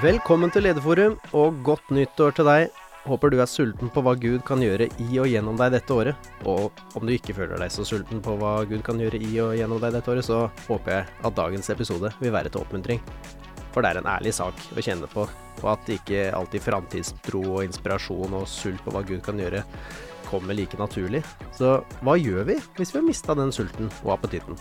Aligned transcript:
Velkommen 0.00 0.48
til 0.48 0.64
Lederforum, 0.64 1.18
og 1.36 1.58
godt 1.60 1.90
nyttår 1.92 2.32
til 2.32 2.46
deg. 2.48 2.70
Håper 3.04 3.32
du 3.34 3.34
er 3.42 3.48
sulten 3.50 3.90
på 3.92 4.00
hva 4.00 4.14
Gud 4.16 4.40
kan 4.48 4.62
gjøre 4.64 4.86
i 4.96 5.18
og 5.20 5.26
gjennom 5.28 5.58
deg 5.60 5.74
dette 5.74 5.92
året. 5.92 6.28
Og 6.48 6.78
om 6.96 7.04
du 7.04 7.12
ikke 7.12 7.34
føler 7.36 7.60
deg 7.60 7.74
så 7.74 7.84
sulten 7.84 8.22
på 8.24 8.32
hva 8.40 8.54
Gud 8.70 8.80
kan 8.86 8.96
gjøre 9.02 9.20
i 9.20 9.34
og 9.44 9.52
gjennom 9.58 9.82
deg 9.82 9.92
dette 9.92 10.08
året, 10.08 10.24
så 10.24 10.46
håper 10.70 10.94
jeg 10.94 11.08
at 11.28 11.36
dagens 11.36 11.68
episode 11.74 12.12
vil 12.16 12.32
være 12.32 12.48
til 12.48 12.62
oppmuntring. 12.62 13.02
For 13.74 13.84
det 13.84 13.90
er 13.90 14.00
en 14.00 14.08
ærlig 14.14 14.32
sak 14.38 14.62
å 14.72 14.86
kjenne 14.86 15.10
på, 15.12 15.26
og 15.60 15.68
at 15.74 15.92
ikke 15.92 16.30
alltid 16.38 16.64
framtidstro 16.64 17.44
og 17.58 17.66
inspirasjon 17.66 18.38
og 18.40 18.48
sult 18.48 18.80
på 18.86 18.96
hva 18.96 19.04
Gud 19.04 19.20
kan 19.26 19.42
gjøre, 19.42 19.66
kommer 20.30 20.56
like 20.56 20.80
naturlig. 20.80 21.20
Så 21.60 21.76
hva 22.00 22.16
gjør 22.16 22.48
vi 22.48 22.56
hvis 22.80 22.94
vi 22.96 23.02
har 23.02 23.08
mista 23.10 23.36
den 23.36 23.52
sulten 23.52 23.92
og 24.00 24.16
appetitten? 24.16 24.56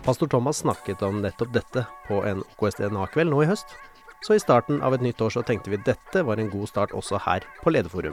Pastor 0.00 0.32
Thomas 0.32 0.64
snakket 0.64 1.04
om 1.04 1.20
nettopp 1.20 1.52
dette 1.52 1.84
på 2.08 2.24
en 2.24 2.40
KSDNA-kveld 2.56 3.28
nå 3.28 3.44
i 3.44 3.52
høst. 3.52 3.76
Så 4.20 4.34
i 4.36 4.40
starten 4.42 4.82
av 4.84 4.92
et 4.92 5.00
nytt 5.00 5.20
år 5.24 5.32
så 5.32 5.40
tenkte 5.46 5.72
vi 5.72 5.78
dette 5.80 6.20
var 6.28 6.40
en 6.40 6.50
god 6.52 6.68
start 6.68 6.90
også 6.92 7.16
her 7.24 7.44
på 7.64 7.72
Lederforum. 7.72 8.12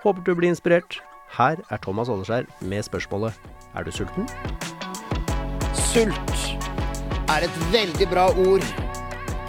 Håper 0.00 0.24
du 0.24 0.32
blir 0.38 0.48
inspirert. 0.48 1.02
Her 1.36 1.60
er 1.68 1.82
Thomas 1.84 2.08
Åleskjær 2.08 2.46
med 2.64 2.84
spørsmålet 2.86 3.36
Er 3.76 3.84
du 3.84 3.90
sulten? 3.92 4.24
Sult 5.76 6.32
er 7.28 7.44
et 7.44 7.60
veldig 7.74 8.08
bra 8.08 8.30
ord 8.46 8.64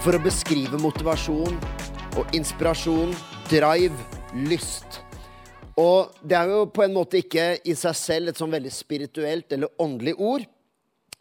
for 0.03 0.17
å 0.17 0.23
beskrive 0.23 0.79
motivasjon 0.83 1.55
og 2.19 2.35
inspirasjon, 2.35 3.15
drive, 3.47 3.95
lyst. 4.35 4.99
Og 5.79 6.11
det 6.23 6.37
er 6.41 6.51
jo 6.51 6.65
på 6.75 6.83
en 6.85 6.95
måte 6.95 7.23
ikke 7.23 7.53
i 7.63 7.75
seg 7.75 7.95
selv 7.99 8.31
et 8.31 8.39
sånn 8.39 8.51
veldig 8.51 8.71
spirituelt 8.71 9.55
eller 9.55 9.71
åndelig 9.79 10.15
ord, 10.19 10.43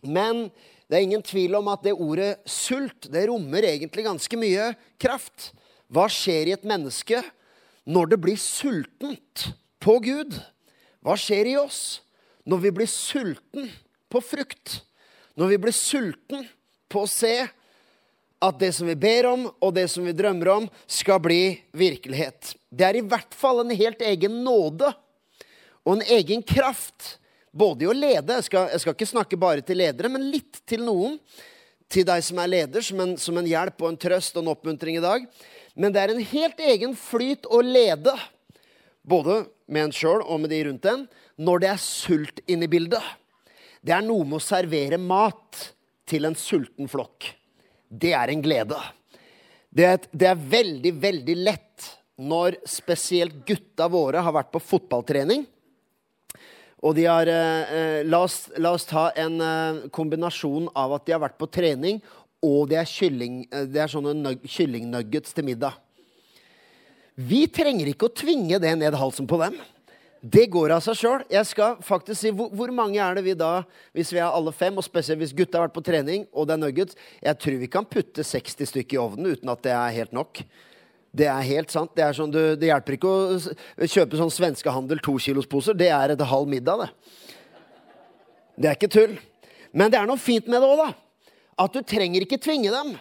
men 0.02 0.48
det 0.88 0.98
er 0.98 1.06
ingen 1.06 1.24
tvil 1.24 1.56
om 1.59 1.69
at 1.73 1.84
det 1.84 1.95
ordet 1.97 2.37
sult 2.48 3.09
det 3.12 3.27
rommer 3.31 3.64
egentlig 3.67 4.05
ganske 4.05 4.39
mye 4.39 4.72
kraft. 5.00 5.53
Hva 5.89 6.06
skjer 6.12 6.50
i 6.50 6.56
et 6.56 6.67
menneske 6.69 7.22
når 7.89 8.12
det 8.12 8.20
blir 8.25 8.41
sultent 8.41 9.48
på 9.83 9.97
Gud? 10.05 10.36
Hva 11.05 11.17
skjer 11.20 11.55
i 11.55 11.58
oss 11.61 12.00
når 12.48 12.67
vi 12.67 12.75
blir 12.81 12.91
sulten 12.91 13.70
på 14.12 14.20
frukt? 14.25 14.81
Når 15.41 15.55
vi 15.55 15.61
blir 15.64 15.77
sulten 15.77 16.45
på 16.92 17.05
å 17.05 17.11
se 17.11 17.36
at 18.45 18.61
det 18.61 18.75
som 18.77 18.89
vi 18.89 18.97
ber 18.98 19.30
om, 19.30 19.47
og 19.48 19.73
det 19.73 19.86
som 19.89 20.05
vi 20.05 20.12
drømmer 20.12 20.51
om, 20.53 20.67
skal 20.86 21.20
bli 21.23 21.56
virkelighet. 21.73 22.53
Det 22.69 22.84
er 22.84 22.98
i 22.98 23.06
hvert 23.06 23.33
fall 23.33 23.62
en 23.62 23.73
helt 23.73 24.03
egen 24.05 24.42
nåde 24.45 24.91
og 25.84 25.97
en 25.97 26.05
egen 26.17 26.42
kraft 26.45 27.17
både 27.55 27.86
i 27.86 27.88
å 27.88 27.94
lede 27.94 28.38
jeg 28.38 28.47
skal, 28.48 28.70
jeg 28.72 28.83
skal, 28.83 28.97
ikke 28.97 29.10
snakke 29.10 29.38
bare 29.41 29.64
til 29.66 29.78
ledere, 29.78 30.10
men 30.12 30.27
litt 30.33 30.62
til 30.69 30.84
noen. 30.86 31.19
Til 31.92 32.06
deg 32.08 32.22
som 32.24 32.38
er 32.41 32.48
leder, 32.48 32.83
som 32.83 33.00
en, 33.05 33.12
som 33.20 33.36
en 33.38 33.46
hjelp 33.46 33.83
og 33.84 33.91
en 33.91 33.98
trøst 34.00 34.34
og 34.38 34.42
en 34.42 34.55
oppmuntring 34.55 34.96
i 34.98 35.05
dag. 35.05 35.27
Men 35.77 35.92
det 35.94 36.00
er 36.00 36.14
en 36.14 36.22
helt 36.30 36.62
egen 36.64 36.94
flyt 36.98 37.46
å 37.46 37.61
lede, 37.62 38.14
både 39.05 39.42
med 39.69 39.91
en 39.91 39.94
sjøl 39.94 40.24
og 40.24 40.41
med 40.42 40.50
de 40.50 40.62
rundt 40.64 40.88
en, 40.91 41.05
når 41.36 41.62
det 41.62 41.70
er 41.70 41.84
sult 41.84 42.41
inne 42.48 42.66
i 42.66 42.72
bildet. 42.72 43.05
Det 43.84 43.92
er 43.94 44.02
noe 44.06 44.24
med 44.24 44.41
å 44.41 44.42
servere 44.42 44.98
mat 44.98 45.61
til 46.08 46.24
en 46.27 46.36
sulten 46.39 46.89
flokk. 46.91 47.28
Det 47.86 48.14
er 48.16 48.33
en 48.33 48.42
glede. 48.42 48.80
Det 49.68 49.86
er, 49.86 50.00
det 50.11 50.30
er 50.30 50.46
veldig, 50.56 50.94
veldig 51.05 51.36
lett 51.44 51.91
når 52.16 52.62
spesielt 52.70 53.42
gutta 53.46 53.91
våre 53.92 54.22
har 54.24 54.34
vært 54.34 54.55
på 54.55 54.62
fotballtrening 54.62 55.44
og 56.84 56.92
de 56.98 57.06
har 57.08 57.28
eh, 57.32 57.74
eh, 57.78 58.02
la, 58.04 58.20
oss, 58.27 58.50
la, 58.60 58.74
oss, 58.77 58.84
ta 58.88 59.08
en 59.16 59.40
eh, 59.40 59.84
kombinasjon 59.94 60.68
av 60.77 60.98
at 60.98 61.06
de 61.06 61.14
har 61.16 61.22
vært 61.22 61.38
på 61.40 61.48
trening, 61.48 62.02
og 62.44 62.68
det 62.68 62.77
er, 62.82 62.88
kylling, 62.88 63.44
eh, 63.48 63.64
det 63.72 63.80
er 63.80 63.92
sånne 63.92 64.34
kyllingnuggets 64.44 65.32
til 65.36 65.48
middag. 65.48 65.78
Vi 67.14 67.46
trenger 67.48 67.89
ikke 67.89 68.11
å 68.11 68.12
tvinge 68.12 68.58
det 68.61 68.74
ned 68.77 68.98
halsen 68.98 69.28
på 69.30 69.39
dem. 69.40 69.56
Det 70.24 70.46
går 70.52 70.73
av 70.77 70.83
seg 70.84 70.96
sjøl. 70.98 71.24
Jeg 71.33 71.46
skal 71.48 71.78
faktisk 71.84 72.18
si 72.20 72.33
hvor, 72.34 72.50
hvor, 72.52 72.70
mange 72.74 73.00
er 73.00 73.17
det 73.17 73.24
vi 73.27 73.36
da, 73.39 73.62
hvis 73.96 74.12
vi 74.12 74.20
er 74.20 74.28
alle 74.28 74.52
fem, 74.56 74.77
og 74.77 74.84
spesielt 74.84 75.20
hvis 75.20 75.34
gutta 75.36 75.61
har 75.61 75.68
vært 75.68 75.77
på 75.77 75.84
trening, 75.84 76.28
og 76.33 76.48
det 76.48 76.56
er 76.56 76.62
nuggets 76.62 77.00
Jeg 77.20 77.40
tror 77.40 77.58
vi 77.61 77.70
kan 77.70 77.89
putte 77.89 78.24
60 78.24 78.73
stykker 78.73 78.98
i 78.98 79.02
ovnen 79.02 79.33
uten 79.33 79.52
at 79.52 79.64
det 79.64 79.73
er 79.77 79.98
helt 80.00 80.17
nok. 80.17 80.44
Det 81.14 81.29
er 81.30 81.47
helt 81.47 81.70
sant. 81.70 81.92
Det, 81.95 82.08
sånn, 82.17 82.33
du, 82.35 82.41
det 82.58 82.70
hjelper 82.73 82.97
ikke 82.97 83.11
å 83.11 83.86
kjøpe 83.86 84.19
sånn 84.19 84.33
svenskehandel 84.35 85.02
tokilosposer. 85.05 85.77
Det 85.79 85.92
er 85.95 86.14
et 86.14 86.25
halv 86.27 86.51
middag, 86.51 86.83
det. 86.83 87.20
Det 88.58 88.70
er 88.70 88.79
ikke 88.79 88.91
tull. 88.91 89.14
Men 89.74 89.91
det 89.91 90.01
er 90.01 90.08
noe 90.11 90.20
fint 90.20 90.48
med 90.51 90.63
det 90.63 90.70
òg, 90.70 90.83
da. 90.83 90.91
At 91.64 91.74
du 91.74 91.83
trenger 91.86 92.27
ikke 92.27 92.41
tvinge 92.42 92.73
dem. 92.74 92.95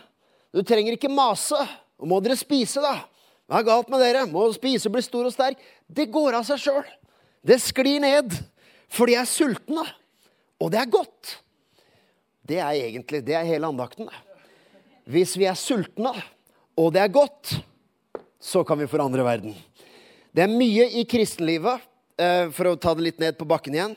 Du 0.53 0.61
trenger 0.65 0.93
ikke 0.93 1.09
mase. 1.09 1.57
Og 1.97 2.09
må 2.09 2.19
dere 2.21 2.37
spise, 2.37 2.81
da? 2.83 2.99
Hva 3.49 3.61
er 3.61 3.67
galt 3.67 3.89
med 3.91 4.01
dere? 4.01 4.27
Må 4.29 4.45
spise 4.53 4.89
og 4.89 4.95
bli 4.95 5.03
stor 5.05 5.29
og 5.29 5.33
sterk? 5.33 5.61
Det 5.89 6.07
går 6.13 6.37
av 6.37 6.45
seg 6.47 6.61
sjøl. 6.61 6.85
Det 7.45 7.59
sklir 7.61 8.01
ned. 8.03 8.33
For 8.93 9.09
de 9.09 9.17
er 9.17 9.29
sultne. 9.29 9.85
Og 10.61 10.69
det 10.73 10.83
er 10.83 10.93
godt. 10.93 11.37
Det 12.45 12.59
er 12.61 12.77
egentlig 12.77 13.23
det 13.25 13.35
er 13.39 13.47
hele 13.47 13.69
andakten. 13.73 14.09
Hvis 15.09 15.35
vi 15.39 15.49
er 15.49 15.57
sultne, 15.59 16.13
og 16.79 16.93
det 16.95 17.01
er 17.03 17.11
godt, 17.13 17.57
så 18.43 18.63
kan 18.67 18.79
vi 18.79 18.89
forandre 18.91 19.23
verden. 19.23 19.55
Det 20.35 20.43
er 20.43 20.51
mye 20.51 20.89
i 20.99 21.05
kristenlivet, 21.07 21.79
eh, 22.19 22.49
for 22.51 22.73
å 22.73 22.75
ta 22.75 22.91
det 22.93 23.05
litt 23.05 23.21
ned 23.21 23.37
på 23.39 23.47
bakken 23.47 23.77
igjen, 23.77 23.95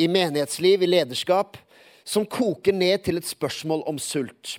i 0.00 0.08
menighetsliv, 0.08 0.82
i 0.82 0.88
lederskap, 0.88 1.58
som 2.04 2.24
koker 2.24 2.72
ned 2.72 3.04
til 3.04 3.20
et 3.20 3.28
spørsmål 3.28 3.84
om 3.86 3.98
sult. 4.00 4.58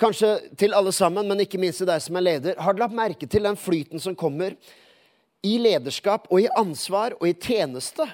Kanskje 0.00 0.56
til 0.58 0.72
alle 0.74 0.92
sammen, 0.92 1.28
men 1.28 1.44
ikke 1.44 1.60
minst 1.60 1.82
til 1.82 1.90
deg 1.90 2.00
som 2.02 2.16
er 2.16 2.24
leder. 2.24 2.56
Har 2.58 2.72
du 2.72 2.80
lagt 2.80 2.96
merke 2.96 3.28
til 3.28 3.44
den 3.44 3.60
flyten 3.60 4.00
som 4.00 4.16
kommer 4.16 4.56
i 5.44 5.58
lederskap 5.60 6.26
og 6.30 6.40
i 6.40 6.50
ansvar 6.58 7.14
og 7.20 7.28
i 7.28 7.36
tjeneste 7.36 8.06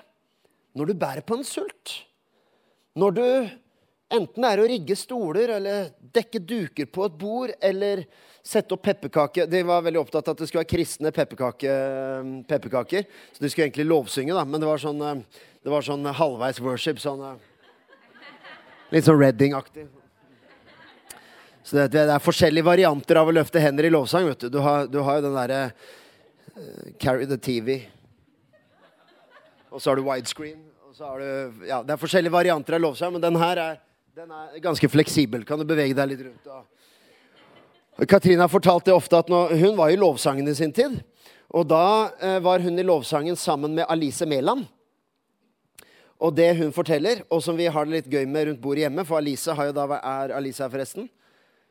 når 0.77 0.91
du 0.91 0.99
bærer 0.99 1.25
på 1.25 1.39
en 1.39 1.47
sult? 1.47 1.95
Når 2.99 3.15
du 3.15 3.25
enten 4.09 4.45
det 4.45 4.51
er 4.51 4.63
å 4.63 4.69
rigge 4.69 4.97
stoler 4.97 5.53
eller 5.59 5.91
dekke 6.15 6.41
duker 6.41 6.89
på 6.91 7.05
et 7.09 7.19
bord 7.21 7.53
eller 7.61 8.07
sette 8.49 8.73
opp 8.75 8.83
pepperkaker. 8.87 9.49
De 9.51 9.61
var 9.67 9.85
veldig 9.85 10.01
opptatt 10.01 10.31
av 10.31 10.37
at 10.37 10.41
det 10.41 10.49
skulle 10.49 10.63
være 10.63 10.73
kristne 10.73 11.13
pepperkake, 11.13 11.75
pepperkaker. 12.49 13.05
Så 13.35 13.45
de 13.45 13.51
skulle 13.53 13.69
egentlig 13.69 13.89
lovsynge, 13.89 14.33
da. 14.37 14.45
Men 14.49 14.63
det 14.63 14.71
var 14.71 14.81
sånn, 14.81 15.03
eh, 15.05 15.45
det 15.65 15.73
var 15.73 15.85
sånn 15.85 16.09
halvveis 16.21 16.61
worship. 16.65 17.03
Sånn, 17.03 17.21
eh, 17.29 18.31
litt 18.95 19.05
sånn 19.05 19.21
Redding-aktig. 19.21 19.89
Så 21.69 21.77
det, 21.77 21.89
det, 21.93 22.07
er 22.09 22.25
forskjellige 22.25 22.65
varianter 22.65 23.19
av 23.21 23.29
å 23.29 23.35
løfte 23.37 23.61
hender 23.61 23.85
i 23.85 23.93
lovsang. 23.93 24.25
vet 24.25 24.41
Du 24.41 24.49
Du 24.49 24.61
har, 24.65 24.87
du 24.89 25.03
har 25.05 25.19
jo 25.19 25.27
den 25.27 25.37
derre 25.37 25.73
uh, 26.57 26.93
Carry 26.99 27.27
the 27.29 27.37
TV. 27.37 27.83
Og 29.69 29.83
så 29.83 29.91
har 29.91 30.01
du 30.01 30.07
widescreen. 30.07 30.63
Og 30.89 30.97
så 30.97 31.05
har 31.05 31.21
du, 31.21 31.67
ja, 31.69 31.83
det 31.85 31.93
er 31.93 32.01
forskjellige 32.01 32.33
varianter 32.33 32.79
av 32.79 32.81
lovsang, 32.81 33.13
men 33.13 33.21
den 33.21 33.37
her 33.37 33.61
er, 33.61 33.77
den 34.19 34.33
er 34.35 34.59
ganske 34.59 34.89
fleksibel. 34.91 35.45
Kan 35.47 35.61
du 35.61 35.65
bevege 35.69 35.95
deg 35.95 36.09
litt 36.11 36.23
rundt. 36.27 36.47
Og, 36.51 38.07
Katrine 38.11 38.43
har 38.43 38.51
fortalt 38.51 38.89
det 38.89 38.95
ofte 38.97 39.21
at 39.21 39.31
når, 39.31 39.53
hun 39.61 39.77
var 39.79 39.93
i 39.95 39.99
lovsangen 39.99 40.49
i 40.51 40.55
sin 40.59 40.73
tid. 40.75 40.97
Og 41.55 41.69
da 41.71 42.11
eh, 42.19 42.41
var 42.43 42.65
hun 42.65 42.79
i 42.79 42.87
lovsangen 42.87 43.39
sammen 43.39 43.77
med 43.79 43.87
Alice 43.87 44.27
Mæland. 44.27 44.65
Og 46.19 46.35
det 46.35 46.49
hun 46.59 46.75
forteller, 46.75 47.23
og 47.31 47.45
som 47.47 47.55
vi 47.55 47.71
har 47.71 47.87
det 47.87 47.95
litt 47.95 48.11
gøy 48.11 48.27
med 48.27 48.49
rundt 48.49 48.63
bordet 48.65 48.89
hjemme 48.89 49.07
For 49.07 49.21
Alice 49.21 49.55
har 49.55 49.71
jo 49.71 49.77
da, 49.77 49.87
er 50.01 50.35
Alice 50.35 50.63
her 50.65 50.75
forresten? 50.75 51.07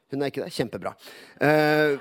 Hun 0.07 0.23
er 0.23 0.31
ikke 0.31 0.45
det? 0.45 0.55
Kjempebra. 0.55 0.95
Eh, 1.43 1.99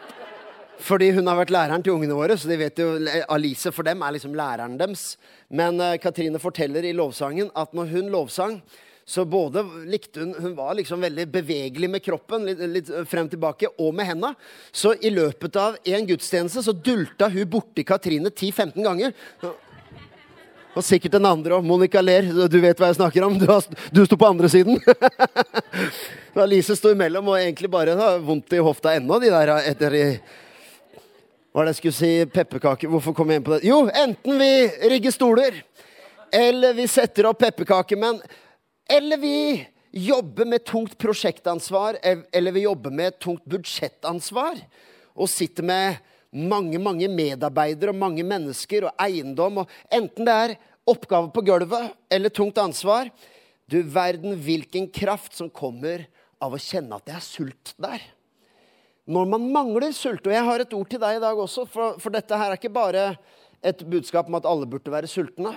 fordi 0.79 1.11
hun 1.17 1.27
har 1.27 1.43
vært 1.43 1.51
læreren 1.51 1.83
til 1.83 1.99
ungene 1.99 2.15
våre, 2.15 2.39
så 2.39 2.47
de 2.47 2.63
vet 2.63 2.79
jo, 2.79 2.93
Alice 3.35 3.75
for 3.75 3.87
dem 3.87 4.07
er 4.07 4.15
liksom 4.15 4.39
læreren 4.39 4.79
deres. 4.79 5.17
Men 5.51 5.83
eh, 5.83 5.99
Katrine 5.99 6.39
forteller 6.39 6.87
i 6.87 6.95
lovsangen 6.95 7.51
at 7.59 7.75
når 7.75 7.97
hun 7.99 8.15
lovsang, 8.15 8.61
så 9.09 9.25
både 9.25 9.63
likte 9.87 10.21
hun 10.21 10.35
Hun 10.35 10.55
var 10.57 10.75
liksom 10.75 11.01
veldig 11.01 11.29
bevegelig 11.31 11.91
med 11.91 12.03
kroppen, 12.03 12.43
litt, 12.47 12.59
litt 12.59 12.89
frem 13.07 13.29
tilbake, 13.31 13.69
og 13.79 13.95
med 13.95 14.09
henda. 14.09 14.33
Så 14.75 14.97
i 14.99 15.13
løpet 15.15 15.57
av 15.63 15.77
en 15.85 16.07
gudstjeneste 16.09 16.65
så 16.67 16.75
dulta 16.75 17.29
hun 17.31 17.47
borti 17.51 17.85
Katrine 17.87 18.33
10-15 18.33 18.83
ganger. 18.83 19.15
Og 20.77 20.85
sikkert 20.85 21.15
den 21.15 21.29
andre 21.29 21.55
òg. 21.55 21.65
Monica 21.65 22.03
ler. 22.03 22.27
Du 22.51 22.59
vet 22.61 22.83
hva 22.83 22.91
jeg 22.91 22.99
snakker 22.99 23.25
om. 23.25 23.37
Du, 23.39 23.47
har, 23.49 23.63
du 23.95 24.01
sto 24.05 24.19
på 24.19 24.27
andre 24.27 24.51
siden. 24.51 24.81
Lise 26.51 26.75
sto 26.77 26.91
imellom 26.93 27.31
og 27.31 27.39
egentlig 27.39 27.71
bare 27.73 27.95
har 27.97 28.19
vondt 28.27 28.57
i 28.59 28.61
hofta 28.61 28.97
ennå, 28.99 29.21
de 29.23 29.31
der 29.33 29.53
etter 29.71 29.95
Hva 31.55 31.63
er 31.63 31.69
det 31.69 31.77
jeg 31.77 31.79
skulle 31.79 32.01
si? 32.01 32.11
Pepperkaker. 32.35 32.91
Hvorfor 32.91 33.15
kom 33.17 33.31
jeg 33.31 33.41
inn 33.41 33.47
på 33.47 33.55
det? 33.55 33.63
Jo, 33.71 33.85
enten 33.87 34.43
vi 34.43 34.51
rigger 34.91 35.15
stoler, 35.15 35.63
eller 36.35 36.75
vi 36.75 36.89
setter 36.91 37.31
opp 37.31 37.39
pepperkaker. 37.47 38.03
Eller 38.89 39.19
vi 39.19 39.67
jobber 39.91 40.45
med 40.45 40.65
tungt 40.65 40.99
prosjektansvar, 40.99 41.99
eller 42.33 42.53
vi 42.53 42.67
jobber 42.67 42.91
med 42.91 43.19
tungt 43.19 43.45
budsjettansvar. 43.45 44.61
Og 45.17 45.31
sitter 45.33 45.65
med 45.67 45.97
mange 46.37 46.79
mange 46.83 47.09
medarbeidere 47.09 47.95
og 47.95 48.01
mange 48.01 48.25
mennesker 48.27 48.89
og 48.89 49.03
eiendom. 49.03 49.63
og 49.63 49.71
Enten 49.93 50.29
det 50.29 50.35
er 50.35 50.57
oppgave 50.87 51.31
på 51.35 51.45
gulvet 51.47 51.95
eller 52.13 52.31
tungt 52.31 52.59
ansvar. 52.59 53.11
Du 53.67 53.81
verden 53.83 54.37
hvilken 54.39 54.89
kraft 54.93 55.35
som 55.39 55.51
kommer 55.51 56.07
av 56.43 56.55
å 56.55 56.61
kjenne 56.61 56.99
at 56.99 57.07
det 57.09 57.17
er 57.17 57.25
sult 57.25 57.75
der. 57.81 58.03
når 59.07 59.27
man 59.27 59.53
mangler 59.53 59.93
sult 59.95 60.27
Og 60.27 60.33
jeg 60.33 60.45
har 60.45 60.61
et 60.61 60.73
ord 60.75 60.89
til 60.91 60.99
deg 60.99 61.17
i 61.17 61.23
dag 61.23 61.39
også, 61.39 61.65
for, 61.67 61.99
for 61.99 62.11
dette 62.11 62.37
her 62.37 62.51
er 62.51 62.59
ikke 62.59 62.75
bare 62.75 63.17
et 63.63 63.83
budskap 63.87 64.27
om 64.27 64.35
at 64.35 64.47
alle 64.47 64.67
burde 64.67 64.91
være 64.91 65.07
sultne. 65.07 65.55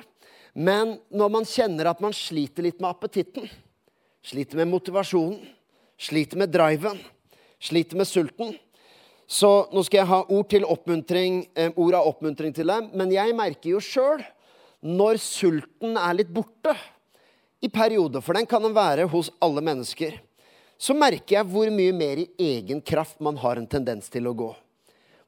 Men 0.53 0.97
når 1.13 1.31
man 1.33 1.47
kjenner 1.47 1.91
at 1.91 2.01
man 2.03 2.15
sliter 2.15 2.65
litt 2.65 2.79
med 2.81 2.89
appetitten, 2.89 3.49
sliter 4.25 4.59
med 4.59 4.71
motivasjonen, 4.71 5.39
sliter 5.99 6.39
med 6.39 6.51
driven, 6.53 6.99
sliter 7.59 7.99
med 7.99 8.07
sulten 8.07 8.53
Så 9.29 9.67
nå 9.69 9.83
skal 9.85 9.99
jeg 9.99 10.09
ha 10.09 10.23
ord, 10.25 10.47
til 10.49 10.63
oppmuntring, 10.65 11.43
eh, 11.53 11.69
ord 11.77 11.93
av 11.93 12.07
oppmuntring 12.09 12.53
til 12.55 12.65
dem. 12.65 12.89
Men 12.97 13.11
jeg 13.13 13.35
merker 13.37 13.75
jo 13.75 13.81
sjøl 13.83 14.23
når 14.81 15.19
sulten 15.21 15.99
er 15.99 16.15
litt 16.17 16.31
borte 16.33 16.73
i 17.61 17.69
perioder, 17.69 18.23
for 18.25 18.33
den 18.33 18.47
kan 18.49 18.63
den 18.63 18.73
være 18.73 19.05
hos 19.11 19.29
alle 19.43 19.61
mennesker, 19.61 20.15
så 20.79 20.95
merker 20.95 21.35
jeg 21.35 21.49
hvor 21.51 21.69
mye 21.75 21.93
mer 21.93 22.23
i 22.23 22.29
egen 22.39 22.81
kraft 22.81 23.19
man 23.21 23.37
har 23.37 23.59
en 23.59 23.67
tendens 23.67 24.09
til 24.09 24.25
å 24.25 24.33
gå. 24.33 24.49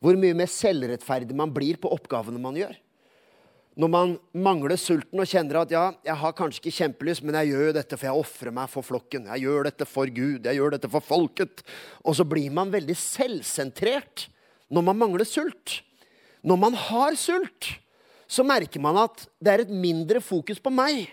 Hvor 0.02 0.18
mye 0.18 0.34
mer 0.34 0.50
selvrettferdig 0.50 1.36
man 1.38 1.52
blir 1.54 1.78
på 1.78 1.92
oppgavene 1.92 2.40
man 2.42 2.56
gjør. 2.58 2.74
Når 3.80 3.92
man 3.92 4.16
mangler 4.36 4.76
sulten 4.76 5.22
og 5.22 5.30
kjenner 5.30 5.62
at 5.62 5.72
ja, 5.72 5.84
jeg 6.04 6.18
har 6.24 6.34
kanskje 6.36 6.60
ikke 6.60 6.76
kjempelyst, 6.76 7.24
men 7.24 7.38
jeg 7.40 7.54
gjør 7.54 7.70
jo 7.70 7.78
dette 7.78 7.98
for 7.98 8.10
jeg 8.10 8.24
ofrer 8.26 8.56
meg 8.56 8.72
for 8.74 8.84
flokken. 8.84 9.30
Jeg 9.32 9.46
gjør 9.46 9.70
dette 9.70 9.88
for 9.88 10.12
Gud. 10.12 10.50
Jeg 10.50 10.60
gjør 10.60 10.76
dette 10.76 10.92
for 10.92 11.06
folket. 11.06 11.64
Og 12.04 12.18
så 12.20 12.28
blir 12.28 12.52
man 12.52 12.74
veldig 12.74 12.98
selvsentrert 13.00 14.28
når 14.72 14.86
man 14.90 15.00
mangler 15.00 15.28
sult. 15.28 15.80
Når 16.44 16.60
man 16.60 16.76
har 16.90 17.16
sult, 17.20 17.72
så 18.28 18.44
merker 18.48 18.84
man 18.84 19.00
at 19.02 19.26
det 19.40 19.54
er 19.54 19.64
et 19.64 19.74
mindre 19.74 20.20
fokus 20.24 20.60
på 20.64 20.72
meg 20.74 21.06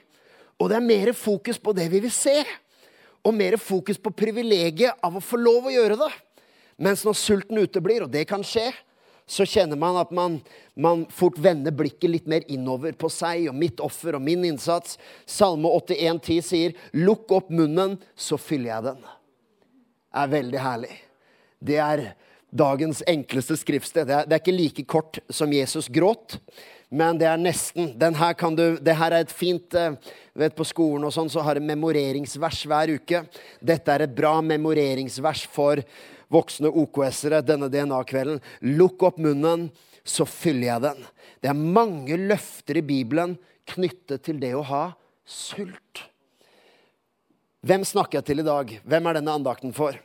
og 0.59 0.71
det 0.71 0.79
er 0.79 0.85
mer 0.85 1.13
fokus 1.15 1.59
på 1.63 1.73
det 1.77 1.87
vi 1.91 2.01
vil 2.03 2.15
se. 2.15 2.43
Og 3.27 3.35
mer 3.35 3.57
fokus 3.61 3.99
på 4.01 4.13
privilegiet 4.15 4.99
av 5.05 5.17
å 5.19 5.23
få 5.23 5.39
lov 5.41 5.69
å 5.69 5.75
gjøre 5.75 5.99
det. 6.01 6.11
Mens 6.79 7.03
når 7.07 7.19
sulten 7.19 7.59
uteblir, 7.59 8.05
og 8.05 8.13
det 8.13 8.25
kan 8.31 8.45
skje, 8.47 8.69
så 9.29 9.45
kjenner 9.45 9.77
man 9.77 9.99
at 10.01 10.13
man, 10.15 10.39
man, 10.75 11.05
fort 11.13 11.37
vender 11.39 11.75
blikket 11.77 12.11
litt 12.11 12.31
mer 12.31 12.47
innover 12.49 12.97
på 12.97 13.11
seg 13.13 13.51
og 13.51 13.59
mitt 13.61 13.83
offer 13.85 14.17
og 14.17 14.25
min 14.25 14.47
innsats. 14.49 14.97
Salme 15.29 15.69
81,10 15.69 16.41
sier 16.47 16.79
'Lukk 16.97 17.31
opp 17.37 17.53
munnen, 17.53 17.99
så 18.17 18.41
fyller 18.41 18.73
jeg 18.73 18.87
den'. 18.89 19.05
Det 20.09 20.25
er 20.25 20.33
veldig 20.33 20.65
herlig. 20.65 20.97
Det 21.61 21.77
er 21.77 22.03
dagens 22.51 23.03
enkleste 23.07 23.59
skriftsted. 23.61 24.09
Det 24.09 24.17
er, 24.17 24.27
det 24.27 24.37
er 24.37 24.43
ikke 24.43 24.57
like 24.57 24.85
kort 24.89 25.21
som 25.31 25.53
Jesus 25.53 25.91
gråt, 25.93 26.39
men 26.89 27.19
det 27.21 27.29
er 27.29 27.41
nesten. 27.41 27.93
Her 28.01 28.35
du, 28.57 28.79
det 28.81 28.97
her 28.97 29.13
er 29.13 29.27
et 29.27 29.35
fint 29.35 29.75
eh, 29.77 29.99
vet 30.39 30.55
På 30.57 30.65
skolen 30.65 31.05
og 31.05 31.13
sånn 31.13 31.29
så 31.29 31.43
har 31.45 31.59
de 31.59 31.67
memoreringsvers 31.67 32.63
hver 32.71 32.95
uke. 32.97 33.25
Dette 33.61 33.93
er 33.93 34.07
et 34.07 34.15
bra 34.15 34.39
memoreringsvers 34.41 35.45
for 35.51 35.83
voksne 36.33 36.71
OKS-ere 36.71 37.41
denne 37.45 37.71
DNA-kvelden. 37.73 38.41
Lukk 38.79 39.05
opp 39.09 39.21
munnen, 39.23 39.69
så 40.05 40.27
fyller 40.29 40.71
jeg 40.71 40.85
den. 40.87 41.03
Det 41.43 41.51
er 41.51 41.67
mange 41.79 42.17
løfter 42.21 42.81
i 42.81 42.85
Bibelen 42.85 43.37
knyttet 43.69 44.25
til 44.27 44.41
det 44.41 44.55
å 44.57 44.65
ha 44.69 44.85
sult. 45.29 46.07
Hvem 47.67 47.85
snakker 47.85 48.21
jeg 48.21 48.29
til 48.29 48.43
i 48.43 48.47
dag? 48.47 48.73
Hvem 48.87 49.09
er 49.09 49.19
denne 49.19 49.35
andakten 49.41 49.75
for? 49.77 49.97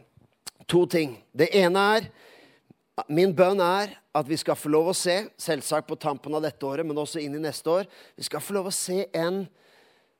To 0.67 0.85
ting. 0.89 1.17
Det 1.31 1.51
ene 1.55 1.87
er 1.97 2.11
Min 3.09 3.31
bønn 3.33 3.57
er 3.57 3.95
at 4.13 4.27
vi 4.29 4.37
skal 4.37 4.53
få 4.53 4.69
lov 4.69 4.91
å 4.91 4.93
se, 4.93 5.15
selvsagt 5.41 5.87
på 5.89 5.95
tampen 5.97 6.35
av 6.37 6.43
dette 6.45 6.61
året, 6.61 6.85
men 6.85 6.99
også 7.01 7.17
inn 7.23 7.33
i 7.33 7.41
neste 7.41 7.71
år 7.71 7.87
Vi 8.13 8.25
skal 8.27 8.43
få 8.43 8.53
lov 8.53 8.67
å 8.69 8.75
se 8.75 9.07
en 9.17 9.47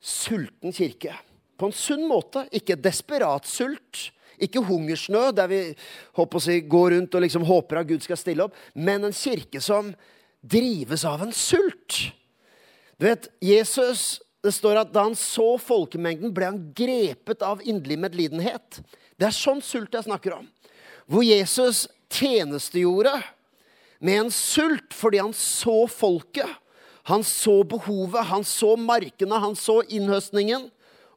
sulten 0.01 0.73
kirke. 0.73 1.13
På 1.53 1.69
en 1.69 1.75
sunn 1.77 2.07
måte. 2.09 2.47
Ikke 2.49 2.79
desperat 2.79 3.45
sult. 3.45 4.09
Ikke 4.43 4.63
hungersnød, 4.65 5.31
der 5.37 5.49
vi 5.51 5.61
håper 6.19 6.39
å 6.39 6.43
si, 6.43 6.59
går 6.67 6.97
rundt 6.97 7.15
og 7.15 7.23
liksom 7.25 7.47
håper 7.47 7.81
at 7.81 7.89
Gud 7.89 8.03
skal 8.05 8.19
stille 8.19 8.45
opp, 8.47 8.57
men 8.75 9.07
en 9.07 9.15
kirke 9.15 9.61
som 9.63 9.93
drives 10.43 11.05
av 11.07 11.23
en 11.23 11.33
sult. 11.35 11.99
Du 12.99 13.07
vet, 13.07 13.29
Jesus 13.41 14.21
det 14.43 14.51
står 14.51 14.81
at 14.81 14.91
Da 14.91 15.05
han 15.07 15.15
så 15.15 15.55
folkemengden, 15.61 16.33
ble 16.35 16.49
han 16.49 16.59
grepet 16.75 17.43
av 17.45 17.63
inderlig 17.63 17.99
medlidenhet. 18.03 18.81
Det 19.15 19.29
er 19.29 19.35
sånn 19.35 19.63
sult 19.63 19.95
jeg 19.95 20.03
snakker 20.03 20.35
om. 20.35 20.49
Hvor 21.07 21.23
Jesus 21.23 21.85
tjenestegjorde 22.11 23.15
med 24.03 24.25
en 24.25 24.33
sult 24.33 24.91
fordi 24.95 25.21
han 25.23 25.35
så 25.37 25.85
folket. 25.87 26.59
Han 27.07 27.23
så 27.27 27.61
behovet, 27.67 28.23
han 28.29 28.45
så 28.47 28.75
markene, 28.79 29.39
han 29.39 29.55
så 29.59 29.81
innhøstningen. 29.87 30.69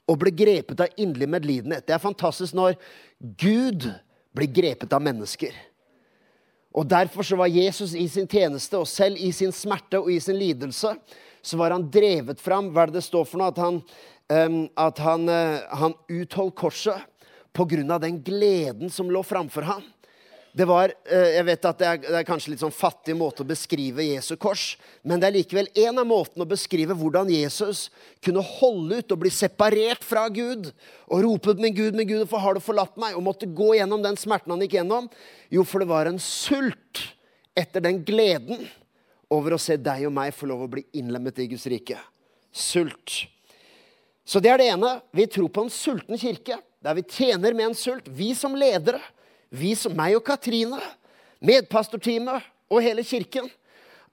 Og 0.07 0.21
ble 0.23 0.31
grepet 0.31 0.85
av 0.85 0.95
inderlig 0.95 1.29
medlidenhet. 1.35 1.87
Det 1.87 1.97
er 1.97 2.03
fantastisk 2.03 2.55
når 2.55 2.79
Gud 3.21 3.89
blir 4.37 4.53
grepet 4.53 4.93
av 4.93 5.03
mennesker. 5.05 5.55
Og 6.77 6.85
Derfor 6.89 7.25
så 7.25 7.39
var 7.41 7.49
Jesus 7.49 7.95
i 7.97 8.05
sin 8.09 8.29
tjeneste, 8.29 8.77
og 8.77 8.89
selv 8.89 9.17
i 9.17 9.31
sin 9.33 9.53
smerte 9.55 10.01
og 10.03 10.11
i 10.13 10.21
sin 10.21 10.37
lidelse, 10.37 10.93
så 11.41 11.57
var 11.57 11.73
han 11.73 11.89
drevet 11.89 12.43
fram 12.43 12.69
Hva 12.75 12.85
er 12.85 12.93
det 12.93 13.01
det 13.01 13.07
står 13.07 13.25
for 13.25 13.41
noe? 13.41 13.53
At 13.55 13.61
han, 13.63 13.81
um, 14.29 14.59
at 14.77 15.01
han, 15.01 15.29
uh, 15.31 15.65
han 15.81 15.97
utholdt 16.13 16.59
korset 16.59 17.13
av 17.57 18.01
den 18.03 18.19
gleden 18.21 18.91
som 18.93 19.09
lå 19.09 19.23
framfor 19.25 19.65
ham. 19.65 19.85
Det 20.57 20.65
var, 20.65 20.93
eh, 21.05 21.37
Jeg 21.37 21.45
vet 21.45 21.65
at 21.69 21.79
det 21.79 21.87
er, 21.87 21.99
det 22.01 22.15
er, 22.17 22.25
kanskje 22.25 22.55
litt 22.55 22.63
sånn 22.63 22.73
fattig 22.73 23.13
måte 23.19 23.45
å 23.45 23.49
beskrive 23.49 24.07
Jesu 24.07 24.39
kors, 24.41 24.79
men 25.05 25.21
det 25.21 25.29
er 25.29 25.35
likevel 25.35 25.67
en 25.83 26.01
av 26.01 26.07
måtene 26.09 26.47
å 26.47 26.49
beskrive 26.49 26.97
hvordan 26.97 27.29
Jesus 27.29 27.91
kunne 28.25 28.41
holde 28.41 29.03
ut 29.03 29.13
og 29.13 29.21
bli 29.21 29.33
separert 29.35 30.01
fra 30.01 30.23
Gud 30.33 30.71
og 31.11 31.21
rope 31.27 31.53
ut 31.53 31.61
'Min 31.61 31.75
Gud, 31.77 31.95
min 31.95 32.09
Gud, 32.09 32.23
hvorfor 32.25 32.41
har 32.41 32.55
du 32.55 32.61
forlatt 32.65 32.97
meg?' 32.97 33.17
og 33.19 33.27
måtte 33.27 33.45
gå 33.45 33.77
gjennom 33.77 34.01
den 34.01 34.17
smerten 34.17 34.49
han 34.49 34.65
gikk 34.65 34.79
gjennom. 34.81 35.11
Jo, 35.53 35.63
for 35.63 35.79
det 35.79 35.89
var 35.89 36.07
en 36.09 36.19
sult 36.19 37.05
etter 37.55 37.85
den 37.85 38.01
gleden 38.03 38.65
over 39.29 39.53
å 39.53 39.61
se 39.61 39.77
deg 39.77 40.07
og 40.07 40.15
meg 40.17 40.33
få 40.33 40.49
lov 40.49 40.63
å 40.65 40.71
bli 40.73 40.87
innlemmet 40.95 41.39
i 41.39 41.49
Guds 41.53 41.67
rike. 41.67 42.01
Sult. 42.51 43.27
Så 44.25 44.41
det 44.41 44.49
er 44.51 44.57
det 44.57 44.73
ene. 44.73 45.03
Vi 45.13 45.27
tror 45.27 45.53
på 45.53 45.67
en 45.67 45.71
sulten 45.71 46.17
kirke, 46.17 46.57
der 46.81 46.95
vi 46.95 47.03
tjener 47.03 47.53
med 47.53 47.67
en 47.67 47.75
sult. 47.75 48.09
Vi 48.09 48.33
som 48.35 48.57
ledere 48.57 49.03
vi 49.51 49.75
som 49.79 49.95
meg 49.97 50.17
og 50.19 50.25
Katrine, 50.27 50.81
medpastorteamet 51.45 52.45
og 52.73 52.83
hele 52.83 53.05
kirken, 53.07 53.49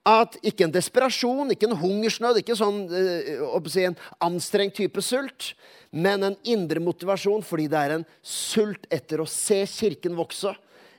at 0.04 0.36
ikke 0.44 0.66
en 0.66 0.74
desperasjon, 0.74 1.54
ikke 1.54 1.70
en 1.70 1.78
hungersnød, 1.80 2.42
ikke 2.42 2.56
sånn, 2.58 2.82
uh, 2.92 3.68
si, 3.72 3.86
en 3.88 3.96
anstrengt 4.22 4.76
type 4.76 5.00
sult, 5.02 5.54
men 5.94 6.26
en 6.28 6.36
indre 6.44 6.82
motivasjon 6.84 7.44
fordi 7.46 7.70
det 7.72 7.80
er 7.80 7.94
en 7.96 8.08
sult 8.20 8.84
etter 8.92 9.22
å 9.24 9.28
se 9.30 9.62
kirken 9.70 10.18
vokse, 10.18 10.52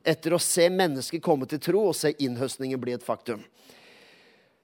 etter 0.06 0.34
å 0.34 0.42
se 0.42 0.65
mennesker 0.74 1.22
komme 1.22 1.46
til 1.50 1.62
tro 1.62 1.84
og 1.89 1.98
se 1.98 2.15
innhøstningen 2.18 2.82
bli 2.82 2.96
et 2.98 3.06
faktum. 3.06 3.44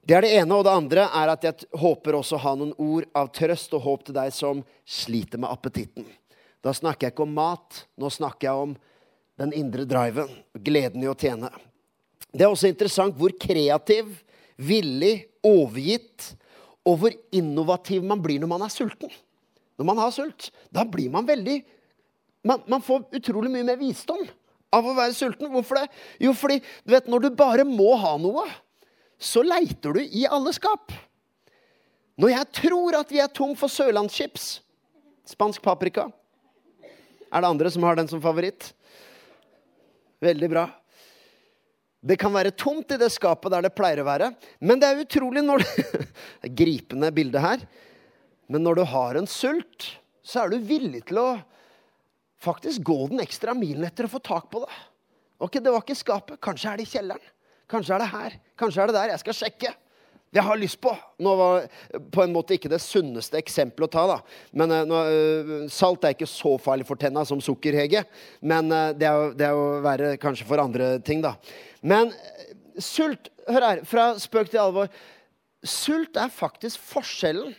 Det 0.01 0.18
er 0.18 0.25
det 0.25 0.34
ene. 0.40 0.58
Og 0.58 0.66
det 0.66 0.74
andre 0.74 1.06
er 1.13 1.32
at 1.34 1.46
jeg 1.46 1.70
håper 1.78 2.18
også 2.18 2.38
å 2.38 2.44
ha 2.46 2.56
noen 2.58 2.74
ord 2.82 3.08
av 3.18 3.30
trøst 3.36 3.74
og 3.78 3.86
håp 3.86 4.08
til 4.08 4.18
deg 4.18 4.34
som 4.34 4.63
sliter 4.86 5.42
med 5.42 5.51
appetitten. 5.54 6.08
Da 6.62 6.74
snakker 6.74 7.08
jeg 7.08 7.16
ikke 7.16 7.28
om 7.28 7.36
mat. 7.38 7.84
Nå 8.01 8.10
snakker 8.13 8.50
jeg 8.50 8.66
om 8.66 8.74
den 9.42 9.54
indre 9.58 9.88
driven, 9.90 10.30
gleden 10.54 11.04
i 11.04 11.10
å 11.10 11.18
tjene. 11.18 11.50
Det 12.32 12.46
er 12.46 12.52
også 12.52 12.70
interessant 12.70 13.18
hvor 13.18 13.34
kreativ, 13.42 14.14
villig, 14.62 15.28
overgitt 15.46 16.36
og 16.86 17.02
hvor 17.02 17.16
innovativ 17.34 18.06
man 18.06 18.22
blir 18.22 18.42
når 18.42 18.52
man 18.52 18.66
er 18.66 18.74
sulten. 18.74 19.12
Når 19.80 19.88
man 19.88 20.02
har 20.02 20.14
sult, 20.14 20.52
da 20.70 20.86
blir 20.86 21.10
man 21.14 21.26
veldig 21.28 21.62
man, 22.46 22.62
man 22.70 22.82
får 22.82 23.04
utrolig 23.18 23.52
mye 23.54 23.66
mer 23.66 23.78
visdom 23.78 24.24
av 24.74 24.88
å 24.88 24.96
være 24.98 25.14
sulten. 25.14 25.50
Hvorfor 25.54 25.78
det? 25.78 25.88
Jo, 26.24 26.34
fordi 26.38 26.60
du 26.62 26.94
vet, 26.94 27.10
når 27.10 27.26
du 27.26 27.30
bare 27.38 27.66
må 27.68 27.92
ha 28.02 28.16
noe, 28.22 28.48
så 29.22 29.44
leiter 29.46 29.94
du 29.94 30.02
i 30.02 30.26
alle 30.26 30.54
skap. 30.56 30.94
Når 32.22 32.34
jeg 32.34 32.50
tror 32.58 32.98
at 32.98 33.14
vi 33.14 33.22
er 33.22 33.30
tom 33.34 33.54
for 33.58 33.72
sørlandschips, 33.72 34.60
spansk 35.32 35.62
paprika 35.64 36.08
Er 37.32 37.44
det 37.44 37.48
andre 37.48 37.70
som 37.72 37.84
har 37.86 37.96
den 37.96 38.10
som 38.10 38.20
favoritt? 38.22 38.72
Veldig 40.22 40.50
bra. 40.51 40.68
Det 42.01 42.18
kan 42.18 42.34
være 42.34 42.54
tomt 42.58 42.94
i 42.94 42.98
det 42.98 43.12
skapet 43.13 43.54
der 43.54 43.66
det 43.66 43.75
pleier 43.78 44.01
å 44.01 44.08
være. 44.08 44.32
Men 44.66 44.82
det 44.82 44.90
er 44.90 45.01
utrolig 45.04 45.44
når 45.46 45.63
er 46.46 46.54
Gripende 46.58 47.12
bilde 47.13 47.42
her. 47.42 47.66
Men 48.51 48.66
når 48.66 48.82
du 48.82 48.86
har 48.90 49.18
en 49.18 49.30
sult, 49.30 49.92
så 50.25 50.44
er 50.44 50.54
du 50.54 50.66
villig 50.66 51.04
til 51.10 51.22
å 51.22 51.30
faktisk 52.42 52.82
gå 52.90 52.98
den 53.12 53.22
ekstra 53.24 53.54
milen 53.58 53.86
etter 53.86 54.08
å 54.08 54.13
få 54.13 54.22
tak 54.25 54.50
på 54.54 54.63
det. 54.66 54.74
Ok, 55.42 55.58
Det 55.62 55.74
var 55.74 55.82
ikke 55.82 55.98
skapet. 55.98 56.42
Kanskje 56.42 56.72
er 56.72 56.82
det 56.82 56.86
i 56.86 56.92
kjelleren. 56.92 57.32
Kanskje 57.70 57.96
er 57.96 58.04
det 58.04 58.12
her. 58.12 58.36
Kanskje 58.60 58.82
er 58.84 58.90
det 58.90 58.98
der. 58.98 59.13
Jeg 59.13 59.22
skal 59.24 59.38
sjekke 59.38 59.74
jeg 60.32 60.44
har 60.48 60.60
lyst 60.60 60.80
på. 60.84 60.94
Nå 61.20 61.34
var 61.36 61.66
på 62.14 62.24
en 62.24 62.32
måte 62.32 62.56
ikke 62.56 62.72
det 62.72 62.80
sunneste 62.84 63.40
eksempelet 63.40 63.90
å 63.90 63.92
ta. 63.92 64.04
da. 64.14 64.18
Men 64.56 64.72
uh, 64.72 64.84
nå, 64.88 65.02
uh, 65.04 65.56
Salt 65.72 66.08
er 66.08 66.16
ikke 66.16 66.30
så 66.30 66.56
farlig 66.62 66.88
for 66.88 67.00
tenna 67.00 67.26
som 67.28 67.42
sukker, 67.44 67.76
Hege. 67.76 68.06
Men 68.40 68.72
uh, 68.72 68.94
det, 68.96 69.10
er 69.10 69.18
jo, 69.18 69.34
det 69.36 69.48
er 69.48 69.58
jo 69.58 69.66
verre 69.84 70.14
kanskje 70.22 70.48
for 70.48 70.64
andre 70.64 70.94
ting, 71.04 71.24
da. 71.24 71.36
Men 71.84 72.16
sult 72.80 73.30
Hør 73.52 73.64
her, 73.66 73.80
fra 73.90 74.04
spøk 74.22 74.52
til 74.52 74.62
alvor. 74.62 74.92
Sult 75.66 76.16
er 76.22 76.30
faktisk 76.32 76.80
forskjellen 76.92 77.56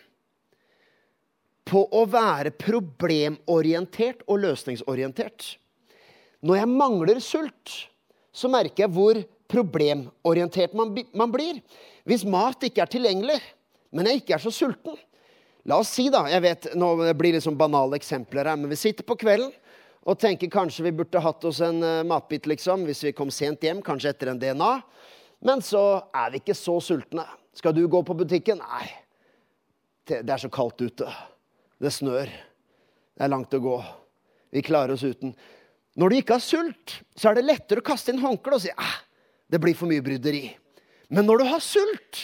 på 1.68 1.82
å 1.90 2.04
være 2.08 2.52
problemorientert 2.54 4.22
og 4.30 4.44
løsningsorientert. 4.44 5.56
Når 6.42 6.60
jeg 6.60 6.70
mangler 6.70 7.20
sult, 7.22 7.74
så 8.32 8.48
merker 8.50 8.86
jeg 8.86 8.94
hvor 8.94 9.20
problemorientert 9.52 10.74
man, 10.78 10.94
man 11.18 11.34
blir. 11.34 11.60
Hvis 12.08 12.24
mat 12.26 12.64
ikke 12.66 12.82
er 12.82 12.90
tilgjengelig, 12.90 13.38
men 13.94 14.08
jeg 14.08 14.22
ikke 14.22 14.36
er 14.38 14.42
så 14.42 14.52
sulten 14.54 14.96
La 15.68 15.76
oss 15.78 15.92
si, 15.94 16.08
da 16.10 16.24
jeg 16.26 16.42
vet, 16.42 16.72
Nå 16.78 16.94
blir 17.14 17.30
det 17.30 17.38
liksom 17.38 17.58
banale 17.58 17.98
eksempler 18.00 18.50
her, 18.50 18.58
men 18.58 18.70
vi 18.72 18.78
sitter 18.80 19.06
på 19.06 19.18
kvelden 19.20 19.52
og 20.02 20.18
tenker 20.18 20.50
kanskje 20.50 20.88
vi 20.88 20.94
burde 20.98 21.20
hatt 21.22 21.44
oss 21.46 21.60
en 21.62 21.76
uh, 21.78 22.00
matbit 22.02 22.48
liksom, 22.50 22.82
hvis 22.88 23.04
vi 23.06 23.12
kom 23.14 23.28
sent 23.30 23.62
hjem, 23.62 23.78
kanskje 23.86 24.10
etter 24.10 24.32
en 24.32 24.40
DNA. 24.40 24.70
Men 25.46 25.62
så 25.62 25.82
er 26.10 26.32
vi 26.32 26.40
ikke 26.40 26.56
så 26.58 26.74
sultne. 26.82 27.22
Skal 27.54 27.76
du 27.76 27.84
gå 27.86 28.00
på 28.02 28.16
butikken? 28.18 28.58
Nei. 28.58 28.88
Det 30.10 30.26
er 30.26 30.42
så 30.42 30.50
kaldt 30.50 30.82
ute. 30.82 31.06
Det 31.78 31.92
snør. 31.94 32.26
Det 32.26 33.22
er 33.22 33.30
langt 33.30 33.54
å 33.54 33.62
gå. 33.62 33.76
Vi 34.50 34.64
klarer 34.66 34.96
oss 34.96 35.06
uten. 35.06 35.36
Når 35.94 36.10
du 36.10 36.18
ikke 36.18 36.40
har 36.40 36.42
sult, 36.42 36.96
så 37.14 37.30
er 37.30 37.38
det 37.38 37.46
lettere 37.46 37.78
å 37.78 37.86
kaste 37.86 38.10
inn 38.10 38.22
håndkleet 38.24 38.58
og 38.58 38.64
si 38.64 38.74
at 38.74 39.06
det 39.54 39.62
blir 39.62 39.78
for 39.78 39.86
mye 39.86 40.02
bryderi. 40.02 40.48
Men 41.12 41.28
når 41.28 41.42
du 41.42 41.50
har 41.50 41.62
sult, 41.64 42.20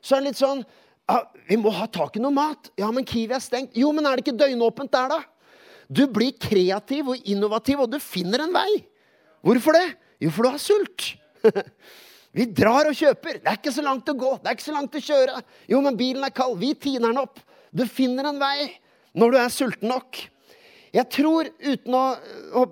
så 0.00 0.16
er 0.16 0.22
det 0.22 0.30
litt 0.30 0.40
sånn 0.40 0.62
ja, 1.08 1.22
Vi 1.48 1.56
må 1.60 1.72
ha 1.74 1.88
tak 1.90 2.16
i 2.16 2.22
noe 2.22 2.34
mat. 2.34 2.70
Ja, 2.78 2.90
men 2.94 3.06
Kiwi 3.08 3.34
er 3.34 3.42
stengt. 3.42 3.76
Jo, 3.78 3.90
men 3.96 4.06
er 4.06 4.16
det 4.16 4.26
ikke 4.26 4.38
døgnåpent 4.38 4.92
der, 4.94 5.14
da? 5.16 5.22
Du 5.88 6.04
blir 6.12 6.36
kreativ 6.36 7.14
og 7.14 7.28
innovativ, 7.28 7.80
og 7.80 7.90
du 7.90 7.96
finner 8.02 8.44
en 8.44 8.52
vei. 8.52 8.82
Hvorfor 9.44 9.78
det? 9.78 9.86
Jo, 10.20 10.32
for 10.34 10.44
du 10.44 10.52
har 10.52 10.60
sult. 10.60 11.14
Vi 12.36 12.44
drar 12.52 12.90
og 12.90 12.96
kjøper. 12.98 13.40
Det 13.40 13.48
er 13.48 13.56
ikke 13.56 13.72
så 13.72 13.82
langt 13.82 14.10
å 14.12 14.16
gå. 14.18 14.34
Det 14.42 14.50
er 14.50 14.58
ikke 14.58 14.68
så 14.68 14.76
langt 14.76 14.98
å 14.98 15.02
kjøre. 15.02 15.40
Jo, 15.72 15.80
men 15.84 15.96
bilen 15.98 16.26
er 16.26 16.34
kald. 16.34 16.58
Vi 16.60 16.74
tiner 16.76 17.08
den 17.08 17.22
opp. 17.22 17.40
Du 17.72 17.86
finner 17.88 18.28
en 18.28 18.40
vei 18.40 18.68
når 19.18 19.32
du 19.32 19.38
er 19.40 19.52
sulten 19.52 19.90
nok. 19.90 20.20
Jeg 20.92 21.08
tror, 21.12 21.48
uten 21.60 21.96
å 21.96 22.04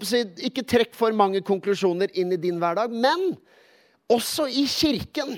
jeg, 0.04 0.28
Ikke 0.48 0.64
trekk 0.64 0.94
for 0.96 1.12
mange 1.16 1.42
konklusjoner 1.44 2.12
inn 2.16 2.32
i 2.32 2.40
din 2.40 2.60
hverdag, 2.60 2.92
men 2.92 3.34
også 4.12 4.46
i 4.48 4.64
kirken 4.70 5.34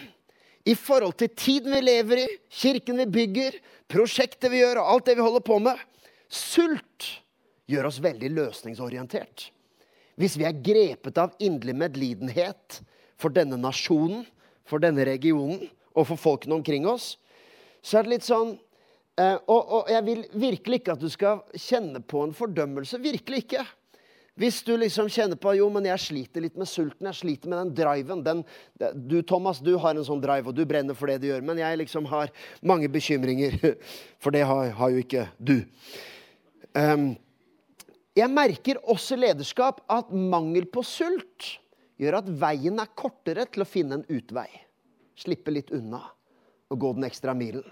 i 0.69 0.75
forhold 0.77 1.17
til 1.21 1.33
tiden 1.33 1.73
vi 1.73 1.81
lever 1.81 2.25
i, 2.25 2.27
kirken 2.53 3.01
vi 3.01 3.07
bygger, 3.13 3.57
prosjektet 3.89 4.53
vi 4.53 4.61
gjør, 4.61 4.83
og 4.83 4.93
alt 4.93 5.09
det 5.09 5.17
vi 5.17 5.25
holder 5.25 5.45
på 5.47 5.57
med. 5.65 5.81
Sult 6.29 7.07
gjør 7.69 7.89
oss 7.89 8.01
veldig 8.05 8.31
løsningsorientert. 8.37 9.49
Hvis 10.19 10.37
vi 10.37 10.45
er 10.49 10.61
grepet 10.65 11.21
av 11.21 11.37
inderlig 11.39 11.77
medlidenhet 11.79 12.81
for 13.21 13.33
denne 13.33 13.57
nasjonen, 13.61 14.27
for 14.69 14.83
denne 14.83 15.07
regionen 15.09 15.71
og 15.97 16.11
for 16.11 16.21
folkene 16.21 16.59
omkring 16.59 16.89
oss, 16.91 17.15
så 17.81 18.01
er 18.01 18.05
det 18.05 18.17
litt 18.17 18.27
sånn 18.27 18.51
eh, 19.17 19.39
og, 19.49 19.61
og 19.63 19.93
jeg 19.93 20.05
vil 20.05 20.25
virkelig 20.35 20.83
ikke 20.83 20.97
at 20.99 21.05
du 21.05 21.09
skal 21.13 21.45
kjenne 21.55 22.03
på 22.05 22.27
en 22.27 22.35
fordømmelse. 22.37 23.01
Virkelig 23.01 23.47
ikke. 23.47 23.65
Hvis 24.39 24.61
du 24.63 24.77
liksom 24.79 25.09
kjenner 25.11 25.39
på 25.41 25.53
jo, 25.59 25.67
men 25.75 25.89
jeg 25.89 25.99
sliter 26.05 26.45
litt 26.45 26.59
med 26.59 26.69
sulten, 26.71 27.09
jeg 27.11 27.19
sliter 27.19 27.51
med 27.51 27.59
den 27.59 27.73
driven 27.81 28.21
den, 28.23 28.43
Du 28.95 29.19
Thomas, 29.27 29.59
du 29.59 29.73
har 29.83 29.97
en 29.97 30.07
sånn 30.07 30.23
drive, 30.23 30.53
og 30.53 30.55
du 30.55 30.63
brenner 30.69 30.95
for 30.95 31.11
det 31.11 31.19
du 31.23 31.31
gjør. 31.33 31.43
Men 31.43 31.59
jeg 31.59 31.81
liksom 31.81 32.07
har 32.07 32.31
mange 32.63 32.91
bekymringer, 32.93 33.57
for 34.23 34.35
det 34.35 34.45
har, 34.47 34.71
har 34.79 34.93
jo 34.95 35.03
ikke 35.03 35.27
du. 35.43 35.57
Um, 36.79 37.11
jeg 38.19 38.31
merker 38.31 38.79
også 38.87 39.19
lederskap 39.19 39.83
at 39.91 40.13
mangel 40.15 40.69
på 40.71 40.85
sult 40.87 41.57
gjør 41.99 42.21
at 42.21 42.31
veien 42.41 42.79
er 42.79 42.95
kortere 42.99 43.47
til 43.51 43.65
å 43.65 43.69
finne 43.69 43.99
en 43.99 44.07
utvei. 44.07 44.49
Slippe 45.19 45.51
litt 45.55 45.73
unna 45.75 46.05
og 46.69 46.79
gå 46.79 46.93
den 46.95 47.09
ekstra 47.09 47.35
milen. 47.35 47.67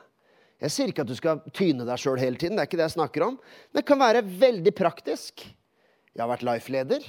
Jeg 0.63 0.73
sier 0.73 0.91
ikke 0.91 1.05
at 1.05 1.11
du 1.11 1.17
skal 1.19 1.43
tyne 1.55 1.85
deg 1.87 2.01
sjøl 2.01 2.19
hele 2.19 2.41
tiden, 2.41 2.57
det 2.57 2.65
er 2.65 2.71
ikke 2.71 2.81
det 2.81 2.89
jeg 2.89 2.97
snakker 2.97 3.27
om. 3.27 3.39
Det 3.77 3.85
kan 3.87 4.01
være 4.01 4.25
veldig 4.25 4.73
praktisk. 4.75 5.45
Jeg 6.17 6.25
har 6.25 6.33
vært 6.33 6.47
Life-leder. 6.49 7.05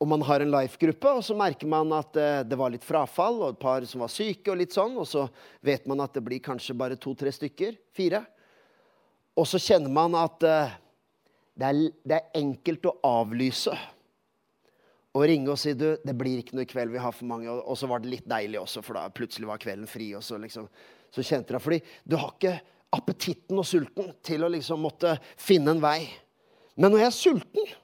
Og 0.00 0.08
man 0.10 0.24
har 0.26 0.42
en 0.42 0.52
Life-gruppe, 0.52 1.10
og 1.18 1.22
så 1.24 1.36
merker 1.38 1.68
man 1.70 1.92
at 1.94 2.16
eh, 2.18 2.42
det 2.48 2.56
var 2.58 2.72
litt 2.72 2.84
frafall, 2.84 3.36
og 3.42 3.52
et 3.52 3.60
par 3.60 3.84
som 3.88 4.02
var 4.02 4.12
syke, 4.12 4.48
og 4.50 4.58
litt 4.58 4.74
sånn, 4.74 4.96
og 5.00 5.06
så 5.08 5.26
vet 5.64 5.84
man 5.88 6.02
at 6.02 6.16
det 6.16 6.24
blir 6.24 6.42
kanskje 6.44 6.76
bare 6.76 6.98
to-tre 7.00 7.30
stykker. 7.32 7.76
Fire. 7.94 8.24
Og 9.38 9.46
så 9.48 9.60
kjenner 9.62 9.92
man 9.92 10.16
at 10.18 10.46
eh, 10.48 10.72
det, 11.54 11.68
er, 11.68 11.82
det, 12.00 12.16
er, 12.16 12.32
enkelt 12.40 12.88
å 12.90 12.96
avlyse. 13.06 13.76
Og 15.14 15.28
ringe 15.30 15.52
og 15.52 15.60
si 15.60 15.76
du, 15.78 15.92
det 16.02 16.16
blir 16.18 16.40
ikke 16.40 16.56
noe 16.58 16.66
i 16.66 16.72
kveld, 16.72 16.90
vi 16.96 17.04
har 17.04 17.14
for 17.14 17.28
mange. 17.30 17.52
Og, 17.52 17.76
så 17.78 17.86
var 17.90 18.02
det 18.02 18.10
litt 18.16 18.28
deilig 18.30 18.64
også, 18.64 18.82
for 18.82 18.98
da 18.98 19.06
plutselig 19.14 19.52
var 19.52 19.62
kvelden 19.62 19.86
fri. 19.90 20.10
og 20.18 20.24
så 20.26 20.40
liksom, 20.42 20.66
så 21.14 21.22
kjente 21.22 21.54
jeg, 21.54 21.62
Fordi 21.68 21.80
du 22.02 22.18
har 22.18 22.34
ikke 22.34 22.56
appetitten 22.94 23.60
og 23.60 23.68
sulten 23.68 24.10
til 24.26 24.42
å 24.42 24.50
liksom 24.50 24.82
måtte 24.82 25.14
finne 25.38 25.76
en 25.76 25.82
vei. 25.82 26.00
Men 26.74 26.90
når 26.90 27.04
jeg 27.04 27.10
er 27.12 27.18
sulten 27.20 27.74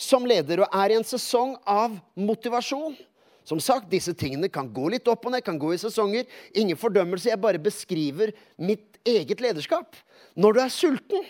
som 0.00 0.26
leder 0.28 0.64
og 0.64 0.76
er 0.82 0.94
i 0.94 0.98
en 0.98 1.06
sesong 1.06 1.56
av 1.68 1.98
motivasjon. 2.16 2.96
Som 3.44 3.60
sagt, 3.62 3.90
disse 3.90 4.14
tingene 4.16 4.50
kan 4.52 4.68
gå 4.72 4.88
litt 4.92 5.08
opp 5.10 5.26
og 5.26 5.34
ned, 5.34 5.44
kan 5.44 5.58
gå 5.60 5.72
i 5.74 5.80
sesonger. 5.80 6.28
Ingen 6.54 6.78
fordømmelse. 6.78 7.32
Jeg 7.32 7.40
bare 7.42 7.60
beskriver 7.60 8.32
mitt 8.60 9.00
eget 9.08 9.42
lederskap. 9.42 9.96
Når 10.38 10.56
du 10.56 10.60
er 10.62 10.72
sulten, 10.72 11.28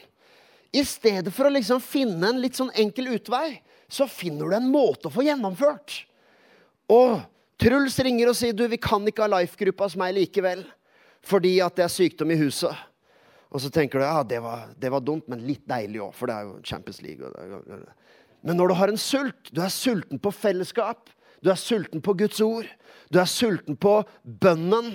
i 0.70 0.84
stedet 0.86 1.32
for 1.34 1.48
å 1.48 1.54
liksom 1.54 1.80
finne 1.82 2.28
en 2.28 2.38
litt 2.42 2.58
sånn 2.58 2.70
enkel 2.78 3.10
utvei, 3.16 3.58
så 3.90 4.06
finner 4.06 4.46
du 4.46 4.54
en 4.54 4.68
måte 4.70 5.08
å 5.08 5.14
få 5.14 5.24
gjennomført. 5.26 6.04
Og 6.94 7.18
Truls 7.60 7.98
ringer 8.00 8.30
og 8.30 8.36
sier 8.38 8.54
du, 8.56 8.62
vi 8.70 8.78
kan 8.80 9.04
ikke 9.04 9.26
ha 9.26 9.32
life-gruppa 9.34 9.88
hos 9.88 9.96
meg 10.00 10.14
likevel. 10.16 10.62
Fordi 11.26 11.58
at 11.60 11.76
det 11.76 11.84
er 11.84 11.92
sykdom 11.92 12.30
i 12.32 12.38
huset. 12.40 12.86
Og 13.50 13.60
så 13.60 13.68
tenker 13.74 14.00
du 14.00 14.06
ja, 14.06 14.22
det 14.24 14.38
var, 14.40 14.70
det 14.78 14.92
var 14.94 15.02
dumt, 15.04 15.26
men 15.28 15.42
litt 15.44 15.66
deilig 15.68 16.00
òg, 16.06 16.14
for 16.16 16.30
det 16.30 16.36
er 16.38 16.46
jo 16.46 16.54
Champions 16.64 17.02
League. 17.04 17.26
Og 17.26 17.66
det, 17.66 17.80
men 18.42 18.56
når 18.56 18.70
du 18.70 18.74
har 18.78 18.92
en 18.92 19.00
sult, 19.00 19.50
du 19.52 19.60
er 19.62 19.72
sulten 19.72 20.20
på 20.22 20.32
fellesskap, 20.32 21.10
du 21.40 21.50
er 21.52 21.60
sulten 21.60 22.02
på 22.04 22.14
Guds 22.20 22.40
ord, 22.44 22.68
du 23.12 23.18
er 23.20 23.28
sulten 23.28 23.76
på 23.80 24.00
bønnen 24.24 24.94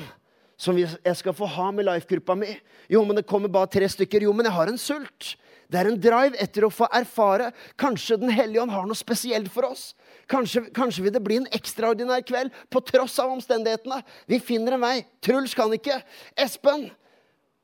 som 0.58 0.78
jeg 0.80 1.18
skal 1.20 1.36
få 1.36 1.48
ha 1.52 1.72
med 1.76 1.88
life-gruppa 1.88 2.36
mi. 2.40 2.54
Jo, 2.92 3.04
men 3.06 3.18
det 3.18 3.28
kommer 3.28 3.52
bare 3.52 3.70
tre 3.72 3.90
stykker. 3.92 4.24
Jo, 4.24 4.32
men 4.34 4.48
jeg 4.48 4.56
har 4.56 4.72
en 4.72 4.80
sult. 4.80 5.36
Det 5.68 5.80
er 5.80 5.90
en 5.90 6.00
drive 6.00 6.38
etter 6.42 6.64
å 6.64 6.72
få 6.72 6.88
erfare. 6.94 7.50
Kanskje 7.82 8.20
Den 8.22 8.32
hellige 8.32 8.62
ånd 8.62 8.72
har 8.72 8.86
noe 8.88 8.98
spesielt 8.98 9.50
for 9.52 9.68
oss. 9.68 9.90
Kanskje, 10.32 10.68
kanskje, 10.76 11.04
vil 11.04 11.16
det 11.16 11.24
bli 11.26 11.42
en 11.42 11.50
ekstraordinær 11.58 12.24
kveld 12.26 12.54
på 12.72 12.82
tross 12.88 13.18
av 13.20 13.34
omstendighetene. 13.34 14.00
Vi 14.32 14.40
finner 14.40 14.78
en 14.78 14.86
vei. 14.86 14.96
Truls 15.26 15.58
kan 15.58 15.74
ikke. 15.76 16.00
Espen, 16.40 16.88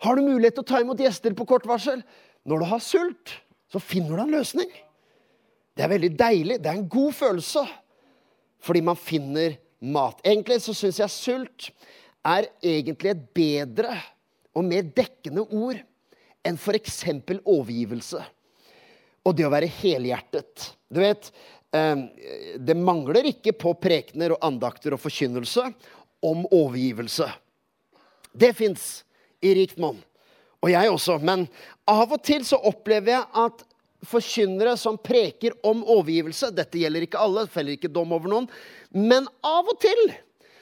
har 0.02 0.18
du 0.18 0.26
mulighet 0.26 0.58
til 0.58 0.66
å 0.66 0.72
ta 0.74 0.82
imot 0.84 1.00
gjester 1.00 1.36
på 1.38 1.48
kort 1.48 1.68
varsel? 1.70 2.02
Når 2.44 2.64
du 2.64 2.70
har 2.74 2.84
sult, 2.84 3.36
så 3.72 3.80
finner 3.80 4.18
du 4.18 4.26
en 4.26 4.40
løsning. 4.40 4.72
Det 5.76 5.86
er 5.86 5.94
veldig 5.94 6.12
deilig. 6.20 6.60
Det 6.62 6.70
er 6.72 6.80
en 6.80 6.90
god 6.92 7.14
følelse. 7.16 7.64
Fordi 8.62 8.82
man 8.86 9.00
finner 9.00 9.56
mat. 9.82 10.20
Egentlig 10.26 10.60
så 10.62 10.76
syns 10.78 11.00
jeg 11.02 11.14
sult 11.14 11.70
er 12.28 12.52
egentlig 12.62 13.16
et 13.16 13.24
bedre 13.34 13.96
og 14.54 14.68
mer 14.68 14.86
dekkende 14.86 15.46
ord 15.48 15.80
enn 16.46 16.58
f.eks. 16.58 17.00
overgivelse. 17.46 18.22
Og 19.26 19.38
det 19.38 19.46
å 19.46 19.54
være 19.54 19.70
helhjertet. 19.82 20.72
Du 20.90 21.02
vet, 21.02 21.32
eh, 21.74 22.06
det 22.58 22.78
mangler 22.78 23.30
ikke 23.32 23.54
på 23.54 23.74
prekener 23.82 24.36
og 24.36 24.46
andakter 24.46 24.96
og 24.96 25.02
forkynnelse 25.02 25.68
om 26.26 26.46
overgivelse. 26.46 27.28
Det 28.32 28.54
fins 28.58 29.04
i 29.42 29.54
rikt 29.58 29.80
monn. 29.82 30.00
Og 30.62 30.70
jeg 30.70 30.90
også. 30.92 31.18
Men 31.26 31.48
av 31.90 32.12
og 32.14 32.22
til 32.26 32.46
så 32.46 32.60
opplever 32.70 33.16
jeg 33.16 33.26
at 33.46 33.64
forkynnere 34.08 34.74
som 34.80 34.98
preker 34.98 35.54
om 35.68 35.84
overgivelse. 35.84 36.52
Dette 36.56 36.82
gjelder 36.82 37.06
ikke 37.06 37.22
alle, 37.22 37.46
feller 37.52 37.78
ikke 37.78 37.92
dom 37.92 38.14
over 38.16 38.32
noen. 38.32 38.50
Men 38.94 39.30
av 39.46 39.70
og 39.70 39.80
til 39.82 40.12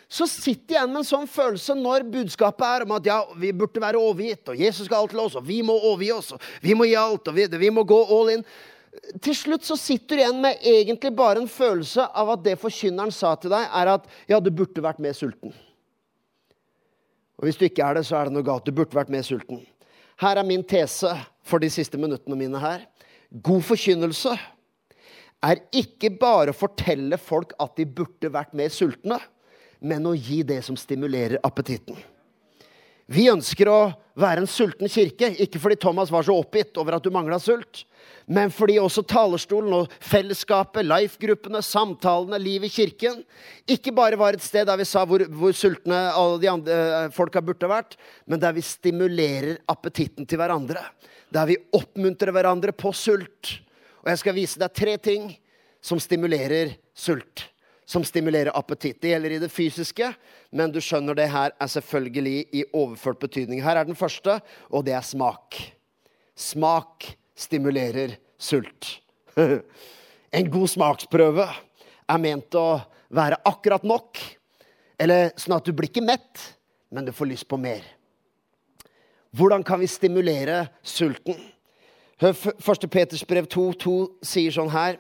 så 0.10 0.26
sitter 0.26 0.74
jeg 0.74 0.80
igjen 0.80 0.90
med 0.90 1.04
en 1.04 1.06
sånn 1.06 1.30
følelse 1.30 1.76
når 1.78 2.08
budskapet 2.10 2.66
er 2.66 2.86
om 2.86 2.96
at 2.96 3.06
ja, 3.06 3.20
vi 3.38 3.52
burde 3.54 3.84
være 3.84 4.02
overgitt, 4.02 4.50
og 4.50 4.58
Jesus 4.58 4.88
skal 4.88 5.04
alt 5.04 5.14
til 5.14 5.22
oss, 5.22 5.38
og 5.38 5.46
vi 5.46 5.60
må 5.62 5.76
overgi 5.78 6.10
oss, 6.16 6.32
og 6.34 6.48
vi 6.64 6.74
må 6.74 6.88
gi 6.90 6.96
alt, 6.98 7.30
og 7.30 7.38
vi, 7.38 7.46
vi 7.62 7.70
må 7.70 7.84
gå 7.86 8.00
all 8.16 8.34
in. 8.34 8.46
Til 9.22 9.38
slutt 9.38 9.68
så 9.68 9.78
sitter 9.78 10.18
du 10.18 10.24
igjen 10.24 10.42
med 10.42 10.66
egentlig 10.66 11.14
bare 11.14 11.44
en 11.44 11.52
følelse 11.52 12.08
av 12.10 12.34
at 12.34 12.42
det 12.48 12.58
forkynneren 12.58 13.14
sa 13.14 13.36
til 13.38 13.54
deg, 13.54 13.70
er 13.70 13.94
at 13.94 14.10
ja, 14.32 14.42
du 14.42 14.50
burde 14.50 14.82
vært 14.82 15.02
mer 15.04 15.14
sulten. 15.14 15.54
Og 17.38 17.46
hvis 17.46 17.62
du 17.62 17.68
ikke 17.70 17.86
er 17.86 18.00
det, 18.00 18.08
så 18.10 18.18
er 18.18 18.28
det 18.28 18.36
noe 18.36 18.44
galt. 18.44 18.66
Du 18.66 18.74
burde 18.76 18.98
vært 18.98 19.14
mer 19.14 19.22
sulten. 19.24 19.62
Her 20.20 20.42
er 20.42 20.48
min 20.48 20.66
tese 20.68 21.14
for 21.48 21.62
de 21.62 21.70
siste 21.72 22.02
minuttene 22.02 22.36
mine 22.36 22.60
her. 22.60 22.89
God 23.30 23.62
forkynnelse 23.68 24.34
er 25.46 25.60
ikke 25.76 26.10
bare 26.20 26.52
å 26.52 26.58
fortelle 26.58 27.20
folk 27.22 27.54
at 27.62 27.76
de 27.78 27.86
burde 27.86 28.32
vært 28.34 28.56
mer 28.58 28.72
sultne, 28.74 29.20
men 29.80 30.08
å 30.10 30.16
gi 30.18 30.42
det 30.44 30.64
som 30.66 30.78
stimulerer 30.78 31.40
appetitten. 31.46 31.96
Vi 33.10 33.26
ønsker 33.32 33.70
å 33.72 33.78
være 34.20 34.44
en 34.44 34.50
sulten 34.50 34.90
kirke, 34.92 35.32
ikke 35.42 35.62
fordi 35.62 35.80
Thomas 35.82 36.12
var 36.14 36.26
så 36.28 36.36
oppgitt 36.38 36.78
over 36.78 36.98
at 36.98 37.06
du 37.06 37.10
mangla 37.14 37.40
sult, 37.42 37.86
men 38.30 38.52
fordi 38.54 38.76
også 38.82 39.02
talerstolen 39.10 39.74
og 39.80 39.96
fellesskapet, 40.06 40.86
life-gruppene, 40.86 41.62
samtalene, 41.66 42.38
livet 42.42 42.70
i 42.70 42.76
kirken 42.76 43.24
ikke 43.66 43.96
bare 43.98 44.20
var 44.20 44.38
et 44.38 44.46
sted 44.46 44.68
der 44.70 44.78
vi 44.78 44.86
sa 44.86 45.06
hvor, 45.10 45.24
hvor 45.26 45.56
sultne 45.58 46.04
alle 46.12 46.38
de 46.44 46.52
andre 46.52 46.78
eh, 47.00 47.10
folka 47.16 47.42
burde 47.42 47.72
vært, 47.72 47.98
men 48.30 48.42
der 48.42 48.54
vi 48.58 48.66
stimulerer 48.66 49.58
appetitten 49.72 50.30
til 50.30 50.42
hverandre 50.42 50.84
der 51.34 51.50
vi 51.50 51.58
oppmuntrer 51.76 52.34
hverandre 52.34 52.74
på 52.76 52.92
sult. 52.96 53.60
Og 54.04 54.12
jeg 54.12 54.22
skal 54.22 54.38
vise 54.38 54.62
deg 54.62 54.76
tre 54.76 54.98
ting 55.02 55.32
som 55.82 56.02
stimulerer 56.02 56.76
sult. 56.94 57.50
som 57.90 58.04
stimulerer 58.06 58.54
appetitt. 58.54 59.00
Det 59.02 59.10
gjelder 59.10 59.34
i 59.34 59.38
det 59.42 59.48
fysiske, 59.50 60.12
men 60.54 60.70
du 60.70 60.78
skjønner 60.78 61.18
det 61.18 61.26
her 61.34 61.56
er 61.58 61.70
selvfølgelig 61.74 62.44
i 62.54 62.62
overført 62.78 63.18
betydning. 63.18 63.64
Her 63.66 63.80
er 63.80 63.88
den 63.88 63.98
første, 63.98 64.36
og 64.70 64.84
det 64.86 64.94
er 64.94 65.02
smak. 65.02 65.58
Smak 66.38 67.08
stimulerer 67.34 68.14
sult. 68.38 69.00
En 70.30 70.46
god 70.54 70.70
smaksprøve 70.70 71.48
er 71.50 72.22
ment 72.22 72.54
å 72.54 72.78
være 73.10 73.40
akkurat 73.50 73.82
nok, 73.82 74.20
eller 75.02 75.32
sånn 75.42 75.56
at 75.58 75.66
du 75.66 75.74
blir 75.74 75.90
ikke 75.90 76.06
mett, 76.06 76.44
men 76.94 77.08
du 77.08 77.10
får 77.10 77.32
lyst 77.32 77.48
på 77.50 77.58
mer. 77.58 77.82
Hvordan 79.36 79.64
kan 79.64 79.80
vi 79.80 79.88
stimulere 79.88 80.68
sulten? 80.84 81.38
Hør 82.20 82.34
1. 82.34 82.90
Peters 82.92 83.24
brev 83.26 83.46
2, 83.48 83.68
2 83.80 83.98
sier 84.26 84.52
sånn 84.52 84.72
her 84.74 84.98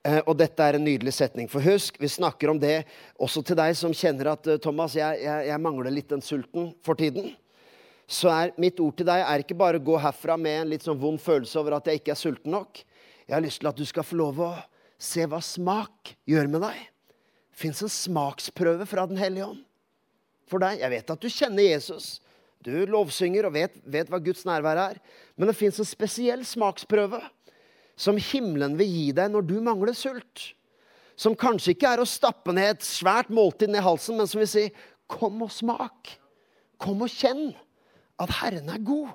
Eh, 0.00 0.22
og 0.24 0.32
dette 0.40 0.64
er 0.64 0.78
en 0.78 0.84
nydelig 0.84 1.12
setning. 1.12 1.48
For 1.50 1.60
husk, 1.60 1.98
vi 2.00 2.08
snakker 2.08 2.48
om 2.48 2.60
det 2.60 2.86
også 3.20 3.42
til 3.44 3.58
deg 3.58 3.74
som 3.76 3.92
kjenner 3.92 4.32
at 4.32 4.46
eh, 4.48 4.60
Thomas, 4.62 4.94
jeg, 4.96 5.20
jeg, 5.20 5.48
jeg 5.50 5.60
mangler 5.60 5.92
litt 5.92 6.08
den 6.08 6.24
sulten 6.24 6.70
for 6.86 6.96
tiden. 6.96 7.34
Så 8.10 8.30
er 8.32 8.54
mitt 8.60 8.80
ord 8.80 8.96
til 8.96 9.06
deg 9.10 9.20
er 9.22 9.44
ikke 9.44 9.58
bare 9.60 9.78
å 9.78 9.84
gå 9.84 9.98
herfra 10.00 10.38
med 10.40 10.62
en 10.62 10.72
litt 10.72 10.86
sånn 10.86 10.98
vond 10.98 11.20
følelse 11.20 11.60
over 11.60 11.76
at 11.76 11.90
jeg 11.90 12.00
ikke 12.00 12.14
er 12.14 12.20
sulten 12.20 12.56
nok. 12.56 12.80
Jeg 13.26 13.36
har 13.36 13.44
lyst 13.44 13.60
til 13.60 13.68
at 13.70 13.76
du 13.76 13.84
skal 13.86 14.06
få 14.08 14.16
lov 14.22 14.40
å 14.42 14.54
se 15.00 15.26
hva 15.28 15.42
smak 15.44 16.14
gjør 16.28 16.48
med 16.50 16.64
deg. 16.64 16.80
Det 17.52 17.60
fins 17.60 17.84
en 17.84 17.92
smaksprøve 17.92 18.88
fra 18.88 19.04
Den 19.10 19.20
hellige 19.20 19.50
ånd 19.52 19.62
for 20.48 20.64
deg. 20.64 20.80
Jeg 20.80 20.94
vet 20.96 21.12
at 21.12 21.20
du 21.20 21.28
kjenner 21.28 21.68
Jesus. 21.68 22.14
Du 22.64 22.72
lovsynger 22.86 23.48
og 23.48 23.54
vet, 23.56 23.76
vet 23.88 24.10
hva 24.12 24.20
Guds 24.20 24.44
nærvær 24.44 24.78
er. 24.82 24.98
Men 25.36 25.48
det 25.48 25.56
fins 25.56 25.78
en 25.80 25.88
spesiell 25.88 26.44
smaksprøve 26.44 27.22
som 28.00 28.20
himmelen 28.20 28.76
vil 28.80 28.88
gi 28.88 29.06
deg 29.16 29.32
når 29.32 29.46
du 29.48 29.56
mangler 29.64 29.96
sult. 29.96 30.50
Som 31.20 31.36
kanskje 31.36 31.74
ikke 31.74 31.88
er 31.94 32.02
å 32.02 32.08
stappe 32.08 32.52
ned 32.56 32.76
et 32.76 32.86
svært 32.86 33.32
måltid 33.32 33.72
ned 33.72 33.84
halsen, 33.84 34.16
men 34.16 34.28
som 34.28 34.40
vil 34.40 34.48
si 34.48 34.68
kom 35.10 35.42
og 35.44 35.52
smak. 35.52 36.14
Kom 36.80 37.02
og 37.04 37.12
kjenn 37.12 37.50
at 38.20 38.32
Herren 38.40 38.70
er 38.72 38.80
god. 38.84 39.12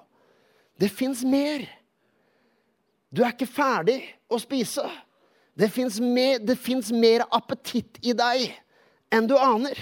Det 0.78 0.92
fins 0.92 1.24
mer. 1.26 1.66
Du 3.10 3.24
er 3.24 3.34
ikke 3.34 3.50
ferdig 3.50 4.02
å 4.30 4.38
spise. 4.42 4.86
Det 5.56 5.70
fins 5.72 6.02
mer, 6.04 6.42
mer, 7.00 7.26
appetitt 7.32 8.02
i 8.04 8.14
deg 8.18 8.50
enn 9.14 9.30
du 9.30 9.38
aner. 9.40 9.80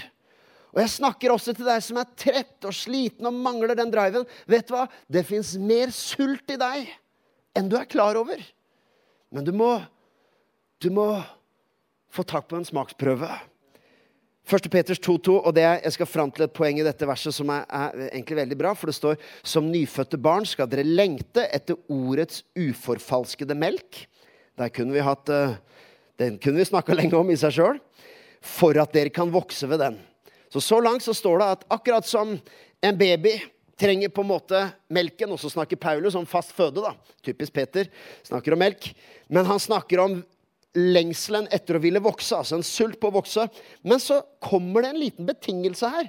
Og 0.74 0.80
jeg 0.82 0.90
snakker 0.96 1.30
også 1.30 1.54
til 1.54 1.68
deg 1.68 1.82
som 1.86 2.00
er 2.00 2.10
trett 2.18 2.66
og 2.66 2.74
sliten 2.74 3.28
og 3.30 3.36
mangler 3.38 3.76
den 3.78 3.92
driven. 3.94 4.26
Vet 4.50 4.66
du 4.66 4.74
hva? 4.74 4.88
Det 5.06 5.22
fins 5.26 5.54
mer 5.60 5.94
sult 5.94 6.50
i 6.50 6.58
deg 6.58 6.90
enn 7.54 7.70
du 7.70 7.76
er 7.78 7.86
klar 7.86 8.18
over. 8.18 8.40
Men 9.30 9.46
du 9.46 9.52
må, 9.54 9.76
du 10.82 10.90
må 10.94 11.06
få 12.10 12.24
tak 12.26 12.48
på 12.50 12.58
en 12.58 12.66
smaksprøve. 12.66 13.30
1. 14.44 14.66
Peters 14.68 15.00
2,2, 15.00 15.38
og 15.38 15.54
det 15.56 15.62
er, 15.64 15.78
jeg 15.86 15.94
skal 15.94 16.08
fram 16.10 16.32
til 16.34 16.44
et 16.44 16.52
poeng 16.52 16.76
i 16.76 16.84
dette 16.84 17.06
verset 17.08 17.32
som 17.32 17.48
er, 17.54 17.62
er, 17.64 18.08
egentlig 18.10 18.36
veldig 18.42 18.58
bra. 18.60 18.74
For 18.76 18.90
det 18.90 18.96
står 18.98 19.14
som 19.46 19.70
nyfødte 19.70 20.20
barn 20.20 20.44
skal 20.48 20.68
dere 20.70 20.84
lengte 20.84 21.46
etter 21.54 21.78
ordets 21.88 22.42
uforfalskede 22.58 23.56
melk. 23.56 24.02
Der 24.60 24.74
kunne 24.74 24.94
vi 24.94 25.06
hatt, 25.06 25.30
uh, 25.32 25.56
Den 26.20 26.36
kunne 26.38 26.60
vi 26.60 26.68
snakka 26.68 26.94
lenge 26.94 27.16
om 27.16 27.30
i 27.32 27.38
seg 27.40 27.56
sjøl. 27.56 27.80
For 28.44 28.76
at 28.78 28.92
dere 28.92 29.14
kan 29.14 29.32
vokse 29.32 29.66
ved 29.70 29.80
den. 29.80 29.96
Så 30.54 30.60
så 30.62 30.78
langt 30.78 31.02
så 31.02 31.10
står 31.14 31.40
det 31.40 31.46
at 31.50 31.64
akkurat 31.74 32.06
som 32.06 32.36
en 32.78 32.98
baby 32.98 33.32
trenger 33.74 34.12
på 34.14 34.22
en 34.22 34.28
måte 34.30 34.60
melken. 34.86 35.32
Og 35.34 35.40
så 35.42 35.50
snakker 35.50 35.80
Paulus 35.82 36.14
om 36.14 36.26
fast 36.30 36.54
føde. 36.54 36.78
da. 36.78 36.92
Typisk 37.26 37.56
Peter. 37.56 37.90
Snakker 38.22 38.54
om 38.54 38.62
melk. 38.62 38.92
Men 39.26 39.50
han 39.50 39.58
snakker 39.58 40.04
om 40.04 40.20
lengselen 40.78 41.48
etter 41.54 41.74
å 41.74 41.82
ville 41.82 42.02
vokse, 42.02 42.36
altså 42.38 42.58
en 42.58 42.66
sult 42.66 43.00
på 43.02 43.10
å 43.10 43.16
vokse. 43.18 43.48
Men 43.82 44.02
så 44.02 44.20
kommer 44.42 44.82
det 44.82 44.92
en 44.92 45.02
liten 45.02 45.26
betingelse 45.26 45.90
her, 45.90 46.08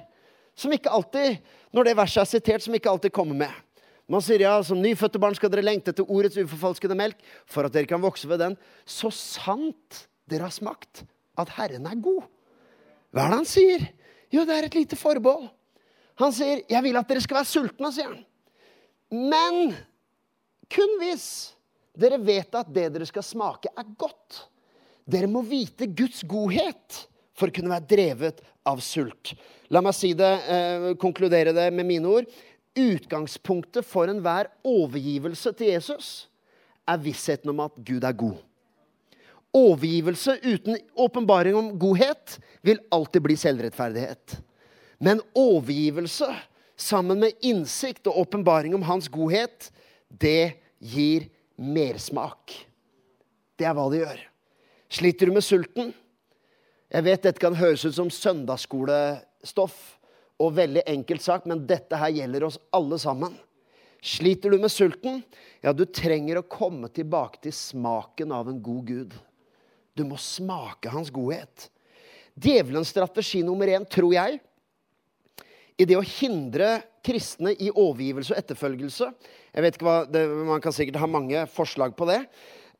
som 0.58 0.74
ikke 0.74 0.94
alltid, 0.94 1.38
når 1.74 1.90
det 1.90 1.98
verset 1.98 2.22
er 2.22 2.30
sitert, 2.30 2.64
som 2.64 2.74
ikke 2.74 2.90
alltid 2.90 3.14
kommer 3.14 3.38
med. 3.46 3.62
Man 4.10 4.22
sier 4.22 4.42
ja, 4.42 4.56
som 4.66 4.78
nyfødte 4.82 5.20
barn 5.22 5.34
skal 5.38 5.50
dere 5.50 5.66
lengte 5.66 5.90
etter 5.94 6.06
ordets 6.06 6.38
uforfalskede 6.38 6.98
melk, 6.98 7.18
for 7.50 7.66
at 7.66 7.74
dere 7.74 7.90
kan 7.90 8.02
vokse 8.02 8.30
ved 8.30 8.42
den, 8.42 8.58
så 8.86 9.10
sant 9.14 10.06
dere 10.30 10.46
har 10.46 10.54
smakt 10.54 11.04
at 11.38 11.54
Herren 11.58 11.86
er 11.90 12.02
god. 12.02 12.26
Hva 13.14 13.26
er 13.26 13.32
det 13.32 13.40
han 13.40 13.48
sier? 13.50 13.86
Jo, 14.32 14.44
det 14.44 14.56
er 14.56 14.66
et 14.66 14.78
lite 14.78 14.98
forbehold. 14.98 15.48
Han 16.16 16.32
sier, 16.32 16.62
'Jeg 16.68 16.82
vil 16.82 16.96
at 16.96 17.08
dere 17.08 17.20
skal 17.20 17.36
være 17.36 17.52
sultne', 17.52 17.92
sier 17.92 18.08
han. 18.08 18.24
Men 19.10 19.76
kun 20.72 20.98
hvis 20.98 21.54
dere 21.96 22.18
vet 22.18 22.54
at 22.54 22.72
det 22.72 22.88
dere 22.94 23.06
skal 23.06 23.22
smake, 23.22 23.68
er 23.76 23.84
godt. 23.98 24.48
Dere 25.06 25.28
må 25.30 25.42
vite 25.46 25.86
Guds 25.86 26.22
godhet 26.26 27.06
for 27.36 27.48
å 27.48 27.54
kunne 27.54 27.70
være 27.70 27.88
drevet 27.88 28.40
av 28.66 28.80
sult. 28.82 29.34
La 29.70 29.82
meg 29.84 29.94
si 29.94 30.12
det, 30.14 30.32
eh, 30.48 30.94
konkludere 30.94 31.52
det 31.54 31.72
med 31.72 31.86
mine 31.86 32.06
ord. 32.06 32.26
Utgangspunktet 32.76 33.84
for 33.84 34.06
enhver 34.06 34.50
overgivelse 34.64 35.52
til 35.56 35.72
Jesus 35.72 36.28
er 36.86 36.98
vissheten 36.98 37.50
om 37.50 37.60
at 37.60 37.72
Gud 37.84 38.04
er 38.04 38.12
god. 38.12 38.38
Overgivelse 39.56 40.36
uten 40.42 40.76
åpenbaring 41.00 41.56
om 41.56 41.72
godhet 41.80 42.36
vil 42.66 42.82
alltid 42.92 43.24
bli 43.24 43.36
selvrettferdighet. 43.40 44.36
Men 44.98 45.22
overgivelse 45.32 46.28
sammen 46.76 47.20
med 47.20 47.32
innsikt 47.40 48.06
og 48.10 48.18
åpenbaring 48.26 48.74
om 48.76 48.84
hans 48.84 49.08
godhet, 49.08 49.70
det 50.08 50.58
gir 50.78 51.28
mersmak. 51.56 52.52
Det 53.56 53.64
er 53.64 53.76
hva 53.76 53.88
det 53.92 54.02
gjør. 54.02 54.20
Sliter 54.92 55.28
du 55.28 55.36
med 55.36 55.44
sulten? 55.44 55.94
Jeg 56.92 57.06
vet 57.08 57.24
dette 57.24 57.42
kan 57.42 57.56
høres 57.56 57.84
ut 57.88 57.96
som 57.96 58.12
søndagsskolestoff 58.12 59.78
og 60.42 60.52
veldig 60.58 60.84
enkelt 60.86 61.24
sagt, 61.24 61.48
men 61.48 61.64
dette 61.66 61.96
her 61.98 62.12
gjelder 62.12 62.44
oss 62.46 62.60
alle 62.76 62.98
sammen. 63.00 63.32
Sliter 64.04 64.52
du 64.52 64.60
med 64.60 64.70
sulten? 64.70 65.22
Ja, 65.64 65.72
du 65.72 65.86
trenger 65.88 66.38
å 66.38 66.46
komme 66.46 66.92
tilbake 66.92 67.40
til 67.42 67.56
smaken 67.56 68.34
av 68.36 68.52
en 68.52 68.60
god 68.62 68.84
Gud. 68.86 69.16
Du 69.96 70.04
må 70.04 70.18
smake 70.20 70.92
hans 70.92 71.10
godhet. 71.10 71.70
Djevelens 72.36 72.92
strategi 72.92 73.40
nummer 73.44 73.70
én, 73.72 73.86
tror 73.88 74.12
jeg, 74.12 74.40
i 75.76 75.84
det 75.88 75.96
å 75.96 76.04
hindre 76.04 76.82
kristne 77.04 77.52
i 77.52 77.70
overgivelse 77.70 78.34
og 78.34 78.40
etterfølgelse. 78.40 79.08
Jeg 79.56 79.64
vet 79.64 79.78
ikke 79.78 79.88
hva, 79.88 79.96
det, 80.08 80.24
Man 80.48 80.62
kan 80.64 80.74
sikkert 80.74 81.00
ha 81.00 81.08
mange 81.08 81.46
forslag 81.52 81.96
på 81.96 82.08
det. 82.08 82.20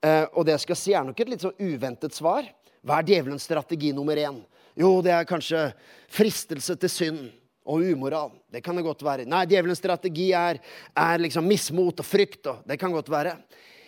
Eh, 0.05 0.25
og 0.33 0.45
det 0.45 0.57
jeg 0.57 0.65
skal 0.67 0.81
si, 0.81 0.95
er 0.97 1.05
nok 1.07 1.21
et 1.21 1.33
litt 1.33 1.45
så 1.45 1.53
uventet 1.57 2.17
svar. 2.17 2.49
Hva 2.85 3.01
er 3.01 3.09
djevelens 3.09 3.47
strategi 3.49 3.93
nummer 3.97 4.19
én? 4.21 4.43
Jo, 4.77 4.99
det 5.05 5.13
er 5.17 5.29
kanskje 5.29 5.71
fristelse 6.13 6.77
til 6.81 6.93
synd 6.93 7.23
og 7.67 7.85
umoral. 7.85 8.35
Det 8.53 8.61
kan 8.65 8.77
det 8.77 8.85
godt 8.87 9.05
være. 9.05 9.25
Nei, 9.29 9.47
djevelens 9.49 9.81
strategi 9.81 10.31
er, 10.37 10.61
er 10.93 11.23
liksom 11.25 11.49
mismot 11.49 12.05
og 12.05 12.07
frykt. 12.07 12.45
Og 12.53 12.69
det 12.69 12.77
kan 12.81 12.93
godt 12.95 13.09
være. 13.13 13.35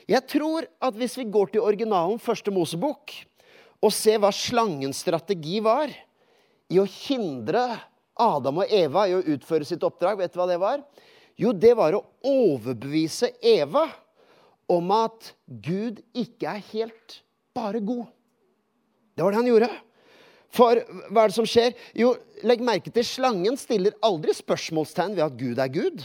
Jeg 0.09 0.25
tror 0.31 0.65
at 0.81 0.97
hvis 0.97 1.19
vi 1.21 1.27
går 1.29 1.53
til 1.53 1.65
originalen, 1.65 2.21
første 2.23 2.53
Mosebok, 2.55 3.13
og 3.85 3.93
ser 3.95 4.19
hva 4.23 4.31
slangens 4.35 5.03
strategi 5.05 5.61
var 5.63 5.93
i 6.73 6.81
å 6.81 6.87
hindre 6.89 7.63
Adam 8.19 8.63
og 8.65 8.73
Eva 8.75 9.05
i 9.07 9.15
å 9.15 9.23
utføre 9.23 9.69
sitt 9.69 9.85
oppdrag. 9.87 10.19
Vet 10.19 10.35
du 10.35 10.41
hva 10.41 10.49
det 10.51 10.59
var? 10.61 10.83
Jo, 11.39 11.53
det 11.55 11.75
var 11.79 11.95
å 11.95 12.03
overbevise 12.27 13.31
Eva 13.39 13.85
om 14.69 14.91
at 14.97 15.33
Gud 15.47 16.01
ikke 16.17 16.57
er 16.57 16.65
helt 16.73 17.21
bare 17.57 17.81
god. 17.85 18.09
Det 19.15 19.25
var 19.25 19.35
det 19.35 19.41
han 19.41 19.51
gjorde. 19.53 19.71
For 20.55 20.81
hva 21.13 21.23
er 21.23 21.31
det 21.31 21.37
som 21.37 21.47
skjer? 21.49 21.77
Jo, 21.97 22.15
legg 22.47 22.63
merke 22.65 22.91
til 22.93 23.07
slangen 23.07 23.59
stiller 23.61 23.97
aldri 24.05 24.35
spørsmålstegn 24.37 25.17
ved 25.17 25.27
at 25.29 25.39
Gud 25.39 25.63
er 25.63 25.73
Gud. 25.73 26.05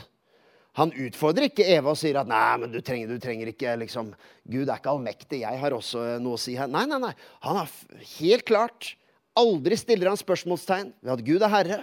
Han 0.79 0.89
utfordrer 1.05 1.51
ikke 1.51 1.67
Eva 1.69 1.91
og 1.93 1.99
sier 1.99 2.17
at 2.17 2.29
nei, 2.29 2.57
men 2.63 2.71
du 2.73 2.79
trenger, 2.81 3.11
du 3.13 3.21
trenger 3.21 3.51
ikke 3.51 3.75
liksom, 3.83 4.09
Gud 4.49 4.65
er 4.65 4.79
ikke 4.79 4.93
allmektig, 4.95 5.43
jeg 5.43 5.59
har 5.61 5.75
også 5.75 6.17
noe 6.23 6.39
å 6.39 6.41
si 6.41 6.55
her. 6.57 6.71
Nei, 6.71 6.87
nei, 6.89 6.97
nei. 7.03 7.13
Han 7.45 7.59
har 7.61 7.73
helt 8.17 8.45
klart 8.49 8.95
Aldri 9.37 9.73
stiller 9.79 10.11
han 10.11 10.19
spørsmålstegn 10.19 10.91
ved 11.01 11.11
at 11.15 11.21
Gud 11.25 11.41
er 11.41 11.49
herre. 11.49 11.77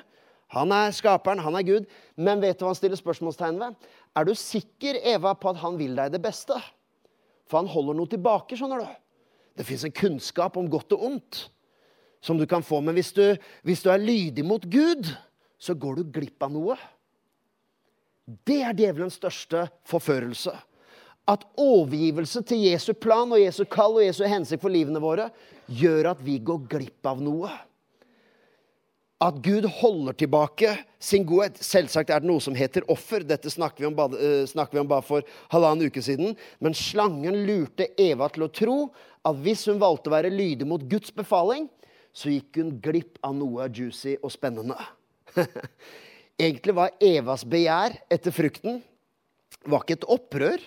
Han 0.55 0.71
er 0.75 0.93
skaperen, 0.95 1.43
han 1.43 1.57
er 1.59 1.67
Gud. 1.67 1.89
Men 2.19 2.43
vet 2.43 2.59
du 2.59 2.65
hva 2.65 2.73
han 2.73 2.79
stiller 2.79 2.99
spørsmålstegn 2.99 3.59
ved? 3.59 3.89
Er 4.19 4.27
du 4.27 4.35
sikker, 4.39 4.99
Eva, 5.13 5.35
på 5.39 5.51
at 5.51 5.59
han 5.63 5.79
vil 5.79 5.97
deg 5.99 6.13
det 6.15 6.23
beste? 6.23 6.55
For 7.51 7.59
han 7.59 7.71
holder 7.71 7.99
noe 7.99 8.11
tilbake, 8.11 8.59
skjønner 8.59 8.85
du. 8.85 8.93
Det 9.59 9.67
fins 9.67 9.83
en 9.87 9.95
kunnskap 9.95 10.59
om 10.59 10.71
godt 10.71 10.95
og 10.95 11.09
ondt 11.11 11.43
som 12.23 12.39
du 12.39 12.47
kan 12.47 12.63
få. 12.67 12.79
Men 12.85 12.95
hvis 12.99 13.11
du, 13.17 13.25
hvis 13.67 13.83
du 13.83 13.91
er 13.91 14.03
lydig 14.03 14.47
mot 14.47 14.63
Gud, 14.71 15.11
så 15.59 15.75
går 15.75 16.01
du 16.01 16.15
glipp 16.19 16.47
av 16.47 16.55
noe. 16.55 16.79
Det 18.27 18.61
er 18.63 18.77
djevelens 18.77 19.19
største 19.21 19.67
forførelse. 19.89 20.53
At 21.31 21.47
overgivelse 21.61 22.43
til 22.47 22.67
Jesu 22.67 22.93
plan 22.99 23.31
og 23.31 23.41
Jesu 23.41 23.65
kall 23.71 23.99
og 23.99 24.05
Jesu 24.05 24.25
hensikt 24.27 24.63
for 24.63 24.73
livene 24.73 25.03
våre 25.03 25.29
gjør 25.71 26.13
at 26.15 26.23
vi 26.25 26.39
går 26.43 26.65
glipp 26.71 27.07
av 27.07 27.21
noe 27.23 27.51
at 29.21 29.37
Gud 29.45 29.67
holder 29.69 30.17
tilbake 30.17 30.73
sin 30.99 31.27
godhet. 31.29 31.59
Selvsagt 31.61 32.11
er 32.11 32.23
det 32.23 32.29
noe 32.31 32.41
som 32.41 32.57
heter 32.57 32.87
offer. 32.93 33.25
Dette 33.27 33.53
snakker 33.53 33.85
vi, 33.85 33.89
om 33.91 33.97
bare, 33.97 34.81
om 34.81 34.89
bare 34.89 35.05
for 35.05 35.27
halvannen 35.53 35.91
uke 35.91 36.01
siden. 36.05 36.33
Men 36.59 36.77
slangen 36.77 37.43
lurte 37.45 37.91
Eva 38.01 38.31
til 38.33 38.47
å 38.47 38.53
tro 38.53 38.79
at 39.29 39.43
hvis 39.45 39.67
hun 39.69 39.83
valgte 39.83 40.09
å 40.09 40.15
være 40.17 40.33
lydig 40.33 40.69
mot 40.69 40.87
Guds 40.89 41.13
befaling, 41.13 41.69
så 42.17 42.33
gikk 42.33 42.63
hun 42.63 42.79
glipp 42.83 43.21
av 43.27 43.37
noe 43.37 43.69
juicy 43.69 44.17
og 44.23 44.33
spennende. 44.33 44.79
Egentlig 46.41 46.75
var 46.77 46.95
Evas 47.05 47.45
begjær 47.45 47.99
etter 48.13 48.33
frukten 48.33 48.81
var 49.69 49.85
ikke 49.85 49.99
et 49.99 50.07
opprør, 50.09 50.63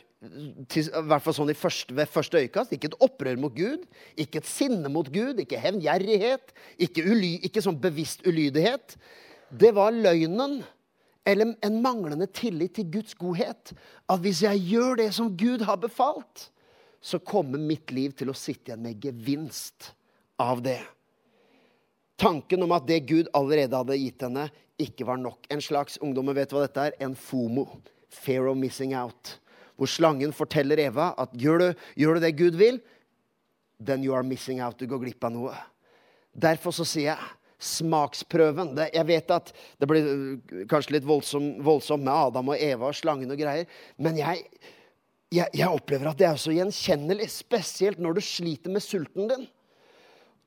til, 0.72 0.88
i 0.88 1.02
hvert 1.10 1.24
fall 1.26 1.36
sånn 1.36 1.52
første, 1.58 1.96
ved 1.98 2.12
første 2.12 2.40
øyekast. 2.40 2.76
Ikke 2.76 2.92
et 2.92 3.00
opprør 3.04 3.40
mot 3.42 3.56
Gud, 3.56 3.84
ikke 4.20 4.40
et 4.40 4.48
sinne 4.48 4.92
mot 4.92 5.10
Gud, 5.12 5.42
ikke 5.42 5.60
hevngjerrighet, 5.60 6.54
ikke, 6.78 7.04
uly, 7.10 7.34
ikke 7.48 7.64
sånn 7.64 7.82
bevisst 7.84 8.24
ulydighet. 8.28 8.96
Det 9.52 9.74
var 9.76 9.96
løgnen 9.96 10.62
eller 11.28 11.54
en 11.64 11.78
manglende 11.84 12.28
tillit 12.36 12.76
til 12.78 12.90
Guds 12.92 13.16
godhet. 13.20 13.74
At 14.12 14.24
hvis 14.24 14.44
jeg 14.46 14.64
gjør 14.74 15.00
det 15.00 15.12
som 15.16 15.32
Gud 15.40 15.64
har 15.68 15.80
befalt, 15.82 16.50
så 17.04 17.20
kommer 17.20 17.60
mitt 17.60 17.92
liv 17.92 18.14
til 18.16 18.32
å 18.32 18.38
sitte 18.38 18.72
igjen 18.72 18.84
med 18.84 19.04
gevinst 19.04 19.92
av 20.40 20.64
det. 20.64 20.80
Tanken 22.20 22.64
om 22.64 22.74
at 22.76 22.86
det 22.88 23.04
Gud 23.10 23.30
allerede 23.34 23.78
hadde 23.78 23.98
gitt 24.00 24.24
henne, 24.26 24.48
ikke 24.82 25.06
var 25.08 25.20
nok. 25.22 25.46
En 25.54 25.62
slags 25.62 26.00
ungdommer 26.02 26.38
vet 26.38 26.54
hva 26.54 26.66
dette 26.66 26.88
er? 26.90 26.98
En 27.04 27.16
fomo. 27.18 27.68
Fair 28.14 28.48
of 28.50 28.58
missing 28.60 28.94
out. 28.98 29.38
Hvor 29.78 29.90
slangen 29.90 30.34
forteller 30.36 30.82
Eva 30.84 31.12
at 31.18 31.34
gjør 31.38 31.62
du, 31.62 31.86
gjør 31.98 32.18
du 32.18 32.26
det 32.26 32.36
Gud 32.38 32.58
vil, 32.60 32.82
then 33.84 34.04
you 34.06 34.14
are 34.16 34.26
missing 34.26 34.62
out. 34.62 34.78
Du 34.78 34.88
går 34.90 35.02
glipp 35.02 35.26
av 35.26 35.34
noe. 35.34 35.56
Derfor 36.34 36.74
så 36.74 36.86
sier 36.88 37.14
jeg 37.14 37.32
smaksprøven. 37.64 38.74
Det, 38.78 38.90
jeg 38.96 39.08
vet 39.08 39.34
at 39.34 39.52
det 39.80 39.90
blir 39.90 40.08
øh, 40.10 40.64
kanskje 40.70 40.98
litt 40.98 41.08
voldsomt 41.08 41.62
voldsom 41.64 42.04
med 42.04 42.14
Adam 42.14 42.54
og 42.54 42.62
Eva 42.62 42.90
og 42.90 42.98
slangen 42.98 43.32
og 43.32 43.40
greier, 43.40 43.70
men 43.96 44.20
jeg, 44.20 44.44
jeg, 45.34 45.48
jeg 45.56 45.70
opplever 45.70 46.12
at 46.12 46.20
det 46.20 46.28
er 46.28 46.42
så 46.42 46.54
gjenkjennelig, 46.56 47.30
spesielt 47.32 48.02
når 48.04 48.18
du 48.18 48.26
sliter 48.26 48.74
med 48.74 48.84
sulten 48.84 49.32
din. 49.32 49.48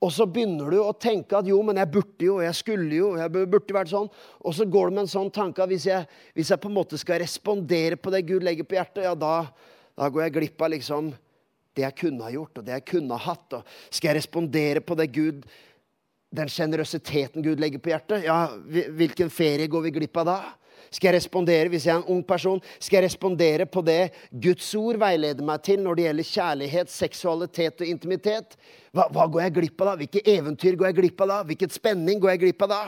Og 0.04 0.10
så 0.12 0.26
begynner 0.28 0.74
du 0.74 0.76
å 0.82 0.92
tenke 0.92 1.38
at 1.38 1.46
jo, 1.48 1.56
men 1.64 1.78
jeg 1.80 1.88
burde 1.94 2.26
jo, 2.26 2.36
jeg 2.44 2.56
skulle 2.58 2.98
jo, 2.98 3.14
jeg 3.16 3.32
burde 3.32 3.76
vært 3.76 3.92
sånn. 3.92 4.10
Og 4.44 4.56
så 4.56 4.66
går 4.68 4.90
du 4.90 4.96
med 4.98 5.06
en 5.06 5.14
sånn 5.14 5.30
tanke 5.32 5.64
at 5.64 5.70
hvis 5.72 5.86
jeg, 5.88 6.08
hvis 6.36 6.50
jeg 6.52 6.60
på 6.60 6.68
en 6.68 6.76
måte 6.76 7.00
skal 7.00 7.22
respondere 7.22 7.96
på 7.96 8.12
det 8.12 8.26
Gud 8.28 8.44
legger 8.44 8.68
på 8.68 8.76
hjertet, 8.76 9.06
ja, 9.06 9.14
da, 9.16 9.46
da 9.96 10.10
går 10.12 10.26
jeg 10.26 10.34
glipp 10.36 10.66
av 10.66 10.74
liksom 10.74 11.14
det 11.76 11.84
jeg 11.84 11.98
kunne 12.00 12.24
ha 12.24 12.32
gjort, 12.32 12.60
og 12.60 12.66
det 12.66 12.76
jeg 12.76 12.86
kunne 12.92 13.16
ha 13.16 13.32
hatt. 13.32 13.56
Og 13.56 13.88
skal 13.88 14.10
jeg 14.10 14.20
respondere 14.20 14.84
på 14.84 14.98
det 14.98 15.10
Gud 15.16 15.48
Den 16.36 16.50
sjenerøsiteten 16.50 17.40
Gud 17.40 17.60
legger 17.62 17.80
på 17.80 17.92
hjertet, 17.92 18.24
ja, 18.26 18.50
hvilken 18.68 19.30
ferie 19.32 19.70
går 19.70 19.84
vi 19.86 19.92
glipp 19.94 20.18
av 20.20 20.26
da? 20.26 20.38
Skal 20.96 21.10
jeg 21.10 21.18
respondere 21.18 21.68
hvis 21.72 21.86
jeg 21.88 21.92
er 21.92 22.00
en 22.00 22.12
ung 22.14 22.22
person, 22.24 22.60
skal 22.78 23.00
jeg 23.00 23.10
respondere 23.10 23.66
på 23.68 23.82
det 23.84 24.14
Guds 24.32 24.68
ord 24.78 24.96
veileder 25.00 25.44
meg 25.44 25.64
til 25.66 25.82
når 25.84 25.98
det 25.98 26.06
gjelder 26.06 26.28
kjærlighet, 26.30 26.92
seksualitet 26.92 27.82
og 27.84 27.90
intimitet? 27.90 28.56
Hva, 28.96 29.10
hva 29.12 29.26
går 29.28 29.44
jeg 29.44 29.56
glipp 29.58 29.82
av 29.84 29.90
da? 29.90 29.96
Hvilke 30.00 30.22
eventyr 30.32 30.78
går 30.78 30.90
jeg 30.90 30.98
glipp 31.02 31.26
av 31.26 31.32
da? 31.34 31.40
Hvilket 31.50 31.76
spenning 31.76 32.22
går 32.22 32.32
jeg 32.32 32.46
glipp 32.46 32.64
av 32.64 32.72
da? 32.72 32.84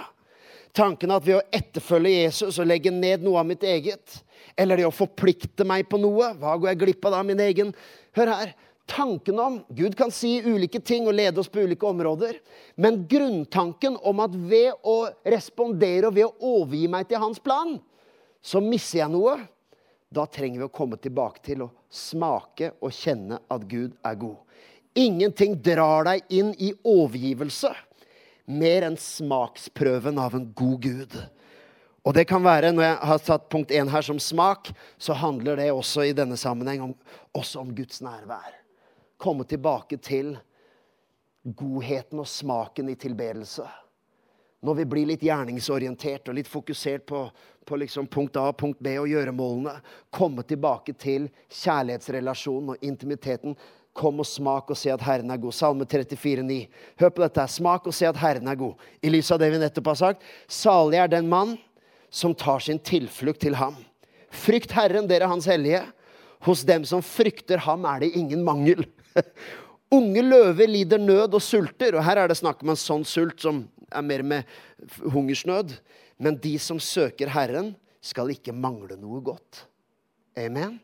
Tanken 0.78 1.12
at 1.12 1.26
ved 1.26 1.38
å 1.38 1.44
etterfølge 1.52 2.14
Jesus 2.22 2.60
og 2.60 2.68
legge 2.68 2.92
ned 2.94 3.24
noe 3.24 3.40
av 3.40 3.48
mitt 3.48 3.64
eget, 3.66 4.20
eller 4.56 4.78
det 4.78 4.86
å 4.88 4.94
forplikte 4.94 5.66
meg 5.66 5.88
på 5.90 6.00
noe, 6.00 6.32
hva 6.38 6.56
går 6.56 6.72
jeg 6.72 6.80
glipp 6.84 7.08
av 7.08 7.18
da? 7.18 7.22
Min 7.26 7.44
egen 7.44 7.74
Hør 8.16 8.32
her. 8.32 8.54
Tanken 8.88 9.36
om 9.38 9.58
Gud 9.76 9.92
kan 9.98 10.08
si 10.10 10.38
ulike 10.40 10.80
ting 10.80 11.04
og 11.06 11.14
lede 11.14 11.42
oss 11.42 11.50
på 11.52 11.60
ulike 11.60 11.84
områder. 11.86 12.38
Men 12.80 13.02
grunntanken 13.10 13.98
om 14.00 14.22
at 14.24 14.32
ved 14.32 14.72
å 14.80 15.10
respondere 15.28 16.08
og 16.08 16.16
ved 16.16 16.24
å 16.24 16.54
overgi 16.56 16.88
meg 16.88 17.10
til 17.10 17.20
hans 17.20 17.38
plan, 17.44 17.76
så 18.48 18.62
mister 18.64 19.02
jeg 19.02 19.12
noe. 19.12 19.36
Da 20.08 20.24
trenger 20.24 20.62
vi 20.62 20.68
å 20.68 20.72
komme 20.72 20.96
tilbake 20.96 21.42
til 21.44 21.66
å 21.66 21.72
smake 21.92 22.72
og 22.80 22.94
kjenne 22.96 23.42
at 23.52 23.66
Gud 23.68 23.92
er 24.06 24.16
god. 24.16 24.38
Ingenting 24.96 25.58
drar 25.62 26.08
deg 26.08 26.32
inn 26.32 26.54
i 26.56 26.72
overgivelse 26.80 27.74
mer 28.48 28.86
enn 28.86 28.96
smaksprøven 28.96 30.18
av 30.18 30.36
en 30.38 30.46
god 30.56 30.80
Gud. 30.82 31.16
Og 32.08 32.14
det 32.16 32.24
kan 32.24 32.42
være, 32.42 32.72
Når 32.72 32.82
jeg 32.82 32.96
har 32.96 33.18
satt 33.18 33.48
punkt 33.48 33.70
én 33.70 33.88
her 33.88 34.02
som 34.02 34.18
smak, 34.18 34.72
så 34.98 35.12
handler 35.12 35.56
det 35.56 35.72
også 35.72 36.08
i 36.08 36.12
denne 36.12 36.36
sammenheng 36.36 36.82
om, 36.82 36.94
også 37.34 37.60
om 37.60 37.74
Guds 37.74 38.00
nærvær. 38.00 38.54
Komme 39.18 39.44
tilbake 39.44 39.96
til 39.96 40.38
godheten 41.44 42.18
og 42.18 42.26
smaken 42.26 42.88
i 42.88 42.94
tilbedelse. 42.94 43.66
Når 44.62 44.74
vi 44.74 44.84
blir 44.84 45.06
litt 45.06 45.22
gjerningsorientert 45.22 46.28
og 46.28 46.34
litt 46.34 46.48
fokusert 46.48 47.04
på, 47.06 47.28
på 47.68 47.76
liksom 47.76 48.06
punkt 48.08 48.36
A, 48.40 48.48
punkt 48.52 48.80
B 48.80 48.94
og 49.00 49.10
gjøremålene. 49.10 49.74
Komme 50.14 50.44
tilbake 50.48 50.94
til 50.96 51.28
kjærlighetsrelasjonen 51.52 52.72
og 52.74 52.86
intimiteten. 52.88 53.56
Kom 53.98 54.22
og 54.22 54.28
smak 54.28 54.70
og 54.72 54.78
se 54.78 54.92
at 54.94 55.02
Herren 55.04 55.32
er 55.34 55.40
god. 55.42 55.56
Salme 55.56 55.84
34, 55.88 56.16
34,9. 56.46 56.58
Hør 57.02 57.12
på 57.12 57.24
dette. 57.24 57.46
Smak 57.50 57.88
og 57.90 57.96
se 57.96 58.08
at 58.08 58.20
Herren 58.20 58.48
er 58.48 58.58
god. 58.60 58.88
I 59.02 59.12
lys 59.12 59.30
av 59.34 59.42
det 59.42 59.50
vi 59.52 59.60
nettopp 59.60 59.92
har 59.92 60.00
sagt. 60.00 60.26
Salig 60.48 61.00
er 61.02 61.12
den 61.12 61.28
mann 61.30 61.56
som 62.10 62.34
tar 62.34 62.62
sin 62.64 62.80
tilflukt 62.80 63.42
til 63.44 63.58
ham. 63.58 63.76
Frykt 64.32 64.72
Herren, 64.76 65.08
dere 65.10 65.28
Hans 65.28 65.48
hellige. 65.50 65.82
Hos 66.46 66.62
dem 66.62 66.84
som 66.86 67.02
frykter 67.02 67.58
ham, 67.64 67.84
er 67.90 68.04
det 68.04 68.14
ingen 68.16 68.44
mangel. 68.46 68.84
Unge 69.98 70.22
løver 70.22 70.68
lider 70.68 71.00
nød 71.00 71.34
og 71.34 71.42
sulter, 71.42 71.96
og 71.96 72.04
her 72.04 72.22
er 72.22 72.30
det 72.30 72.38
snakk 72.38 72.62
om 72.62 72.74
en 72.74 72.78
sånn 72.78 73.06
sult 73.08 73.40
som 73.42 73.64
er 73.88 74.04
mer 74.04 74.22
med 74.22 74.58
hungersnød. 75.00 75.72
Men 76.18 76.38
de 76.42 76.54
som 76.62 76.80
søker 76.82 77.30
Herren, 77.32 77.74
skal 78.02 78.30
ikke 78.32 78.54
mangle 78.54 78.96
noe 78.98 79.20
godt. 79.24 79.64
Amen. 80.38 80.78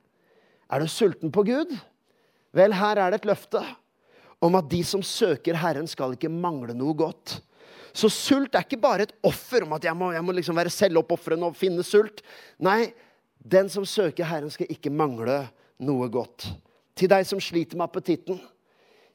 Er 0.71 0.83
du 0.83 0.91
sulten 0.91 1.31
på 1.35 1.45
Gud? 1.47 1.73
Vel, 2.55 2.75
her 2.75 2.99
er 2.99 3.13
det 3.13 3.23
et 3.23 3.29
løfte 3.29 3.63
om 4.45 4.59
at 4.59 4.69
de 4.71 4.83
som 4.85 5.03
søker 5.03 5.57
Herren, 5.57 5.87
skal 5.89 6.15
ikke 6.17 6.31
mangle 6.33 6.75
noe 6.77 6.95
godt. 6.99 7.39
Så 7.95 8.11
sult 8.11 8.57
er 8.59 8.67
ikke 8.67 8.81
bare 8.83 9.07
et 9.07 9.15
offer 9.25 9.65
om 9.65 9.77
at 9.77 9.87
jeg 9.87 9.97
må, 9.97 10.11
jeg 10.13 10.25
må 10.27 10.35
liksom 10.35 10.59
være 10.59 10.73
selvoppofrende 10.75 11.49
og 11.49 11.57
finne 11.57 11.85
sult. 11.87 12.25
Nei, 12.63 12.91
den 13.39 13.71
som 13.73 13.87
søker 13.87 14.27
Herren, 14.29 14.51
skal 14.53 14.71
ikke 14.73 14.93
mangle 14.93 15.45
noe 15.85 16.11
godt. 16.13 16.49
Til 16.99 17.11
deg 17.11 17.27
som 17.27 17.41
sliter 17.43 17.79
med 17.79 17.87
appetitten. 17.87 18.41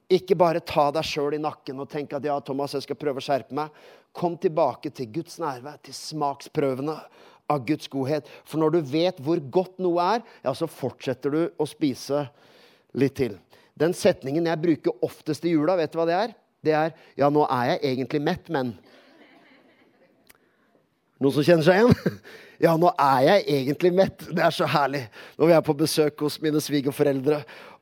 Ikke 0.09 0.37
bare 0.37 0.61
ta 0.65 0.87
deg 0.93 1.05
sjøl 1.05 1.35
i 1.37 1.41
nakken 1.41 1.81
og 1.83 1.89
tenke 1.91 2.17
at 2.17 2.25
ja, 2.25 2.37
Thomas, 2.41 2.73
jeg 2.73 2.87
skal 2.87 2.97
prøve 2.97 3.21
å 3.21 3.25
skjerpe 3.25 3.55
meg. 3.57 3.73
Kom 4.15 4.39
tilbake 4.41 4.89
til 4.95 5.11
Guds 5.19 5.37
nærvær, 5.41 5.77
til 5.85 5.93
smaksprøvene 5.93 6.95
av 7.49 7.65
Guds 7.65 7.89
godhet. 7.91 8.29
For 8.45 8.61
når 8.61 8.73
du 8.73 8.79
vet 8.89 9.21
hvor 9.21 9.41
godt 9.53 9.77
noe 9.81 10.07
er, 10.17 10.25
ja, 10.45 10.53
så 10.57 10.69
fortsetter 10.69 11.33
du 11.33 11.41
å 11.61 11.67
spise 11.69 12.25
litt 12.97 13.19
til. 13.21 13.37
Den 13.79 13.93
setningen 13.95 14.49
jeg 14.49 14.61
bruker 14.63 15.05
oftest 15.05 15.45
i 15.45 15.53
jula, 15.53 15.77
vet 15.79 15.93
du 15.93 15.99
hva 16.01 16.07
det 16.09 16.17
er? 16.17 16.33
Det 16.65 16.73
er 16.75 16.95
ja, 17.19 17.29
nå 17.31 17.45
er 17.45 17.75
jeg 17.75 17.93
egentlig 17.93 18.23
mett, 18.25 18.49
men 18.51 18.73
Noen 21.19 21.36
som 21.36 21.45
kjenner 21.45 21.67
seg 21.67 21.82
igjen? 21.82 22.21
Ja, 22.60 22.73
nå 22.75 22.89
er 22.99 23.21
jeg 23.23 23.43
egentlig 23.55 23.89
mett. 23.95 24.25
Det 24.36 24.41
er 24.43 24.51
så 24.51 24.65
herlig. 24.67 25.05
Når 25.39 25.47
vi 25.47 25.53
er 25.55 25.62
på 25.63 25.75
besøk 25.79 26.25
hos 26.25 26.36
mine 26.43 26.60
svigerforeldre, 26.60 27.38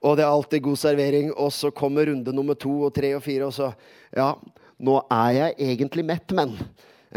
og 0.06 0.20
det 0.20 0.22
er 0.22 0.30
alltid 0.30 0.62
god 0.68 0.78
servering, 0.78 1.32
og 1.34 1.50
så 1.50 1.72
kommer 1.74 2.06
runde 2.12 2.34
nummer 2.36 2.54
to 2.54 2.76
og 2.86 2.94
tre 2.94 3.16
og 3.18 3.24
fire, 3.26 3.48
og 3.50 3.56
så 3.58 3.72
Ja, 4.14 4.36
nå 4.78 5.00
er 5.10 5.32
jeg 5.34 5.56
egentlig 5.72 6.06
mett, 6.06 6.30
men 6.30 6.54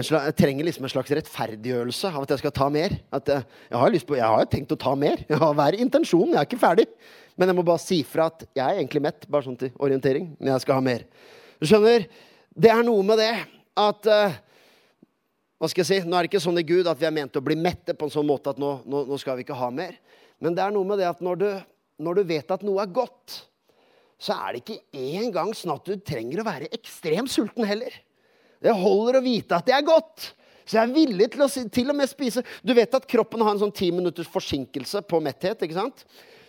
slags, 0.00 0.24
Jeg 0.24 0.36
trenger 0.40 0.64
liksom 0.64 0.88
en 0.88 0.94
slags 0.94 1.12
rettferdiggjørelse 1.18 2.08
av 2.08 2.22
at 2.22 2.32
jeg 2.32 2.42
skal 2.46 2.56
ta 2.56 2.68
mer. 2.72 2.96
At 3.12 3.28
jeg, 3.28 3.44
jeg 3.68 3.78
har 3.78 4.00
på, 4.08 4.16
jeg 4.16 4.32
har 4.38 4.44
tenkt 4.48 4.72
å 4.72 4.80
ta 4.80 4.94
mer. 4.96 5.24
Jeg 5.28 5.36
har 5.36 5.54
hver 5.54 5.76
intensjon. 5.76 6.32
Jeg 6.32 6.40
er 6.40 6.48
ikke 6.48 6.64
ferdig. 6.64 6.86
Men 7.36 7.50
jeg 7.50 7.56
må 7.58 7.64
bare 7.66 7.82
si 7.82 8.02
fra 8.08 8.30
at 8.32 8.46
jeg 8.54 8.64
er 8.64 8.80
egentlig 8.80 9.02
mett, 9.04 9.28
bare 9.28 9.44
sånn 9.44 9.60
til 9.60 9.72
orientering. 9.76 10.32
Men 10.38 10.54
jeg 10.54 10.64
skal 10.64 10.80
ha 10.80 10.84
mer. 10.84 11.04
Du 11.60 11.68
skjønner? 11.68 12.08
Det 12.56 12.72
er 12.72 12.86
noe 12.86 13.04
med 13.04 13.20
det 13.20 13.34
at 13.80 14.08
uh, 14.08 14.40
hva 15.60 15.68
skal 15.68 15.84
jeg 15.84 15.88
si? 15.90 16.08
Nå 16.08 16.16
er 16.16 16.24
det 16.24 16.30
ikke 16.30 16.40
sånn 16.40 16.56
i 16.56 16.64
Gud 16.64 16.88
at 16.88 16.96
vi 16.96 17.04
er 17.04 17.12
ment 17.12 17.36
å 17.36 17.44
bli 17.44 17.56
mette 17.60 17.92
på 17.92 18.06
en 18.06 18.12
sånn 18.14 18.24
måte 18.24 18.54
at 18.54 18.60
nå, 18.60 18.78
nå, 18.88 19.02
nå 19.10 19.16
skal 19.20 19.36
vi 19.36 19.44
ikke 19.44 19.58
ha 19.60 19.68
mer. 19.74 19.98
Men 20.40 20.56
det 20.56 20.62
er 20.64 20.72
noe 20.72 20.88
med 20.88 21.02
det 21.02 21.10
at 21.10 21.20
når 21.20 21.40
du, 21.42 21.48
når 22.00 22.16
du 22.16 22.22
vet 22.30 22.54
at 22.56 22.64
noe 22.64 22.80
er 22.80 22.94
godt, 22.96 23.42
så 24.20 24.38
er 24.38 24.56
det 24.56 24.62
ikke 24.62 24.78
engang 25.20 25.52
sånn 25.56 25.74
at 25.74 25.84
du 25.84 26.00
trenger 26.00 26.40
å 26.40 26.46
være 26.48 26.70
ekstremt 26.72 27.32
sulten 27.32 27.68
heller. 27.68 27.92
Det 28.60 28.72
holder 28.72 29.20
å 29.20 29.24
vite 29.24 29.56
at 29.56 29.68
det 29.68 29.76
er 29.76 29.84
godt. 29.84 30.30
Så 30.64 30.78
jeg 30.78 30.86
er 30.86 30.96
villig 30.96 31.28
til 31.34 31.44
å 31.44 31.48
til 31.50 31.88
og 31.90 31.96
med 31.98 32.06
spise 32.06 32.44
Du 32.62 32.70
vet 32.76 32.92
at 32.94 33.08
kroppen 33.10 33.42
har 33.42 33.56
en 33.56 33.62
sånn 33.64 33.74
ti 33.74 33.88
minutters 33.92 34.28
forsinkelse 34.32 35.02
på 35.08 35.20
metthet. 35.24 35.60
ikke 35.60 35.76
sant? 35.76 36.04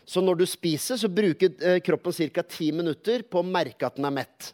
Så 0.07 0.23
når 0.23 0.39
du 0.39 0.47
spiser, 0.47 0.99
så 0.99 1.11
bruker 1.11 1.51
eh, 1.59 1.79
kroppen 1.83 2.15
ca. 2.31 2.43
ti 2.47 2.71
minutter 2.71 3.23
på 3.27 3.43
å 3.43 3.47
merke 3.47 3.87
at 3.87 3.99
den 3.99 4.07
er 4.07 4.15
mett. 4.21 4.53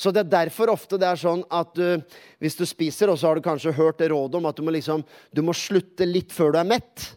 Så 0.00 0.12
det 0.14 0.22
er 0.22 0.32
derfor 0.32 0.72
ofte 0.72 0.96
det 1.00 1.08
er 1.10 1.18
sånn 1.20 1.42
at 1.52 1.74
du, 1.76 2.00
hvis 2.40 2.56
du 2.56 2.64
spiser, 2.68 3.10
og 3.12 3.18
så 3.20 3.28
har 3.28 3.36
du 3.36 3.44
kanskje 3.44 3.74
hørt 3.76 3.98
det 4.00 4.08
rådet 4.14 4.38
om 4.38 4.46
at 4.48 4.56
du 4.56 4.64
må, 4.64 4.72
liksom, 4.72 5.02
du 5.36 5.42
må 5.44 5.52
slutte 5.56 6.06
litt 6.08 6.32
før 6.32 6.54
du 6.54 6.60
er 6.62 6.70
mett. 6.70 7.10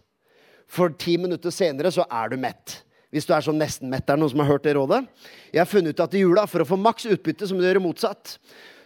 For 0.68 0.92
ti 1.00 1.16
minutter 1.22 1.54
senere 1.54 1.94
så 1.96 2.04
er 2.12 2.34
du 2.34 2.36
mett. 2.42 2.82
Hvis 3.14 3.28
du 3.30 3.32
er 3.36 3.46
sånn 3.46 3.60
nesten-mett. 3.62 4.08
Er 4.08 4.18
det 4.18 4.24
noen 4.24 4.34
som 4.34 4.42
har 4.42 4.50
hørt 4.56 4.66
det 4.66 4.74
rådet? 4.76 5.04
Jeg 5.54 5.62
har 5.62 5.70
funnet 5.70 5.94
ut 5.94 6.02
at 6.04 6.18
i 6.18 6.24
jula, 6.24 6.44
for 6.50 6.64
å 6.64 6.68
få 6.68 6.80
maks 6.82 7.06
utbytte, 7.14 7.48
så 7.48 7.56
må 7.56 7.62
du 7.62 7.68
gjøre 7.70 7.84
motsatt. 7.84 8.34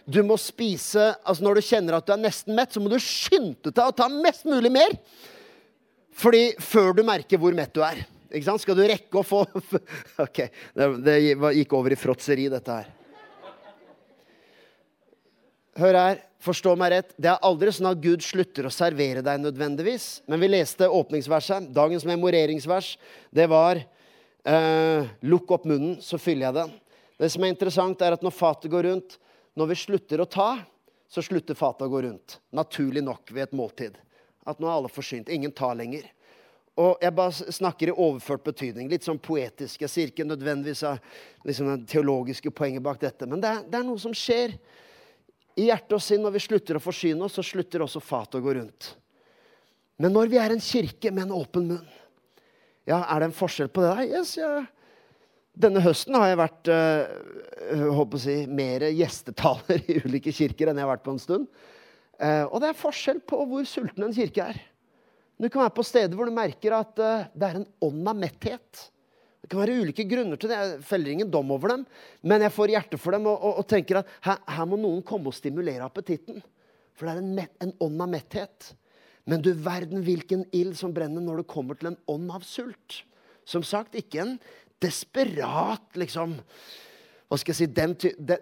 Du 0.08 0.20
må 0.24 0.36
spise, 0.40 1.08
altså 1.24 1.44
Når 1.44 1.58
du 1.58 1.66
kjenner 1.66 1.96
at 1.98 2.06
du 2.06 2.12
er 2.14 2.20
nesten 2.20 2.54
mett, 2.56 2.76
så 2.76 2.82
må 2.84 2.92
du 2.92 3.00
skynde 3.02 3.72
deg 3.72 3.82
å 3.82 3.96
ta 3.96 4.06
mest 4.12 4.46
mulig 4.48 4.70
mer. 4.72 4.94
Fordi 6.18 6.52
før 6.62 6.94
du 6.98 7.02
merker 7.08 7.40
hvor 7.40 7.56
mett 7.56 7.74
du 7.74 7.82
er. 7.82 8.04
Ikke 8.28 8.46
sant? 8.46 8.62
Skal 8.62 8.78
du 8.78 8.84
rekke 8.84 9.20
å 9.20 9.26
få 9.26 9.42
Ok, 10.26 10.44
det 10.76 11.18
gikk 11.56 11.74
over 11.74 11.96
i 11.96 11.98
fråtseri, 11.98 12.46
dette 12.52 12.78
her. 12.78 12.94
Hør 15.78 15.98
her, 15.98 16.18
forstå 16.44 16.74
meg 16.78 16.92
rett. 16.94 17.14
Det 17.18 17.30
er 17.32 17.46
aldri 17.46 17.72
sånn 17.74 17.90
at 17.90 18.02
Gud 18.02 18.24
slutter 18.24 18.68
å 18.68 18.72
servere 18.74 19.22
deg 19.26 19.40
nødvendigvis. 19.42 20.08
Men 20.30 20.42
vi 20.42 20.50
leste 20.50 20.88
åpningsverset. 20.88 21.70
Dagens 21.74 22.06
memoreringsvers. 22.08 22.92
Det 23.34 23.48
var 23.50 23.80
eh, 23.82 25.08
Lukk 25.26 25.54
opp 25.56 25.66
munnen, 25.68 25.98
så 26.04 26.20
fyller 26.20 26.48
jeg 26.48 26.58
den. 26.60 26.74
Det 27.18 27.30
som 27.34 27.44
er 27.44 27.54
interessant, 27.54 28.02
er 28.02 28.14
at 28.14 28.22
når 28.22 28.36
fatet 28.36 28.70
går 28.70 28.86
rundt, 28.90 29.16
når 29.58 29.72
vi 29.72 29.80
slutter 29.80 30.22
å 30.22 30.28
ta, 30.30 30.50
så 31.10 31.24
slutter 31.24 31.56
fatet 31.58 31.88
å 31.88 31.90
gå 31.90 32.04
rundt. 32.04 32.38
Naturlig 32.54 33.02
nok 33.02 33.32
ved 33.32 33.48
et 33.48 33.56
måltid. 33.56 33.96
At 34.48 34.60
nå 34.60 34.68
er 34.68 34.76
alle 34.76 34.92
forsynt. 34.92 35.30
Ingen 35.32 35.54
tar 35.56 35.74
lenger. 35.78 36.06
Og 36.78 37.00
jeg 37.02 37.14
bare 37.16 37.54
snakker 37.56 37.90
i 37.90 37.94
overført 37.96 38.44
betydning. 38.46 38.90
Litt 38.90 39.06
sånn 39.06 39.18
poetisk. 39.18 39.82
Jeg 39.82 39.90
sier 39.90 40.12
ikke 40.12 40.26
nødvendigvis 40.28 40.84
liksom 41.48 41.72
det 41.72 41.88
teologiske 41.90 42.52
poenget 42.54 42.84
bak 42.84 43.00
dette. 43.02 43.26
Men 43.26 43.42
det 43.42 43.50
er, 43.50 43.64
det 43.66 43.80
er, 43.80 43.86
noe 43.88 43.98
som 43.98 44.14
skjer 44.14 44.54
i 45.58 45.68
hjerte 45.68 45.96
og 45.96 46.02
sinn 46.02 46.22
når 46.22 46.36
vi 46.36 46.44
slutter 46.44 46.78
å 46.78 46.82
forsyne 46.82 47.26
oss, 47.26 47.36
så 47.38 47.44
slutter 47.44 47.82
også 47.84 48.02
fatet 48.04 48.38
å 48.38 48.44
gå 48.44 48.54
rundt. 48.60 48.92
Men 49.98 50.14
når 50.14 50.30
vi 50.30 50.38
er 50.38 50.54
en 50.54 50.62
kirke 50.62 51.10
med 51.10 51.26
en 51.26 51.38
åpen 51.40 51.66
munn, 51.72 51.94
ja, 52.88 53.02
er 53.02 53.20
det 53.20 53.28
en 53.28 53.36
forskjell 53.36 53.70
på 53.74 53.82
det? 53.84 54.08
Yes, 54.08 54.36
ja. 54.38 54.62
Denne 55.58 55.82
høsten 55.82 56.14
har 56.14 56.30
jeg 56.30 56.38
vært 56.38 56.70
øh, 56.70 57.98
å 57.98 58.20
si, 58.22 58.36
mer 58.46 58.86
gjestetaler 58.94 59.82
i 59.90 59.98
ulike 60.06 60.32
kirker 60.32 60.70
enn 60.70 60.78
jeg 60.78 60.86
har 60.86 60.92
vært 60.94 61.04
på 61.04 61.16
en 61.16 61.20
stund. 61.20 61.48
Uh, 62.18 62.46
og 62.50 62.62
det 62.62 62.72
er 62.72 62.78
forskjell 62.78 63.20
på 63.30 63.38
hvor 63.46 63.66
sulten 63.68 64.06
en 64.06 64.14
kirke 64.14 64.46
er. 64.50 64.56
Du 65.38 65.46
kan 65.46 65.62
være 65.62 65.74
på 65.76 65.84
steder 65.86 66.18
hvor 66.18 66.26
du 66.26 66.34
merker 66.34 66.74
at 66.74 66.98
uh, 66.98 67.26
det 67.30 67.46
er 67.46 67.60
en 67.60 67.68
ånd 67.86 68.10
av 68.10 68.18
metthet. 68.18 68.86
Det 69.38 69.50
kan 69.52 69.62
være 69.62 69.78
ulike 69.82 70.06
grunner 70.10 70.40
til 70.40 70.50
det. 70.50 70.58
Jeg 70.58 70.84
feller 70.88 71.14
ingen 71.14 71.30
dom 71.30 71.52
over 71.54 71.74
dem. 71.74 71.84
Men 72.26 72.44
jeg 72.44 72.54
får 72.54 72.74
hjerte 72.74 73.00
for 73.00 73.14
dem 73.14 73.28
og, 73.30 73.38
og, 73.38 73.60
og 73.62 73.68
tenker 73.70 74.00
at 74.00 74.12
her, 74.26 74.40
her, 74.56 74.68
må 74.68 74.78
noen 74.80 75.04
komme 75.06 75.30
og 75.30 75.36
stimulere 75.36 75.86
appetitten. 75.86 76.42
For 76.98 77.06
det 77.06 77.14
er 77.14 77.22
en, 77.22 77.34
met, 77.36 77.54
en 77.62 77.74
ånd 77.86 78.02
av 78.02 78.10
metthet. 78.12 78.72
Men 79.28 79.44
du 79.44 79.52
verden 79.52 80.02
hvilken 80.06 80.46
ild 80.56 80.74
som 80.78 80.94
brenner 80.96 81.22
når 81.22 81.42
det 81.42 81.52
kommer 81.52 81.78
til 81.78 81.92
en 81.92 82.00
ånd 82.10 82.32
av 82.34 82.46
sult. 82.48 83.02
Som 83.48 83.64
sagt, 83.64 83.96
ikke 83.96 84.24
en 84.24 84.36
desperat 84.82 85.98
liksom 85.98 86.38
hva 87.28 87.36
skal 87.36 87.52
jeg 87.52 87.58
si, 87.58 87.66
den, 87.76 87.92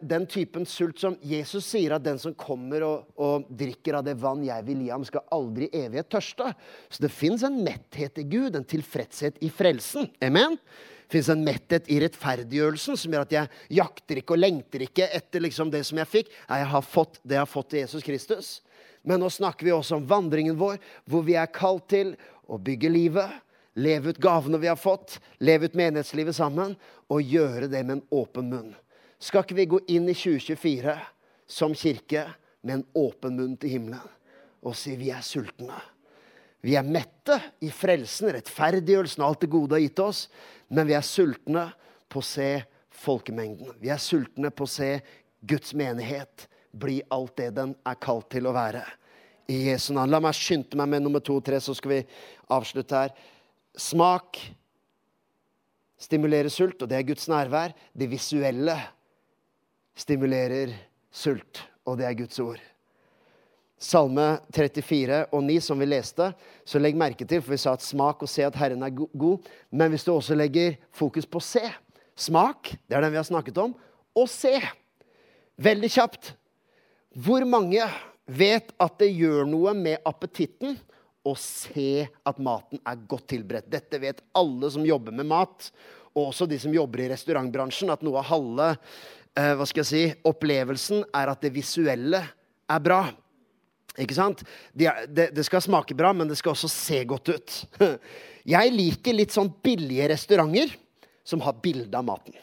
den, 0.07 0.25
typen 0.31 0.67
sult 0.69 1.01
som 1.03 1.17
Jesus 1.27 1.67
sier 1.67 1.97
at 1.97 2.05
den 2.05 2.21
som 2.23 2.37
kommer 2.39 2.85
og, 2.87 3.09
og, 3.19 3.49
drikker 3.51 3.99
av 3.99 4.05
det 4.07 4.15
vann 4.23 4.45
jeg 4.47 4.63
vil 4.69 4.85
gi 4.85 4.93
ham, 4.93 5.07
skal 5.07 5.25
aldri 5.35 5.67
i 5.67 5.81
evighet 5.83 6.11
tørste. 6.15 6.53
Så 6.87 7.03
det 7.03 7.11
fins 7.11 7.43
en 7.47 7.59
metthet 7.67 8.21
i 8.23 8.27
Gud, 8.31 8.55
en 8.55 8.69
tilfredshet 8.69 9.41
i 9.43 9.51
frelsen. 9.51 10.07
Amen? 10.23 10.55
Det 11.07 11.17
fins 11.17 11.33
en 11.35 11.43
metthet 11.47 11.91
i 11.91 11.99
rettferdiggjørelsen 12.03 12.99
som 12.99 13.17
gjør 13.17 13.27
at 13.27 13.35
jeg 13.35 13.51
jakter 13.81 14.21
ikke 14.23 14.37
og 14.37 14.43
lengter 14.45 14.87
ikke 14.87 15.11
etter 15.19 15.43
liksom 15.43 15.75
det 15.75 15.83
som 15.87 15.99
jeg 16.03 16.13
fikk. 16.13 16.31
Nei, 16.47 16.61
Jeg 16.63 16.71
har 16.77 16.87
fått 16.87 17.19
det 17.25 17.41
jeg 17.41 17.43
har 17.43 17.51
fått 17.51 17.73
til 17.75 17.83
Jesus 17.83 18.07
Kristus. 18.07 18.53
Men 19.07 19.23
nå 19.23 19.31
snakker 19.31 19.67
vi 19.67 19.75
også 19.75 19.99
om 19.99 20.07
vandringen 20.07 20.59
vår, 20.59 20.79
hvor 21.07 21.27
vi 21.27 21.35
er 21.39 21.51
kalt 21.51 21.89
til 21.91 22.15
å 22.47 22.59
bygge 22.59 22.91
livet 22.91 23.35
leve 23.77 24.13
ut 24.13 24.21
gavene 24.23 24.61
vi 24.61 24.71
har 24.71 24.79
fått, 24.81 25.19
leve 25.39 25.69
ut 25.69 25.77
menighetslivet 25.79 26.37
sammen, 26.37 26.75
og 27.13 27.23
gjøre 27.23 27.69
det 27.71 27.83
med 27.85 27.99
en 27.99 28.07
åpen 28.15 28.49
munn. 28.51 28.73
Skal 29.23 29.45
ikke 29.45 29.59
vi 29.59 29.69
gå 29.71 29.81
inn 29.93 30.09
i 30.11 30.17
2024 30.17 30.97
som 31.49 31.77
kirke 31.77 32.27
med 32.67 32.81
en 32.81 32.87
åpen 32.99 33.37
munn 33.39 33.55
til 33.61 33.77
himmelen 33.77 34.15
og 34.67 34.75
si 34.77 34.97
vi 34.99 35.13
er 35.15 35.23
sultne? 35.25 35.77
Vi 36.67 36.75
er 36.75 36.83
mette 36.83 37.37
i 37.63 37.71
frelsen, 37.71 38.33
rettferdiggjørelsen 38.35 39.23
alt 39.23 39.45
det 39.45 39.53
gode 39.53 39.77
har 39.77 39.85
gitt 39.85 40.01
oss, 40.03 40.25
men 40.73 40.89
vi 40.89 40.97
er 40.99 41.05
sultne 41.07 41.69
på 42.11 42.19
å 42.19 42.27
se 42.27 42.51
folkemengden. 42.97 43.77
Vi 43.79 43.93
er 43.93 44.03
sultne 44.03 44.51
på 44.51 44.67
å 44.67 44.73
se 44.73 44.97
Guds 45.47 45.77
menighet 45.79 46.49
bli 46.77 47.01
alt 47.13 47.37
det 47.39 47.53
den 47.57 47.75
er 47.87 47.99
kalt 48.03 48.29
til 48.33 48.49
å 48.49 48.55
være. 48.57 48.83
I 49.47 49.69
Jesu 49.69 49.93
navn. 49.95 50.11
La 50.11 50.21
meg 50.23 50.35
skynde 50.35 50.79
meg 50.79 50.91
med 50.91 51.05
nummer 51.05 51.23
to 51.23 51.39
og 51.39 51.45
tre, 51.47 51.61
så 51.63 51.75
skal 51.77 51.93
vi 51.93 52.01
avslutte 52.53 53.05
her. 53.05 53.15
Smak 53.77 54.41
stimulerer 56.01 56.53
sult, 56.53 56.81
og 56.83 56.89
det 56.91 56.99
er 56.99 57.09
Guds 57.09 57.29
nærvær. 57.29 57.75
Det 57.93 58.09
visuelle 58.11 58.77
stimulerer 59.97 60.73
sult, 61.13 61.65
og 61.85 61.99
det 62.01 62.09
er 62.09 62.17
Guds 62.19 62.41
ord. 62.41 62.63
Salme 63.77 64.39
34 64.57 65.27
og 65.37 65.43
9, 65.45 65.59
som 65.61 65.81
vi 65.81 65.89
leste, 65.89 66.31
så 66.65 66.81
legg 66.81 66.97
merke 66.97 67.27
til, 67.29 67.43
for 67.45 67.53
vi 67.53 67.61
sa 67.61 67.75
at 67.77 67.85
smak 67.85 68.25
og 68.25 68.31
se 68.33 68.47
at 68.47 68.57
Herren 68.57 68.87
er 68.87 68.95
god. 68.97 69.45
Men 69.71 69.93
hvis 69.93 70.07
du 70.07 70.15
også 70.15 70.39
legger 70.39 70.79
fokus 70.97 71.29
på 71.29 71.43
se 71.45 71.65
Smak, 72.17 72.71
det 72.89 72.97
er 72.97 73.05
den 73.05 73.13
vi 73.13 73.21
har 73.21 73.29
snakket 73.29 73.59
om, 73.61 73.75
og 74.17 74.29
se. 74.33 74.55
Veldig 75.61 75.91
kjapt. 75.93 76.31
Hvor 77.13 77.45
mange 77.45 77.85
vet 78.25 78.73
at 78.81 78.95
det 79.01 79.11
gjør 79.13 79.45
noe 79.49 79.75
med 79.77 80.01
appetitten 80.09 80.79
og 81.27 81.37
se 81.41 82.07
at 82.07 82.41
maten 82.43 82.81
er 82.87 83.05
godt 83.11 83.29
tilberedt. 83.35 83.69
Dette 83.73 84.01
vet 84.03 84.23
alle 84.39 84.71
som 84.73 84.87
jobber 84.87 85.15
med 85.17 85.29
mat, 85.29 85.71
og 86.17 86.31
også 86.31 86.49
de 86.49 86.59
som 86.63 86.75
jobber 86.75 87.05
i 87.05 87.11
restaurantbransjen, 87.13 87.91
at 87.93 88.05
noe 88.07 88.23
av 88.23 88.31
halve 88.31 88.71
eh, 88.73 89.53
hva 89.59 89.67
skal 89.69 89.83
jeg 89.83 89.91
si, 89.91 90.05
opplevelsen 90.29 91.05
er 91.11 91.33
at 91.33 91.45
det 91.45 91.53
visuelle 91.55 92.23
er 92.23 92.83
bra. 92.83 93.03
Ikke 94.01 94.17
sant? 94.17 94.43
Det, 94.73 94.89
de, 95.09 95.29
de 95.33 95.45
skal 95.45 95.65
smake 95.65 95.97
bra, 95.97 96.13
men 96.17 96.29
det 96.29 96.39
skal 96.41 96.55
også 96.55 96.71
se 96.73 97.03
godt 97.09 97.33
ut. 97.33 97.61
Jeg 98.47 98.71
liker 98.71 99.17
litt 99.17 99.33
sånn 99.35 99.49
billige 99.65 100.07
restauranter 100.13 100.71
som 101.27 101.41
har 101.43 101.57
bilde 101.65 101.97
av 101.99 102.05
maten. 102.07 102.37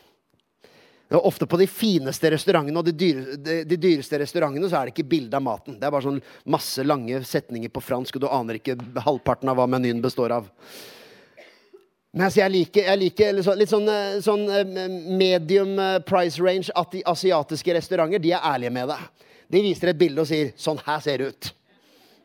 Ofte 1.13 1.45
på 1.45 1.60
de 1.62 1.67
fineste 1.69 2.32
restaurantene 2.34 2.80
og 2.80 2.88
de, 2.88 2.93
dyre, 2.97 3.36
de, 3.38 3.60
de, 3.69 3.78
dyreste 3.78 4.17
restaurantene 4.17 4.65
så 4.69 4.80
er 4.80 4.89
det 4.89 4.95
ikke 4.95 5.12
bilde 5.12 5.38
av 5.38 5.43
maten. 5.45 5.76
Det 5.78 5.86
er 5.86 5.93
bare 5.93 6.08
sånn 6.08 6.21
masse 6.49 6.82
lange 6.86 7.19
setninger 7.30 7.69
på 7.69 7.84
fransk, 7.86 8.17
og 8.17 8.23
du 8.23 8.32
aner 8.32 8.58
ikke 8.58 8.80
halvparten 9.06 9.52
av 9.52 9.60
hva 9.60 9.67
menyen 9.69 10.02
består 10.02 10.34
av. 10.39 10.49
Men 12.13 12.28
altså, 12.28 12.43
jeg 12.43 12.54
liker, 12.54 12.88
jeg 12.89 13.02
liker 13.02 13.34
litt 13.34 13.45
sånn, 13.45 13.63
sånn, 13.69 13.91
eh, 13.93 14.17
sånn, 14.26 14.43
eh, 14.54 14.97
medium 15.17 15.78
eh, 15.82 15.99
price 16.06 16.41
range 16.41 16.73
at 16.78 16.91
de 16.93 17.02
asiatiske 17.10 17.78
restauranter 17.78 18.21
de 18.21 18.34
er 18.34 18.49
ærlige 18.49 18.73
med 18.73 18.89
deg. 18.93 19.30
De 19.54 19.62
viser 19.65 19.89
et 19.89 19.99
bilde 19.99 20.21
og 20.21 20.30
sier 20.30 20.54
'sånn 20.58 20.82
her 20.86 20.99
ser 21.02 21.17
det 21.17 21.30
ut'. 21.30 21.52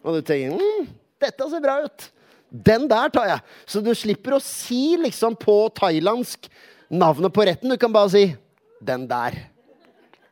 Og 0.05 0.17
du 0.17 0.23
tenker 0.23 0.57
mm, 0.57 0.89
'dette 1.21 1.51
ser 1.51 1.61
bra 1.61 1.81
ut'. 1.85 2.11
Den 2.53 2.89
der 2.89 3.09
tar 3.09 3.27
jeg. 3.29 3.41
Så 3.67 3.85
du 3.85 3.93
slipper 3.93 4.37
å 4.37 4.41
si 4.41 4.97
liksom 4.97 5.37
på 5.37 5.69
thailandsk 5.77 6.49
navnet 6.91 7.33
på 7.33 7.45
retten. 7.45 7.69
Du 7.69 7.77
kan 7.77 7.93
bare 7.93 8.09
si 8.11 8.37
den 8.81 9.07
der. 9.09 9.37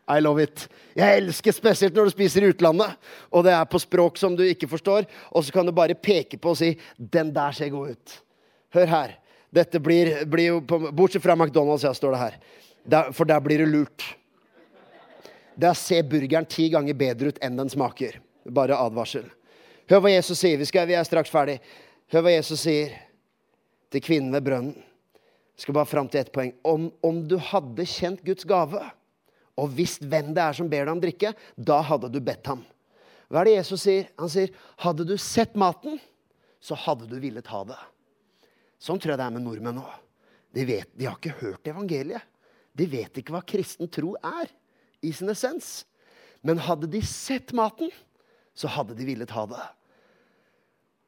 I 0.06 0.20
love 0.20 0.42
it. 0.42 0.68
Jeg 0.94 1.18
elsker 1.18 1.52
spesielt 1.52 1.96
når 1.96 2.09
du 2.09 2.14
spiser 2.14 2.44
i 2.44 2.50
utlandet, 2.52 2.94
og 3.35 3.42
det 3.44 3.52
er 3.56 3.66
på 3.66 3.80
språk 3.82 4.20
som 4.20 4.37
du 4.38 4.44
ikke 4.46 4.68
forstår, 4.70 5.09
og 5.35 5.44
så 5.44 5.52
kan 5.52 5.66
du 5.66 5.74
bare 5.74 5.98
peke 5.98 6.38
på 6.38 6.54
og 6.54 6.56
si 6.56 6.78
'Den 6.98 7.35
der 7.35 7.52
ser 7.52 7.68
god 7.68 7.90
ut'. 7.90 8.20
Hør 8.70 8.87
her. 8.87 9.18
Dette 9.52 9.80
blir, 9.80 10.24
blir 10.24 10.46
jo 10.46 10.61
på, 10.61 10.78
Bortsett 10.92 11.22
fra 11.22 11.35
McDonald's, 11.35 11.85
ja, 11.85 11.92
står 11.92 12.11
det 12.11 12.18
her. 12.18 12.38
Der, 12.85 13.12
for 13.12 13.24
der 13.24 13.40
blir 13.40 13.59
du 13.59 13.66
lurt. 13.66 14.16
Der 15.56 15.74
ser 15.74 16.02
burgeren 16.02 16.46
ti 16.46 16.68
ganger 16.68 16.94
bedre 16.94 17.32
ut 17.32 17.38
enn 17.42 17.56
den 17.56 17.70
smaker. 17.72 18.20
Bare 18.44 18.76
advarsel. 18.76 19.24
Hør 19.88 20.00
hva 20.00 20.12
Jesus 20.12 20.38
sier. 20.38 20.59
Vi, 20.59 20.64
skal, 20.68 20.87
vi 20.87 20.94
er 20.98 21.06
straks 21.06 21.30
ferdig. 21.32 21.61
Hør 22.12 22.26
hva 22.26 22.35
Jesus 22.35 22.61
sier 22.61 22.92
til 23.90 24.04
kvinnen 24.04 24.35
ved 24.35 24.44
brønnen. 24.44 24.86
Jeg 25.56 25.64
skal 25.64 25.76
bare 25.78 25.88
fram 25.88 26.08
til 26.12 26.20
ett 26.20 26.32
poeng. 26.34 26.52
Om, 26.68 26.90
om, 27.04 27.22
du 27.24 27.38
hadde 27.40 27.88
kjent 27.88 28.20
Guds 28.24 28.44
gave 28.48 28.82
og 29.56 29.72
visst 29.72 30.04
hvem 30.04 30.34
det 30.36 30.42
er 30.44 30.56
som 30.58 30.68
ber 30.68 30.84
deg 30.84 30.92
om 30.92 31.00
drikke, 31.00 31.32
da 31.56 31.78
hadde 31.80 32.10
du 32.12 32.18
bedt 32.20 32.50
ham. 32.50 32.60
Hva 33.32 33.40
er 33.40 33.48
det 33.48 33.54
Jesus 33.56 33.86
sier? 33.86 34.10
Han 34.20 34.30
sier, 34.30 34.52
'Hadde 34.78 35.06
du 35.08 35.16
sett 35.16 35.56
maten, 35.56 35.96
så 36.60 36.76
hadde 36.76 37.08
du 37.08 37.16
villet 37.18 37.46
ha 37.48 37.64
det'. 37.64 37.86
Sånn 38.78 39.00
tror 39.00 39.14
jeg 39.14 39.18
det 39.18 39.26
er 39.26 39.34
med 39.34 39.46
nordmenn 39.46 39.80
òg. 39.80 39.94
De, 40.52 40.64
de 40.68 41.08
har 41.08 41.16
ikke 41.16 41.40
hørt 41.40 41.68
evangeliet. 41.68 42.22
De 42.76 42.86
vet 42.86 43.16
ikke 43.16 43.32
hva 43.32 43.40
kristen 43.40 43.88
tro 43.88 44.14
er 44.20 44.52
i 45.00 45.12
sin 45.16 45.32
essens. 45.32 45.86
Men 46.44 46.60
hadde 46.60 46.88
de 46.92 47.00
sett 47.00 47.54
maten, 47.56 47.90
så 48.54 48.68
hadde 48.68 48.94
de 48.96 49.08
villet 49.08 49.32
ha 49.32 49.46
det. 49.48 49.64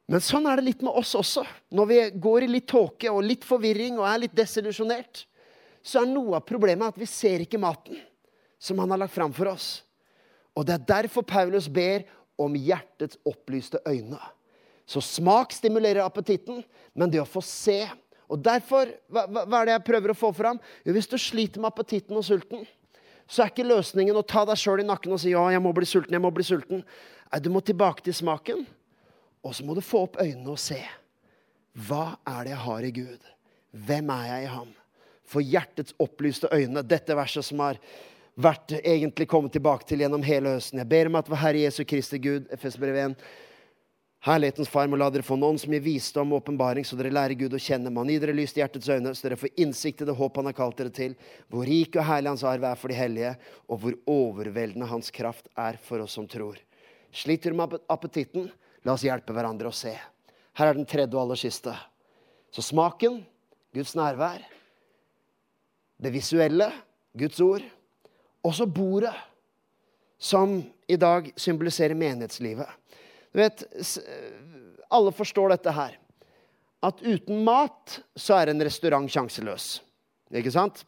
Men 0.09 0.23
sånn 0.25 0.47
er 0.49 0.57
det 0.57 0.65
litt 0.65 0.81
med 0.81 0.95
oss 0.97 1.11
også. 1.17 1.43
Når 1.75 1.89
vi 1.89 1.97
går 2.17 2.47
i 2.47 2.53
litt 2.55 2.67
tåke 2.71 3.11
og 3.13 3.21
litt 3.21 3.45
forvirring 3.45 3.99
og 3.99 4.07
er 4.09 4.23
litt 4.23 4.33
desillusjonert, 4.37 5.25
så 5.85 6.01
er 6.01 6.09
noe 6.09 6.39
av 6.39 6.47
problemet 6.49 6.89
at 6.89 6.97
vi 6.97 7.07
ser 7.09 7.43
ikke 7.45 7.61
maten 7.61 7.99
som 8.59 8.81
han 8.81 8.89
har 8.91 9.03
lagt 9.03 9.13
fram 9.13 9.33
for 9.35 9.51
oss. 9.53 9.83
Og 10.57 10.65
det 10.65 10.75
er 10.75 10.87
derfor 10.95 11.23
Paulus 11.23 11.69
ber 11.71 12.07
om 12.41 12.57
hjertets 12.57 13.19
opplyste 13.27 13.79
øyne. 13.87 14.19
Så 14.89 15.03
smak 15.05 15.53
stimulerer 15.53 16.01
appetitten, 16.01 16.63
men 16.97 17.11
det 17.13 17.21
å 17.21 17.29
få 17.29 17.43
se 17.45 17.85
Og 18.29 18.37
derfor, 18.45 18.91
hva, 19.09 19.23
hva 19.25 19.57
er 19.57 19.65
det 19.65 19.71
jeg 19.73 19.85
prøver 19.87 20.11
å 20.13 20.13
få 20.13 20.29
fram? 20.37 20.59
Jo, 20.85 20.93
hvis 20.93 21.07
du 21.09 21.15
sliter 21.17 21.57
med 21.57 21.71
appetitten 21.71 22.13
og 22.13 22.21
sulten, 22.21 22.61
så 23.25 23.41
er 23.41 23.49
ikke 23.49 23.65
løsningen 23.65 24.19
å 24.19 24.21
ta 24.21 24.43
deg 24.45 24.59
sjøl 24.61 24.83
i 24.83 24.85
nakken 24.85 25.15
og 25.15 25.17
si 25.23 25.31
ja, 25.31 25.47
jeg 25.49 25.63
må 25.65 25.71
bli 25.73 25.87
sulten, 25.89 26.13
jeg 26.13 26.21
må 26.21 26.29
bli 26.29 26.45
sulten. 26.45 26.83
Nei, 27.31 27.39
du 27.41 27.49
må 27.49 27.63
tilbake 27.65 28.05
til 28.05 28.13
smaken. 28.13 28.61
Og 29.43 29.55
så 29.55 29.65
må 29.65 29.75
du 29.75 29.81
få 29.85 30.03
opp 30.07 30.19
øynene 30.21 30.53
og 30.53 30.59
se. 30.61 30.79
Hva 31.87 32.17
er 32.27 32.45
det 32.45 32.53
jeg 32.53 32.63
har 32.65 32.85
i 32.85 32.93
Gud? 32.95 33.27
Hvem 33.71 34.13
er 34.13 34.29
jeg 34.33 34.45
i 34.45 34.53
ham? 34.53 34.71
For 35.29 35.45
hjertets 35.45 35.95
opplyste 36.01 36.49
øyne. 36.51 36.83
Dette 36.83 37.15
verset 37.15 37.45
som 37.45 37.61
har 37.63 37.79
vært 38.39 38.73
egentlig 38.79 39.27
kommet 39.29 39.53
tilbake 39.53 39.87
til 39.87 40.03
gjennom 40.03 40.23
hele 40.25 40.55
høsten. 40.55 40.81
Jeg 40.81 40.89
ber 40.89 41.09
om 41.09 41.19
at 41.19 41.29
vår 41.29 41.43
Herre 41.43 41.67
Jesu 41.67 41.83
Kristi 41.87 42.19
Gud, 42.23 42.49
FS-brev 42.55 42.97
1, 43.03 43.15
Herlighetens 44.27 44.67
Far 44.67 44.89
må 44.91 44.97
la 44.99 45.07
dere 45.13 45.23
få 45.23 45.37
noen 45.39 45.55
som 45.59 45.71
gir 45.71 45.83
visdom 45.83 46.33
og 46.33 46.41
åpenbaring, 46.41 46.83
så 46.83 46.97
dere 46.99 47.13
lærer 47.15 47.39
Gud 47.39 47.53
å 47.55 47.61
kjenne. 47.61 47.91
Man 47.93 48.09
gir 48.11 48.19
dere 48.19 48.35
lyst 48.35 48.57
i 48.57 48.59
hjertets 48.59 48.89
øyne, 48.91 49.13
så 49.15 49.29
dere 49.29 49.37
får 49.39 49.53
innsikt 49.63 50.03
i 50.03 50.07
det 50.09 50.15
håp 50.17 50.39
han 50.41 50.49
har 50.49 50.57
kalt 50.57 50.75
dere 50.81 50.91
til. 50.91 51.13
Hvor 51.47 51.63
rik 51.67 51.95
og 51.95 52.03
herlig 52.03 52.33
hans 52.33 52.43
arv 52.43 52.65
er 52.67 52.81
for 52.81 52.91
de 52.91 52.97
hellige, 52.99 53.31
og 53.71 53.79
hvor 53.79 53.95
overveldende 54.11 54.89
hans 54.91 55.07
kraft 55.15 55.47
er 55.55 55.79
for 55.79 56.03
oss 56.03 56.17
som 56.19 56.27
tror. 56.27 56.59
Sliter 57.15 57.55
du 57.55 57.61
med 57.61 57.77
appetitten? 57.87 58.49
La 58.85 58.95
oss 58.95 59.03
hjelpe 59.03 59.33
hverandre 59.35 59.69
å 59.69 59.75
se. 59.75 59.93
Her 60.59 60.71
er 60.71 60.77
den 60.77 60.87
tredje 60.87 61.15
og 61.15 61.23
aller 61.25 61.39
siste. 61.39 61.73
Så 62.51 62.63
smaken, 62.65 63.21
Guds 63.75 63.95
nærvær. 63.97 64.41
Det 65.99 66.11
visuelle, 66.13 66.69
Guds 67.19 67.39
ord. 67.43 67.65
Og 68.45 68.55
så 68.55 68.65
bordet, 68.65 69.15
som 70.19 70.57
i 70.89 70.97
dag 70.99 71.29
symboliserer 71.39 71.95
menighetslivet. 71.95 72.67
Du 73.31 73.39
vet, 73.39 73.63
alle 74.89 75.11
forstår 75.15 75.53
dette 75.53 75.73
her. 75.75 75.99
At 76.83 77.03
uten 77.03 77.43
mat 77.43 77.99
så 78.15 78.39
er 78.39 78.51
en 78.51 78.63
restaurant 78.63 79.11
sjanseløs. 79.11 79.67
Ikke 80.31 80.53
sant? 80.55 80.85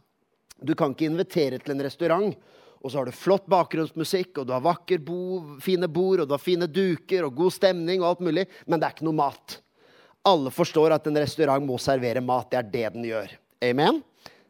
Du 0.61 0.73
kan 0.77 0.93
ikke 0.93 1.09
invitere 1.09 1.59
til 1.59 1.75
en 1.75 1.83
restaurant, 1.83 2.33
og 2.81 2.89
så 2.89 2.99
har 2.99 3.09
du 3.09 3.15
flott 3.15 3.45
bakgrunnsmusikk, 3.51 4.41
og 4.41 4.47
du 4.49 4.53
har 4.55 4.63
vakker 4.65 5.01
bo, 5.05 5.57
fine 5.61 5.89
bord, 5.91 6.23
og 6.23 6.29
du 6.29 6.33
har 6.33 6.41
fine 6.41 6.67
duker 6.69 7.27
og 7.27 7.35
god 7.37 7.53
stemning 7.53 8.01
og 8.01 8.09
alt 8.11 8.23
mulig, 8.25 8.47
men 8.65 8.81
det 8.81 8.87
er 8.87 8.95
ikke 8.95 9.07
noe 9.07 9.19
mat. 9.21 9.59
Alle 10.27 10.53
forstår 10.53 10.93
at 10.93 11.07
en 11.09 11.17
restaurant 11.21 11.65
må 11.65 11.77
servere 11.81 12.21
mat. 12.25 12.49
Det 12.51 12.59
er 12.59 12.71
det 12.73 12.87
den 12.95 13.05
gjør. 13.09 13.35
Amen? 13.65 14.01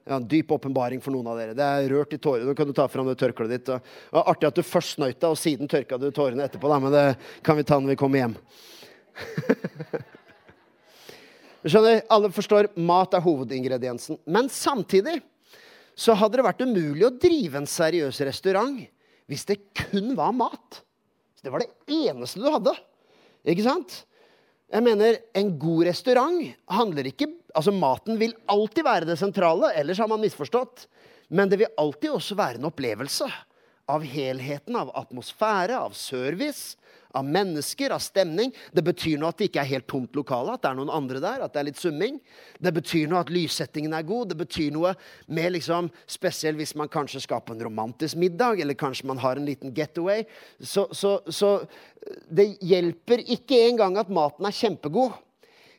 Ja, 0.04 0.17
en 0.17 0.28
dyp 0.28 0.52
åpenbaring 0.52 1.00
for 1.04 1.13
noen 1.13 1.30
av 1.32 1.38
dere. 1.39 1.56
Det 1.56 1.63
er 1.63 1.89
rørt 1.94 2.15
i 2.15 2.20
tårer. 2.20 2.44
Nå 2.48 2.56
kan 2.58 2.67
du 2.67 2.74
ta 2.76 2.88
fram 2.91 3.08
det 3.08 3.20
tørkleet 3.22 3.54
ditt. 3.54 3.70
Det 3.70 4.15
var 4.15 4.32
artig 4.32 4.50
at 4.50 4.58
du 4.58 4.65
først 4.65 4.98
snøyt 4.98 5.24
og 5.28 5.38
siden 5.39 5.70
tørka 5.72 6.00
du 6.02 6.10
tårene 6.12 6.48
etterpå. 6.48 6.72
Da. 6.72 6.80
Men 6.82 6.96
det 6.96 7.06
kan 7.46 7.60
vi 7.60 7.67
ta 7.67 7.78
når 7.80 7.94
vi 7.94 8.00
kommer 8.02 8.24
hjem. 8.24 8.36
du 11.62 11.70
skjønner, 11.72 12.02
Alle 12.12 12.32
forstår 12.34 12.72
mat 12.76 13.13
er 13.15 13.24
hovedingrediensen. 13.24 14.20
Men 14.26 14.50
samtidig 14.52 15.20
så 16.02 16.16
hadde 16.18 16.40
det 16.40 16.48
vært 16.48 16.64
umulig 16.66 17.06
å 17.06 17.14
drive 17.22 17.60
en 17.60 17.70
seriøs 17.70 18.22
restaurant 18.26 18.80
hvis 19.30 19.46
det 19.48 19.60
kun 19.78 20.16
var 20.18 20.34
mat. 20.36 20.82
Så 21.38 21.46
Det 21.46 21.54
var 21.54 21.64
det 21.64 21.72
eneste 21.94 22.42
du 22.42 22.50
hadde. 22.50 22.74
Ikke 23.46 23.66
sant? 23.66 24.02
Jeg 24.72 24.84
mener, 24.84 25.20
En 25.36 25.58
god 25.60 25.86
restaurant 25.86 26.42
handler 26.72 27.12
ikke 27.12 27.30
Altså, 27.52 27.74
Maten 27.76 28.16
vil 28.16 28.32
alltid 28.48 28.86
være 28.88 29.06
det 29.10 29.18
sentrale, 29.20 29.74
ellers 29.76 30.00
har 30.00 30.08
man 30.08 30.22
misforstått. 30.24 30.86
Men 31.36 31.50
det 31.52 31.58
vil 31.60 31.74
alltid 31.76 32.14
også 32.16 32.38
være 32.40 32.62
en 32.62 32.70
opplevelse 32.70 33.28
av 33.89 34.04
helheten, 34.06 34.76
av 34.76 34.91
atmosfære, 34.98 35.78
av 35.78 35.96
service, 35.98 36.78
av 37.12 37.26
mennesker, 37.26 37.91
av 37.91 38.00
stemning. 38.00 38.54
Det 38.72 38.84
betyr 38.86 39.17
noe 39.20 39.32
at 39.32 39.39
det 39.41 39.50
ikke 39.50 39.63
er 39.63 39.72
helt 39.74 39.88
tomt 39.91 40.15
lokale, 40.15 40.56
at 40.56 40.63
det 40.63 40.70
er 40.72 40.78
noen 40.80 40.94
andre 40.94 41.22
der, 41.24 41.44
at 41.44 41.54
det 41.54 41.62
er 41.62 41.67
litt 41.67 41.82
summing. 41.82 42.20
Det 42.62 42.74
betyr 42.76 43.10
noe 43.12 43.24
at 43.24 43.34
lyssettingen 43.34 43.96
er 43.98 44.08
god. 44.08 44.32
Det 44.32 44.39
betyr 44.39 44.72
noe 44.76 44.94
med 45.28 45.56
liksom, 45.58 45.91
Spesielt 46.12 46.60
hvis 46.60 46.76
man 46.80 46.91
kanskje 46.91 47.24
skal 47.24 47.41
på 47.46 47.56
en 47.56 47.63
romantisk 47.65 48.20
middag, 48.20 48.62
eller 48.62 48.78
kanskje 48.78 49.08
man 49.10 49.20
har 49.22 49.39
en 49.39 49.48
liten 49.48 49.74
getaway. 49.76 50.24
Så, 50.60 50.88
så, 50.96 51.17
så 51.28 51.58
det 52.30 52.54
hjelper 52.62 53.24
ikke 53.26 53.60
engang 53.67 53.98
at 54.00 54.12
maten 54.12 54.48
er 54.48 54.56
kjempegod. 54.56 55.17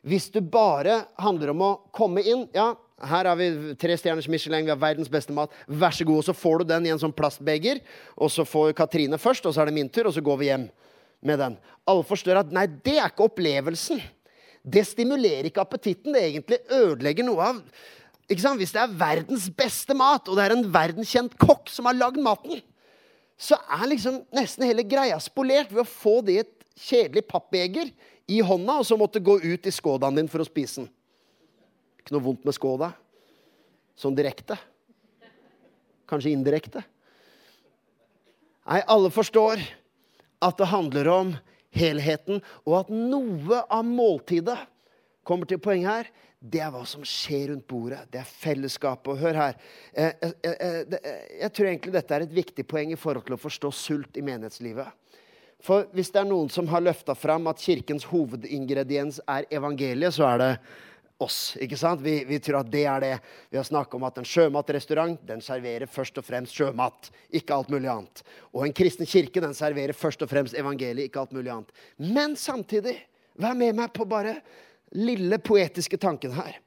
Hvis 0.03 0.27
du 0.33 0.41
bare 0.43 1.05
handler 1.21 1.53
om 1.53 1.61
å 1.63 1.75
komme 1.95 2.23
inn 2.27 2.47
Ja, 2.51 2.73
her 3.09 3.29
har 3.29 3.37
vi 3.39 3.49
tre 3.79 3.95
stjerners 3.99 4.27
Michelin, 4.31 4.65
vi 4.65 4.73
har 4.73 4.79
verdens 4.79 5.11
beste 5.11 5.35
mat. 5.35 5.53
Vær 5.67 5.95
så 5.95 6.07
god. 6.07 6.21
Og 6.21 6.27
så 6.29 6.35
får 6.37 6.61
du 6.63 6.71
den 6.73 6.87
i 6.87 6.93
en 6.93 7.01
sånn 7.01 7.15
plastbeger. 7.15 7.81
Og 8.15 8.31
så 8.33 8.45
får 8.47 8.75
Katrine 8.77 9.19
først, 9.21 9.45
og 9.47 9.55
så 9.55 9.63
er 9.63 9.71
det 9.71 9.77
min 9.77 9.91
tur, 9.91 10.09
og 10.09 10.15
så 10.15 10.23
går 10.23 10.39
vi 10.41 10.51
hjem 10.51 10.67
med 11.23 11.39
den. 11.39 11.57
Alle 11.89 12.05
forstår 12.07 12.41
at 12.43 12.53
nei, 12.55 12.67
det 12.85 12.97
er 12.99 13.11
ikke 13.11 13.27
opplevelsen. 13.27 14.01
Det 14.63 14.85
stimulerer 14.87 15.49
ikke 15.49 15.63
appetitten. 15.63 16.15
Det 16.15 16.23
egentlig 16.29 16.63
ødelegger 16.71 17.27
noe 17.27 17.51
av 17.51 17.61
ikke 18.31 18.43
sant? 18.43 18.59
Hvis 18.61 18.73
det 18.73 18.81
er 18.81 18.95
verdens 18.97 19.49
beste 19.51 19.95
mat, 19.97 20.29
og 20.29 20.37
det 20.37 20.45
er 20.45 20.55
en 20.55 20.67
verdenskjent 20.73 21.35
kokk 21.41 21.71
som 21.71 21.89
har 21.89 21.97
lagd 21.97 22.21
maten, 22.23 22.61
så 23.39 23.57
er 23.75 23.89
liksom 23.91 24.21
nesten 24.35 24.65
hele 24.69 24.85
greia 24.87 25.17
spolert 25.21 25.73
ved 25.73 25.83
å 25.83 25.89
få 25.89 26.19
det 26.25 26.35
i 26.35 26.43
et 26.43 26.53
kjedelig 26.79 27.25
pappbeger 27.29 27.91
i 28.31 28.39
hånda, 28.45 28.79
og 28.79 28.87
så 28.87 28.97
måtte 28.97 29.21
gå 29.23 29.35
ut 29.43 29.67
i 29.67 29.73
skådaen 29.73 30.15
din 30.15 30.29
for 30.31 30.43
å 30.43 30.47
spise 30.47 30.83
den. 30.83 30.91
Ikke 32.03 32.17
noe 32.17 32.25
vondt 32.25 32.43
med 32.43 32.55
skåda. 32.55 32.91
Sånn 33.95 34.17
direkte. 34.17 34.57
Kanskje 36.09 36.33
indirekte. 36.35 36.83
Nei, 38.67 38.81
alle 38.91 39.11
forstår 39.11 39.63
at 40.43 40.59
det 40.59 40.67
handler 40.67 41.09
om 41.11 41.31
helheten, 41.73 42.41
og 42.67 42.75
at 42.83 42.91
noe 42.91 43.63
av 43.71 43.87
måltidet 43.87 44.59
kommer 45.23 45.47
til 45.47 45.61
poenget 45.63 45.89
her. 45.89 46.11
Det 46.43 46.59
er 46.59 46.73
hva 46.73 46.81
som 46.87 47.05
skjer 47.07 47.53
rundt 47.53 47.65
bordet. 47.71 48.01
Det 48.11 48.19
er 48.19 48.27
fellesskapet. 48.27 49.13
Og 49.13 49.21
hør 49.23 49.39
her. 49.39 49.53
Jeg, 49.95 50.17
jeg, 50.19 50.57
jeg, 50.59 51.13
jeg 51.39 51.53
tror 51.55 51.69
egentlig 51.69 51.93
dette 51.95 52.17
er 52.17 52.25
et 52.25 52.35
viktig 52.35 52.65
poeng 52.67 52.91
i 52.91 52.99
forhold 52.99 53.23
til 53.29 53.37
å 53.37 53.39
forstå 53.39 53.71
sult 53.79 54.19
i 54.19 54.25
menighetslivet. 54.27 54.91
For 55.63 55.87
hvis 55.95 56.11
det 56.11 56.19
er 56.19 56.27
noen 56.27 56.51
som 56.51 56.67
har 56.67 56.83
løfta 56.83 57.15
fram 57.15 57.47
at 57.47 57.63
kirkens 57.63 58.03
hovedingrediens 58.11 59.21
er 59.31 59.47
evangeliet, 59.55 60.11
så 60.11 60.27
er 60.33 60.41
det 60.41 60.51
oss. 61.21 61.55
ikke 61.61 61.77
sant? 61.77 62.01
Vi, 62.03 62.23
vi 62.27 62.39
tror 62.43 62.61
at 62.61 62.71
det 62.71 62.83
er 62.89 63.03
det. 63.03 63.11
Vi 63.51 63.59
har 63.59 63.67
snakka 63.67 63.97
om 63.97 64.05
at 64.07 64.17
en 64.19 64.27
sjømatrestaurant 64.27 65.21
den 65.27 65.41
serverer 65.43 65.89
først 65.89 66.17
og 66.19 66.25
fremst 66.27 66.57
sjømat, 66.57 67.09
ikke 67.29 67.55
alt 67.55 67.71
mulig 67.73 67.91
annet. 67.91 68.23
Og 68.51 68.65
en 68.67 68.75
kristen 68.75 69.09
kirke 69.09 69.43
den 69.43 69.55
serverer 69.57 69.95
først 69.97 70.25
og 70.25 70.31
fremst 70.31 70.57
evangeliet, 70.57 71.07
ikke 71.07 71.23
alt 71.23 71.35
mulig 71.35 71.53
annet. 71.53 71.73
Men 71.97 72.37
samtidig, 72.39 72.97
vær 73.39 73.57
med 73.57 73.77
meg 73.77 73.93
på 73.95 74.07
bare 74.09 74.37
lille 74.97 75.39
poetiske 75.41 75.97
tanken 76.01 76.35
her. 76.37 76.59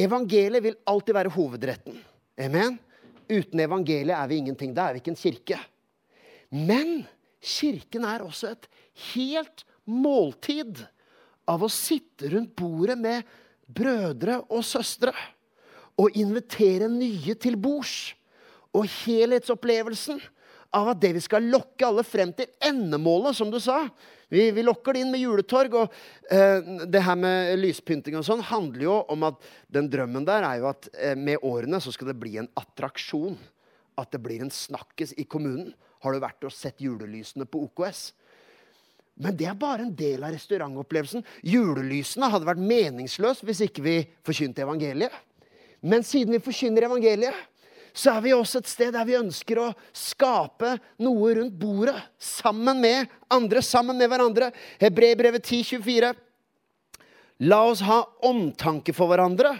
Evangeliet 0.00 0.64
vil 0.64 0.80
alltid 0.90 1.14
være 1.14 1.34
hovedretten. 1.34 2.00
Amen? 2.42 2.80
Uten 3.30 3.60
evangeliet 3.62 4.16
er 4.16 4.30
vi 4.30 4.40
ingenting. 4.42 4.72
Da 4.74 4.88
er 4.88 4.96
vi 4.96 5.04
ikke 5.04 5.14
en 5.14 5.20
kirke. 5.20 5.60
Men 6.50 7.04
Kirken 7.44 8.06
er 8.08 8.24
også 8.24 8.54
et 8.54 8.68
helt 9.12 9.64
måltid 9.84 10.80
av 11.50 11.64
å 11.64 11.72
sitte 11.72 12.30
rundt 12.32 12.54
bordet 12.56 12.96
med 12.96 13.34
brødre 13.66 14.40
og 14.52 14.64
søstre 14.66 15.14
og 16.00 16.14
invitere 16.18 16.88
nye 16.90 17.34
til 17.38 17.56
bords. 17.60 18.14
Og 18.74 18.88
helhetsopplevelsen 18.90 20.18
av 20.74 20.90
at 20.90 21.00
det 21.02 21.12
vi 21.14 21.22
skal 21.22 21.46
lokke 21.46 21.86
alle 21.86 22.02
frem 22.06 22.32
til 22.34 22.50
endemålet, 22.64 23.36
som 23.36 23.52
du 23.52 23.60
sa 23.62 23.84
Vi, 24.32 24.48
vi 24.50 24.64
lokker 24.64 24.96
det 24.96 25.02
inn 25.04 25.12
med 25.12 25.20
juletorg. 25.22 25.76
Og 25.78 25.92
eh, 26.32 26.64
det 26.90 27.02
her 27.06 27.14
med 27.14 27.52
lyspynting 27.60 28.16
og 28.18 28.24
sånn 28.26 28.42
handler 28.42 28.86
jo 28.88 28.96
om 29.12 29.28
at 29.28 29.38
den 29.70 29.86
drømmen 29.92 30.26
der 30.26 30.42
er 30.42 30.58
jo 30.58 30.70
at 30.72 30.88
eh, 30.96 31.14
med 31.14 31.44
årene 31.46 31.78
så 31.78 31.92
skal 31.94 32.10
det 32.10 32.18
bli 32.18 32.40
en 32.40 32.50
attraksjon. 32.58 33.36
At 34.00 34.10
det 34.10 34.18
blir 34.24 34.42
en 34.42 34.50
snakkes 34.50 35.14
i 35.22 35.28
kommunen. 35.30 35.70
Har 36.02 36.16
du 36.16 36.24
vært 36.24 36.48
og 36.48 36.56
sett 36.56 36.82
julelysene 36.82 37.46
på 37.46 37.62
OKS? 37.68 38.08
Men 39.14 39.36
det 39.38 39.46
er 39.46 39.58
bare 39.58 39.84
en 39.84 39.94
del 39.94 40.24
av 40.26 40.34
restaurantopplevelsen. 40.34 41.22
Julelysene 41.46 42.30
hadde 42.32 42.48
vært 42.48 42.62
meningsløse 42.62 43.46
hvis 43.46 43.62
ikke 43.68 43.84
vi 43.84 43.96
forkynte 44.26 44.64
evangeliet. 44.64 45.14
Men 45.84 46.02
siden 46.06 46.34
vi 46.34 46.42
forkynner 46.42 46.88
evangeliet, 46.88 47.36
så 47.94 48.16
er 48.16 48.24
vi 48.24 48.32
også 48.34 48.58
et 48.58 48.70
sted 48.72 48.90
der 48.96 49.06
vi 49.06 49.14
ønsker 49.14 49.60
å 49.62 49.68
skape 49.94 50.72
noe 51.04 51.34
rundt 51.38 51.54
bordet. 51.60 51.94
Sammen 52.18 52.80
med 52.82 53.12
andre, 53.30 53.62
sammen 53.62 54.00
med 54.00 54.10
hverandre. 54.10 54.50
Hebrebrevet 54.82 55.46
10,24. 55.46 56.10
La 57.46 57.60
oss 57.68 57.84
ha 57.86 58.00
omtanke 58.26 58.94
for 58.94 59.10
hverandre, 59.10 59.52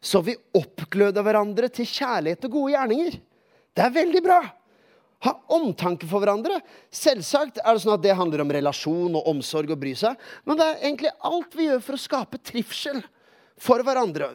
så 0.00 0.20
vi 0.24 0.36
oppgløder 0.56 1.24
hverandre 1.24 1.68
til 1.72 1.88
kjærlighet 1.88 2.48
og 2.48 2.56
gode 2.56 2.74
gjerninger. 2.74 3.16
Det 3.74 3.84
er 3.84 3.96
veldig 4.00 4.22
bra. 4.24 4.40
Ha 5.24 5.32
omtanke 5.56 6.08
for 6.10 6.20
hverandre. 6.20 6.58
Selvsagt 6.92 7.60
er 7.62 7.70
det 7.70 7.82
sånn 7.84 7.94
at 7.94 8.02
det 8.04 8.16
handler 8.16 8.42
om 8.44 8.50
relasjon 8.52 9.14
og 9.14 9.28
omsorg 9.30 9.70
og 9.72 9.80
bry 9.80 9.94
seg. 9.96 10.18
Men 10.44 10.58
det 10.58 10.66
er 10.66 10.82
egentlig 10.82 11.14
alt 11.24 11.54
vi 11.56 11.68
gjør 11.70 11.84
for 11.86 11.96
å 11.96 12.02
skape 12.02 12.40
trivsel 12.44 13.00
for 13.60 13.84
hverandre. 13.86 14.34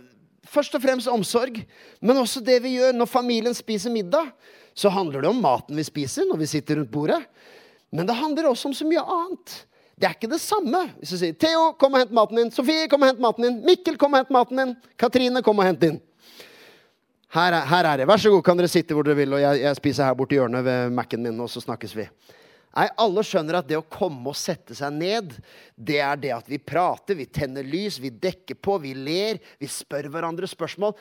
Først 0.49 0.73
og 0.73 0.81
fremst 0.81 1.11
omsorg, 1.11 1.59
men 2.01 2.17
også 2.17 2.41
det 2.41 2.57
vi 2.63 2.77
gjør 2.79 2.95
når 2.97 3.11
familien 3.11 3.53
spiser 3.53 3.93
middag. 3.93 4.31
Så 4.73 4.89
handler 4.93 5.21
det 5.21 5.29
om 5.29 5.41
maten 5.43 5.77
vi 5.77 5.85
spiser 5.85 6.25
når 6.29 6.41
vi 6.41 6.51
sitter 6.55 6.79
rundt 6.79 6.93
bordet. 6.93 7.19
Men 7.93 8.07
det 8.09 8.17
handler 8.17 8.49
også 8.49 8.69
om 8.69 8.77
så 8.77 8.87
mye 8.87 9.03
annet. 9.03 9.57
Det 9.99 10.07
er 10.07 10.15
ikke 10.15 10.31
det 10.31 10.39
samme 10.39 10.85
hvis 11.01 11.11
du 11.11 11.17
sier 11.19 11.35
'Theo, 11.35 11.73
kom 11.75 11.93
og 11.93 11.99
hent 11.99 12.13
maten 12.15 12.37
din'. 12.37 12.51
'Sofie, 12.53 12.87
kom 12.87 13.03
og 13.03 13.09
hent 13.11 13.19
maten 13.19 13.43
din'. 13.43 13.59
'Mikkel, 13.65 13.97
kom 13.97 14.13
og 14.13 14.23
hent 14.23 14.31
maten 14.31 14.57
din'. 14.57 14.75
'Katrine, 14.97 15.43
kom 15.43 15.59
og 15.59 15.65
hent 15.65 15.81
din'. 15.83 15.99
Her 17.29 17.53
er, 17.53 17.65
her 17.69 17.85
er, 17.85 18.01
det. 18.01 18.07
Vær 18.09 18.17
så 18.17 18.31
god, 18.33 18.41
kan 18.45 18.57
dere 18.57 18.71
sitte 18.71 18.95
hvor 18.97 19.05
dere 19.05 19.19
vil. 19.19 19.35
og 19.37 19.41
Jeg, 19.43 19.61
jeg 19.61 19.77
spiser 19.77 20.07
her 20.07 20.17
borti 20.17 20.39
hjørnet 20.39 20.65
ved 20.65 20.93
Mac-en 20.97 21.21
min, 21.27 21.41
og 21.43 21.49
så 21.53 21.61
snakkes 21.61 21.93
vi. 21.97 22.07
Nei, 22.73 22.87
Alle 23.01 23.23
skjønner 23.25 23.59
at 23.59 23.69
det 23.69 23.77
å 23.77 23.85
komme 23.85 24.31
og 24.31 24.37
sette 24.37 24.77
seg 24.77 24.93
ned, 24.97 25.35
det 25.75 25.99
er 26.05 26.17
det 26.21 26.33
at 26.33 26.49
vi 26.49 26.57
prater, 26.61 27.17
vi 27.17 27.27
tenner 27.29 27.65
lys, 27.65 27.99
vi 28.01 28.09
dekker 28.09 28.57
på, 28.57 28.79
vi 28.81 28.95
ler, 28.97 29.41
vi 29.61 29.69
spør 29.69 30.09
hverandre 30.13 30.49
spørsmål. 30.49 30.95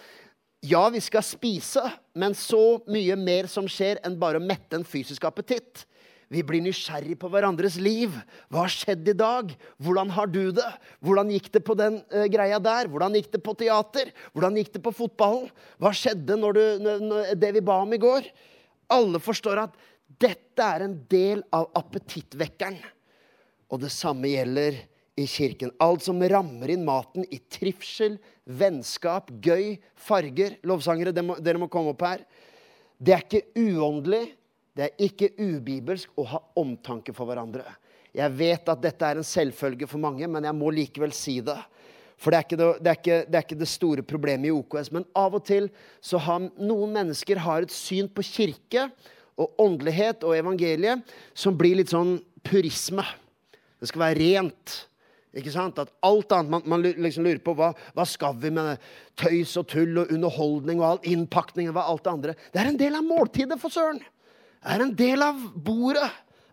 Ja, 0.68 0.82
vi 0.92 1.00
skal 1.04 1.24
spise, 1.24 1.84
men 2.18 2.34
så 2.36 2.80
mye 2.90 3.16
mer 3.16 3.48
som 3.48 3.68
skjer 3.70 4.00
enn 4.04 4.18
bare 4.20 4.40
å 4.40 4.44
mette 4.44 4.76
en 4.76 4.84
fysisk 4.84 5.24
appetitt. 5.28 5.84
Vi 6.28 6.42
blir 6.44 6.60
nysgjerrig 6.60 7.16
på 7.20 7.30
hverandres 7.32 7.78
liv. 7.80 8.12
Hva 8.52 8.66
har 8.66 8.72
skjedd 8.72 9.06
i 9.08 9.16
dag? 9.16 9.54
Hvordan 9.80 10.10
har 10.12 10.28
du 10.28 10.50
det? 10.52 10.66
Hvordan 11.04 11.32
gikk 11.32 11.48
det 11.54 11.62
på 11.64 11.76
den 11.78 12.02
uh, 12.12 12.26
greia 12.28 12.58
der? 12.60 12.90
Hvordan 12.92 13.16
gikk 13.16 13.30
det 13.32 13.40
på 13.44 13.54
teater? 13.56 14.12
Hvordan 14.34 14.58
gikk 14.60 14.74
det 14.76 14.82
på 14.84 14.92
fotballen? 14.98 15.48
Hva 15.80 15.94
skjedde 15.96 16.36
når 16.36 16.58
du, 16.58 16.62
når, 16.84 17.32
det 17.40 17.54
vi 17.56 17.64
ba 17.64 17.80
om 17.84 17.96
i 17.96 18.00
går? 18.02 18.28
Alle 18.92 19.20
forstår 19.24 19.62
at 19.64 19.80
dette 20.20 20.64
er 20.64 20.84
en 20.84 20.98
del 21.08 21.40
av 21.54 21.70
appetittvekkeren. 21.80 22.76
Og 23.72 23.80
det 23.80 23.92
samme 23.92 24.28
gjelder 24.28 24.76
i 25.18 25.26
kirken. 25.28 25.72
Alt 25.82 26.04
som 26.06 26.20
rammer 26.20 26.70
inn 26.72 26.84
maten 26.86 27.24
i 27.32 27.40
trivsel, 27.50 28.18
vennskap, 28.44 29.32
gøy, 29.44 29.78
farger. 29.96 30.58
Lovsangere, 30.68 31.12
dere 31.16 31.26
må, 31.26 31.38
dere 31.40 31.60
må 31.60 31.70
komme 31.72 31.96
opp 31.96 32.04
her. 32.04 32.24
Det 32.98 33.14
er 33.14 33.24
ikke 33.24 33.46
uåndelig, 33.56 34.34
det 34.78 34.86
er 34.86 35.08
ikke 35.08 35.32
ubibelsk 35.34 36.14
å 36.14 36.24
ha 36.30 36.38
omtanke 36.60 37.10
for 37.14 37.26
hverandre. 37.26 37.64
Jeg 38.14 38.30
vet 38.38 38.70
at 38.70 38.82
dette 38.82 39.08
er 39.08 39.18
en 39.18 39.26
selvfølge 39.26 39.88
for 39.90 39.98
mange, 39.98 40.26
men 40.30 40.46
jeg 40.46 40.54
må 40.54 40.70
likevel 40.70 41.10
si 41.14 41.40
det. 41.42 41.58
For 42.18 42.34
det 42.34 42.38
er, 42.38 42.58
det, 42.58 42.68
det, 42.82 42.90
er 42.92 42.98
ikke, 42.98 43.16
det 43.26 43.38
er 43.38 43.46
ikke 43.46 43.58
det, 43.58 43.70
store 43.70 44.04
problemet 44.06 44.48
i 44.48 44.54
OKS. 44.54 44.90
Men 44.94 45.06
av 45.18 45.34
og 45.38 45.42
til 45.46 45.66
så 45.98 46.18
har 46.22 46.46
noen 46.58 46.94
mennesker 46.94 47.40
har 47.42 47.66
et 47.66 47.74
syn 47.74 48.10
på 48.10 48.22
kirke 48.26 48.88
og 49.38 49.58
åndelighet 49.62 50.22
og 50.26 50.34
evangeliet 50.38 51.10
som 51.34 51.58
blir 51.58 51.78
litt 51.78 51.90
sånn 51.90 52.16
purisme. 52.46 53.04
Det 53.78 53.90
skal 53.90 54.04
være 54.04 54.18
rent. 54.18 54.76
Ikke 55.38 55.54
sant? 55.54 55.78
At 55.78 55.90
alt 56.06 56.34
annet, 56.34 56.54
Man, 56.54 56.62
man 56.70 56.86
liksom 56.86 57.26
lurer 57.26 57.42
på 57.42 57.54
hva, 57.58 57.72
hva 57.94 58.06
skal 58.06 58.38
vi 58.38 58.50
med 58.54 58.78
tøys 59.18 59.56
og 59.58 59.66
tull 59.74 60.04
og 60.04 60.14
underholdning 60.14 60.78
og 60.82 60.86
all 60.92 61.02
innpakning 61.06 61.70
og 61.70 61.82
alt 61.82 62.06
det 62.06 62.14
andre. 62.14 62.36
Det 62.54 62.62
er 62.62 62.70
en 62.70 62.80
del 62.80 62.98
av 62.98 63.06
måltidet, 63.06 63.58
for 63.62 63.74
søren 63.74 64.02
er 64.64 64.82
en 64.82 64.94
del 64.96 65.22
av 65.22 65.38
bordet, 65.54 66.08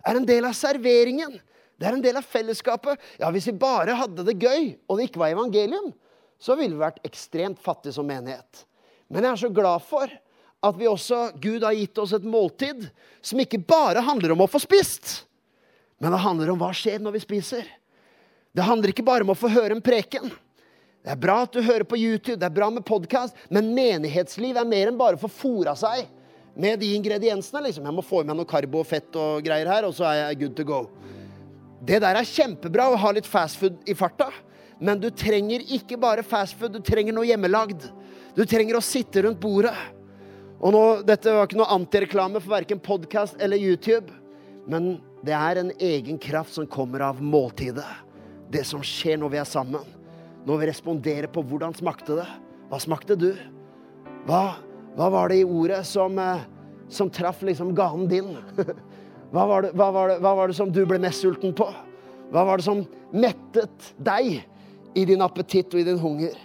er 0.05 0.19
en 0.19 0.27
del 0.27 0.45
av 0.45 0.55
serveringen. 0.57 1.37
Det 1.75 1.87
er 1.87 1.97
en 1.97 2.03
del 2.03 2.17
av 2.19 2.27
fellesskapet. 2.27 2.99
Ja, 3.19 3.31
Hvis 3.33 3.49
vi 3.49 3.57
bare 3.59 3.97
hadde 3.97 4.25
det 4.27 4.37
gøy, 4.39 4.75
og 4.87 4.97
det 4.97 5.09
ikke 5.09 5.23
var 5.23 5.33
evangelium, 5.33 5.91
så 6.39 6.55
ville 6.55 6.75
vi 6.75 6.83
vært 6.83 7.03
ekstremt 7.07 7.59
fattige 7.63 7.95
som 7.95 8.07
menighet. 8.07 8.65
Men 9.09 9.23
jeg 9.23 9.31
er 9.31 9.41
så 9.45 9.51
glad 9.53 9.83
for 9.87 10.11
at 10.65 10.77
vi 10.79 10.87
også, 10.89 11.29
Gud 11.41 11.63
har 11.63 11.75
gitt 11.77 11.97
oss 12.01 12.13
et 12.15 12.25
måltid 12.25 12.87
som 13.25 13.41
ikke 13.41 13.61
bare 13.67 14.03
handler 14.05 14.33
om 14.33 14.45
å 14.45 14.49
få 14.49 14.61
spist, 14.63 15.25
men 16.01 16.11
det 16.11 16.23
handler 16.23 16.51
om 16.51 16.59
hva 16.59 16.71
skjer 16.75 17.03
når 17.03 17.15
vi 17.15 17.21
spiser. 17.23 17.67
Det 18.55 18.65
handler 18.65 18.91
ikke 18.91 19.05
bare 19.05 19.25
om 19.25 19.31
å 19.31 19.37
få 19.37 19.51
høre 19.51 19.75
en 19.75 19.83
preken. 19.83 20.31
Det 21.05 21.13
er 21.13 21.21
bra 21.21 21.41
at 21.45 21.53
du 21.53 21.61
hører 21.61 21.85
på 21.87 21.99
YouTube, 21.99 22.39
det 22.41 22.47
er 22.47 22.55
bra 22.55 22.71
med 22.73 22.85
podkast, 22.87 23.35
men 23.53 23.73
menighetsliv 23.77 24.57
er 24.57 24.67
mer 24.67 24.89
enn 24.89 24.99
bare 24.99 25.19
å 25.19 25.21
få 25.21 25.29
fora 25.31 25.75
seg 25.77 26.07
med 26.55 26.79
de 26.79 26.93
ingrediensene. 26.95 27.63
liksom. 27.67 27.85
Jeg 27.85 27.93
må 27.93 28.03
få 28.05 28.21
i 28.23 28.27
meg 28.27 28.37
noe 28.39 28.49
karbo 28.49 28.81
og 28.81 28.89
fett 28.89 29.15
og 29.19 29.43
greier 29.45 29.69
her, 29.69 29.87
og 29.87 29.93
så 29.95 30.07
er 30.09 30.21
jeg 30.21 30.39
good 30.43 30.55
to 30.57 30.65
go. 30.67 30.81
Det 31.85 31.99
der 32.01 32.17
er 32.17 32.27
kjempebra 32.27 32.89
å 32.89 32.99
ha 32.99 33.11
litt 33.13 33.27
fastfood 33.29 33.77
i 33.85 33.93
farta, 33.97 34.31
men 34.79 34.99
du 34.99 35.09
trenger 35.11 35.63
ikke 35.75 35.99
bare 35.99 36.25
fastfood, 36.25 36.73
du 36.73 36.83
trenger 36.83 37.15
noe 37.15 37.27
hjemmelagd. 37.27 37.87
Du 38.35 38.43
trenger 38.43 38.79
å 38.79 38.83
sitte 38.83 39.23
rundt 39.23 39.39
bordet. 39.39 39.75
Og 40.59 40.73
nå, 40.73 40.83
Dette 41.07 41.31
var 41.31 41.47
ikke 41.47 41.59
noe 41.59 41.75
antireklame 41.75 42.41
for 42.41 42.55
verken 42.55 42.81
podkast 42.83 43.39
eller 43.43 43.59
YouTube, 43.59 44.11
men 44.67 44.97
det 45.25 45.35
er 45.35 45.61
en 45.61 45.71
egen 45.83 46.17
kraft 46.21 46.55
som 46.55 46.67
kommer 46.67 47.03
av 47.05 47.21
måltidet. 47.21 47.87
Det 48.51 48.63
som 48.67 48.83
skjer 48.85 49.19
når 49.19 49.33
vi 49.33 49.41
er 49.41 49.49
sammen. 49.49 49.93
Når 50.45 50.61
vi 50.61 50.69
responderer 50.69 51.29
på 51.31 51.43
hvordan 51.45 51.73
smakte 51.75 52.19
det. 52.19 52.27
Hva 52.69 52.79
smakte 52.81 53.17
du? 53.17 53.31
Hva 54.25 54.57
hva 54.95 55.09
var 55.11 55.29
det 55.29 55.41
i 55.41 55.47
ordet 55.47 55.81
som, 55.87 56.15
eh, 56.19 56.43
som 56.89 57.09
traff 57.09 57.41
liksom 57.43 57.75
ganen 57.75 58.07
din? 58.07 58.35
Hva 59.35 59.43
var, 59.49 59.65
det, 59.65 59.71
hva, 59.75 59.87
var 59.91 60.07
det, 60.07 60.15
hva 60.23 60.31
var, 60.37 60.47
det, 60.47 60.55
som 60.55 60.69
du 60.71 60.85
ble 60.87 60.95
mest 61.01 61.19
sulten 61.19 61.51
på? 61.51 61.65
Hva 62.31 62.43
var 62.47 62.61
det 62.61 62.63
som 62.63 62.85
mettet 63.11 63.87
deg 63.99 64.37
i 64.95 65.03
din 65.09 65.23
appetitt 65.25 65.73
og 65.75 65.81
i 65.81 65.83
din 65.83 65.99
hunger? 65.99 66.37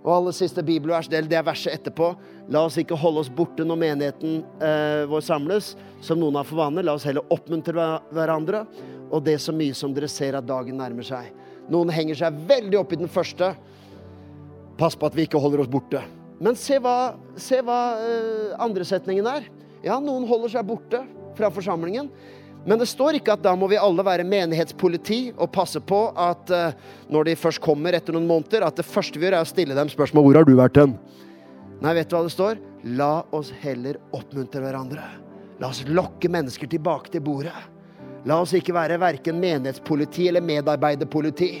Og 0.00 0.14
aller 0.14 0.32
siste 0.32 0.62
bibelvers, 0.64 1.10
det 1.10 1.20
er 1.20 1.44
verset 1.44 1.74
etterpå. 1.74 2.08
La 2.48 2.62
oss 2.64 2.78
ikke 2.80 2.96
holde 2.96 3.20
oss 3.26 3.28
borte 3.28 3.66
når 3.66 3.80
menigheten 3.82 4.38
eh, 4.64 5.02
vår 5.10 5.26
samles, 5.26 5.74
som 6.00 6.22
noen 6.22 6.38
har 6.40 6.48
for 6.48 6.62
vane. 6.62 6.86
La 6.86 6.96
oss 6.96 7.04
heller 7.04 7.26
oppmuntre 7.34 7.90
hverandre, 8.14 8.64
og 9.10 9.26
det 9.26 9.36
så 9.42 9.52
mye 9.52 9.76
som 9.76 9.92
dere 9.92 10.08
ser 10.08 10.38
at 10.38 10.48
dagen 10.48 10.80
nærmer 10.80 11.04
seg. 11.04 11.28
Noen 11.68 11.92
henger 11.92 12.22
seg 12.22 12.40
veldig 12.48 12.80
opp 12.80 12.96
i 12.96 13.02
den 13.02 13.12
første. 13.12 13.52
Pass 14.80 14.96
på 14.96 15.10
at 15.10 15.18
vi 15.18 15.28
ikke 15.28 15.42
holder 15.42 15.66
oss 15.66 15.74
borte. 15.74 16.00
Men 16.42 16.58
se 16.58 16.78
hva, 16.82 17.14
se 17.38 17.60
hva 17.62 17.80
uh, 18.02 18.54
andre 18.62 18.86
setningen 18.86 19.26
er. 19.30 19.46
Ja, 19.84 20.00
noen 20.02 20.26
holder 20.26 20.56
seg 20.56 20.66
borte 20.66 21.04
fra 21.38 21.50
forsamlingen. 21.54 22.10
Men 22.66 22.78
det 22.78 22.86
står 22.90 23.18
ikke 23.18 23.34
at 23.34 23.42
da 23.42 23.54
må 23.58 23.66
vi 23.70 23.78
alle 23.78 24.04
være 24.06 24.26
menighetspoliti 24.26 25.32
og 25.32 25.50
passe 25.54 25.82
på 25.82 26.04
at 26.18 26.50
uh, 26.54 26.74
når 27.10 27.30
de 27.30 27.38
først 27.38 27.62
kommer 27.62 27.94
etter 27.94 28.14
noen 28.14 28.28
måneder, 28.28 28.66
at 28.66 28.78
det 28.78 28.86
første 28.86 29.18
vi 29.18 29.26
gjør, 29.26 29.38
er 29.38 29.46
å 29.46 29.50
stille 29.50 29.78
dem 29.78 29.90
spørsmål 29.90 30.26
hvor 30.28 30.40
har 30.40 30.48
du 30.48 30.54
vært 30.58 30.82
hen? 30.82 30.96
Nei, 31.82 31.96
vet 31.98 32.10
du 32.10 32.16
hva 32.18 32.22
det 32.26 32.34
står? 32.34 32.62
La 32.98 33.12
oss 33.34 33.50
heller 33.62 33.98
oppmuntre 34.14 34.62
hverandre. 34.62 35.06
La 35.62 35.70
oss 35.70 35.84
lokke 35.86 36.30
mennesker 36.30 36.70
tilbake 36.70 37.10
til 37.14 37.22
bordet. 37.22 37.54
La 38.26 38.38
oss 38.42 38.54
ikke 38.54 38.74
være 38.74 39.00
verken 39.02 39.38
menighetspoliti 39.42 40.28
eller 40.30 40.42
medarbeiderpoliti 40.46 41.52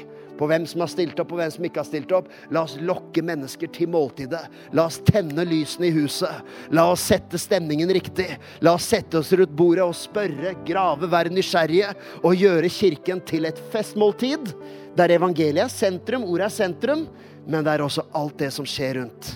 på 0.42 0.48
hvem 0.50 0.64
som 0.66 0.82
har 0.82 0.90
stilt 0.90 1.20
opp, 1.22 1.30
og 1.30 1.38
hvem 1.38 1.50
som 1.54 1.66
ikke 1.68 1.78
har 1.78 1.86
stilt 1.86 2.12
opp. 2.16 2.30
La 2.50 2.64
oss 2.66 2.74
lokke 2.82 3.22
mennesker 3.22 3.70
til 3.70 3.92
måltidet. 3.94 4.42
La 4.74 4.88
oss 4.90 4.98
tenne 5.06 5.44
lysene 5.46 5.86
i 5.86 5.94
huset. 5.94 6.42
La 6.74 6.88
oss 6.90 7.04
sette 7.12 7.38
stemningen 7.38 7.92
riktig. 7.94 8.26
La 8.66 8.74
oss 8.74 8.88
sette 8.90 9.20
oss 9.20 9.30
rundt 9.38 9.54
bordet 9.54 9.86
og 9.86 9.94
spørre, 9.94 10.56
grave, 10.66 11.06
være 11.12 11.30
nysgjerrige 11.30 11.92
og 12.24 12.34
gjøre 12.42 12.72
kirken 12.74 13.22
til 13.28 13.46
et 13.46 13.62
festmåltid 13.70 14.50
der 14.98 15.14
evangeliet 15.14 15.62
er 15.64 15.72
sentrum, 15.72 16.26
ordet 16.28 16.50
er 16.50 16.56
sentrum, 16.56 17.06
men 17.46 17.62
det 17.64 17.76
er 17.76 17.86
også 17.86 18.04
alt 18.18 18.36
det 18.42 18.50
som 18.52 18.66
skjer 18.68 18.98
rundt. 18.98 19.30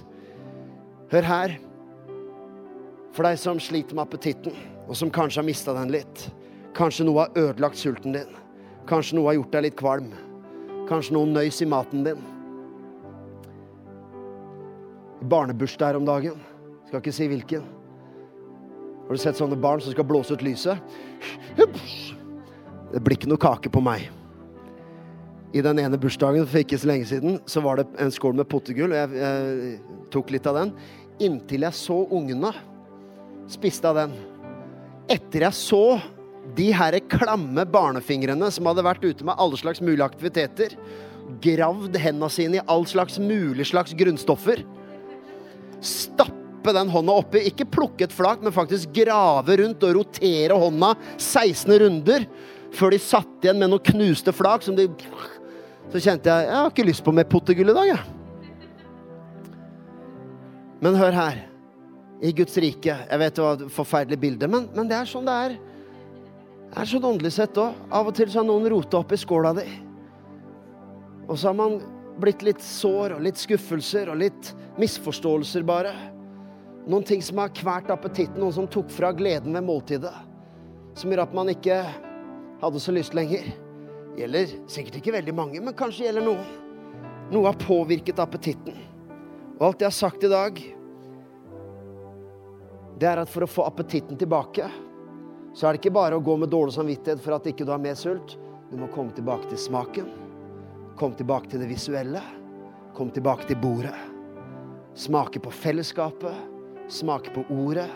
Hør 1.15 1.31
her. 1.31 1.57
For 3.15 3.25
deg 3.25 3.39
som 3.41 3.63
sliter 3.63 3.97
med 3.97 4.05
appetitten, 4.05 4.59
og 4.85 4.99
som 4.99 5.15
kanskje 5.15 5.41
har 5.41 5.49
mista 5.49 5.73
den 5.79 5.95
litt. 5.95 6.27
Kanskje 6.77 7.07
noe 7.07 7.25
har 7.25 7.39
ødelagt 7.47 7.81
sulten 7.81 8.19
din. 8.19 8.39
Kanskje 8.91 9.17
noe 9.17 9.31
har 9.31 9.39
gjort 9.39 9.55
deg 9.55 9.71
litt 9.71 9.79
kvalm. 9.79 10.11
Kanskje 10.87 11.17
noen 11.17 11.33
nøys 11.35 11.59
i 11.63 11.69
maten 11.69 12.05
din. 12.07 12.21
Barnebursdag 15.27 15.93
her 15.93 15.99
om 15.99 16.07
dagen. 16.07 16.39
Skal 16.87 17.03
ikke 17.03 17.15
si 17.15 17.27
hvilken. 17.31 17.65
Har 19.07 19.15
du 19.15 19.23
sett 19.23 19.39
sånne 19.39 19.59
barn 19.59 19.83
som 19.83 19.95
skal 19.95 20.07
blåse 20.07 20.35
ut 20.35 20.45
lyset? 20.47 20.79
Det 21.59 23.03
blir 23.03 23.17
ikke 23.17 23.31
noe 23.31 23.43
kake 23.43 23.71
på 23.73 23.83
meg. 23.83 24.07
I 25.57 25.63
den 25.65 25.79
ene 25.81 25.99
bursdagen 25.99 26.47
for 26.47 26.61
ikke 26.61 26.79
så 26.79 26.91
lenge 26.91 27.07
siden 27.09 27.39
så 27.49 27.63
var 27.65 27.81
det 27.81 27.87
en 28.03 28.11
skål 28.13 28.35
med 28.37 28.49
potegull, 28.51 28.93
og 28.93 28.99
jeg, 28.99 29.21
jeg 29.23 30.07
tok 30.15 30.33
litt 30.35 30.47
av 30.51 30.59
den. 30.59 30.73
Inntil 31.23 31.65
jeg 31.67 31.79
så 31.79 31.97
ungene 32.13 32.53
spiste 33.51 33.89
av 33.89 34.03
den. 34.03 34.17
Etter 35.11 35.47
jeg 35.47 35.57
så 35.57 35.85
de 36.57 36.71
her 36.77 36.97
klamme 37.11 37.67
barnefingrene 37.69 38.49
som 38.55 38.69
hadde 38.71 38.85
vært 38.87 39.05
ute 39.05 39.27
med 39.27 39.37
alle 39.41 39.59
slags 39.61 39.83
mulige 39.83 40.07
aktiviteter, 40.07 40.77
gravd 41.43 41.99
hendene 42.01 42.31
sine 42.33 42.61
i 42.61 42.67
all 42.71 42.87
slags 42.89 43.19
mulig 43.19 43.67
slags 43.69 43.95
grunnstoffer, 43.99 44.63
stappe 45.85 46.75
den 46.75 46.91
hånda 46.91 47.15
oppi, 47.21 47.43
ikke 47.51 47.69
plukke 47.71 48.07
et 48.07 48.15
flak, 48.15 48.43
men 48.43 48.55
faktisk 48.55 48.95
grave 48.97 49.59
rundt 49.61 49.85
og 49.87 49.99
rotere 50.01 50.59
hånda 50.59 50.95
16 51.19 51.77
runder 51.83 52.27
før 52.77 52.93
de 52.93 53.01
satt 53.01 53.45
igjen 53.45 53.61
med 53.61 53.73
noen 53.73 53.87
knuste 53.93 54.35
flak 54.35 54.65
som 54.67 54.77
de 54.77 54.89
Så 55.93 56.03
kjente 56.03 56.29
jeg 56.29 56.49
jeg 56.49 56.57
har 56.57 56.71
ikke 56.71 56.87
lyst 56.89 57.05
på 57.07 57.15
mer 57.15 57.29
pottegull 57.31 57.71
i 57.71 57.77
dag, 57.77 57.93
jeg. 57.93 58.01
Men 60.83 60.99
hør 60.99 61.15
her. 61.15 61.45
I 62.25 62.33
Guds 62.33 62.57
rike 62.57 62.95
Jeg 62.97 63.21
vet 63.21 63.35
det 63.37 63.45
var 63.45 63.59
et 63.61 63.73
forferdelig 63.73 64.19
bilde, 64.21 64.49
men, 64.49 64.69
men 64.75 64.89
det 64.89 64.97
er 64.97 65.09
sånn 65.09 65.27
det 65.29 65.37
er. 65.47 65.57
Er 66.77 66.85
sånn 66.85 67.07
åndelig 67.09 67.33
sett 67.39 67.57
òg. 67.57 67.77
Av 67.89 68.09
og 68.11 68.17
til 68.17 68.29
så 68.29 68.43
har 68.43 68.49
noen 68.49 68.69
rota 68.69 69.01
opp 69.01 69.15
i 69.17 69.19
skåla 69.21 69.55
di. 69.57 69.65
Og 71.25 71.39
så 71.39 71.49
har 71.49 71.57
man 71.57 71.79
blitt 72.21 72.45
litt 72.45 72.61
sår 72.65 73.17
og 73.17 73.25
litt 73.25 73.41
skuffelser 73.41 74.11
og 74.13 74.21
litt 74.21 74.51
misforståelser, 74.81 75.65
bare. 75.67 75.95
Noen 76.87 77.07
ting 77.09 77.25
som 77.25 77.41
har 77.41 77.55
kvært 77.57 77.89
appetitten, 77.93 78.39
noen 78.43 78.55
som 78.55 78.69
tok 78.69 78.93
fra 78.93 79.11
gleden 79.17 79.57
ved 79.57 79.65
måltidet. 79.65 80.13
Som 80.97 81.13
gjør 81.13 81.25
at 81.25 81.35
man 81.37 81.51
ikke 81.53 81.81
hadde 82.61 82.83
så 82.83 82.93
lyst 82.93 83.17
lenger. 83.17 83.49
Gjelder 84.17 84.53
sikkert 84.71 85.01
ikke 85.01 85.17
veldig 85.17 85.35
mange, 85.37 85.65
men 85.65 85.77
kanskje 85.77 86.07
gjelder 86.07 86.29
noen. 86.29 86.47
Noe 87.33 87.49
har 87.49 87.59
påvirket 87.59 88.21
appetitten. 88.23 88.77
Og 89.57 89.71
alt 89.71 89.81
jeg 89.81 89.89
har 89.89 89.97
sagt 89.97 90.25
i 90.29 90.31
dag, 90.31 90.61
det 93.01 93.09
er 93.09 93.25
at 93.25 93.33
for 93.33 93.45
å 93.45 93.51
få 93.51 93.65
appetitten 93.65 94.21
tilbake 94.21 94.69
så 95.57 95.67
er 95.67 95.73
det 95.73 95.81
ikke 95.81 95.95
bare 95.97 96.19
å 96.19 96.21
gå 96.21 96.35
med 96.37 96.51
dårlig 96.53 96.75
samvittighet 96.77 97.23
for 97.25 97.39
at 97.39 97.47
ikke 97.49 97.65
du 97.65 97.71
har 97.73 97.81
mer 97.81 97.97
sult. 97.97 98.35
Du 98.69 98.77
må 98.77 98.91
komme 98.93 99.15
tilbake 99.17 99.49
til 99.49 99.61
smaken. 99.61 100.11
Kom 101.01 101.15
tilbake 101.17 101.49
til 101.49 101.63
det 101.63 101.71
visuelle. 101.71 102.21
Kom 102.97 103.09
tilbake 103.15 103.49
til 103.49 103.57
bordet. 103.63 103.95
Smake 104.97 105.41
på 105.41 105.53
fellesskapet, 105.53 106.53
Smake 106.89 107.33
på 107.35 107.43
ordet, 107.51 107.89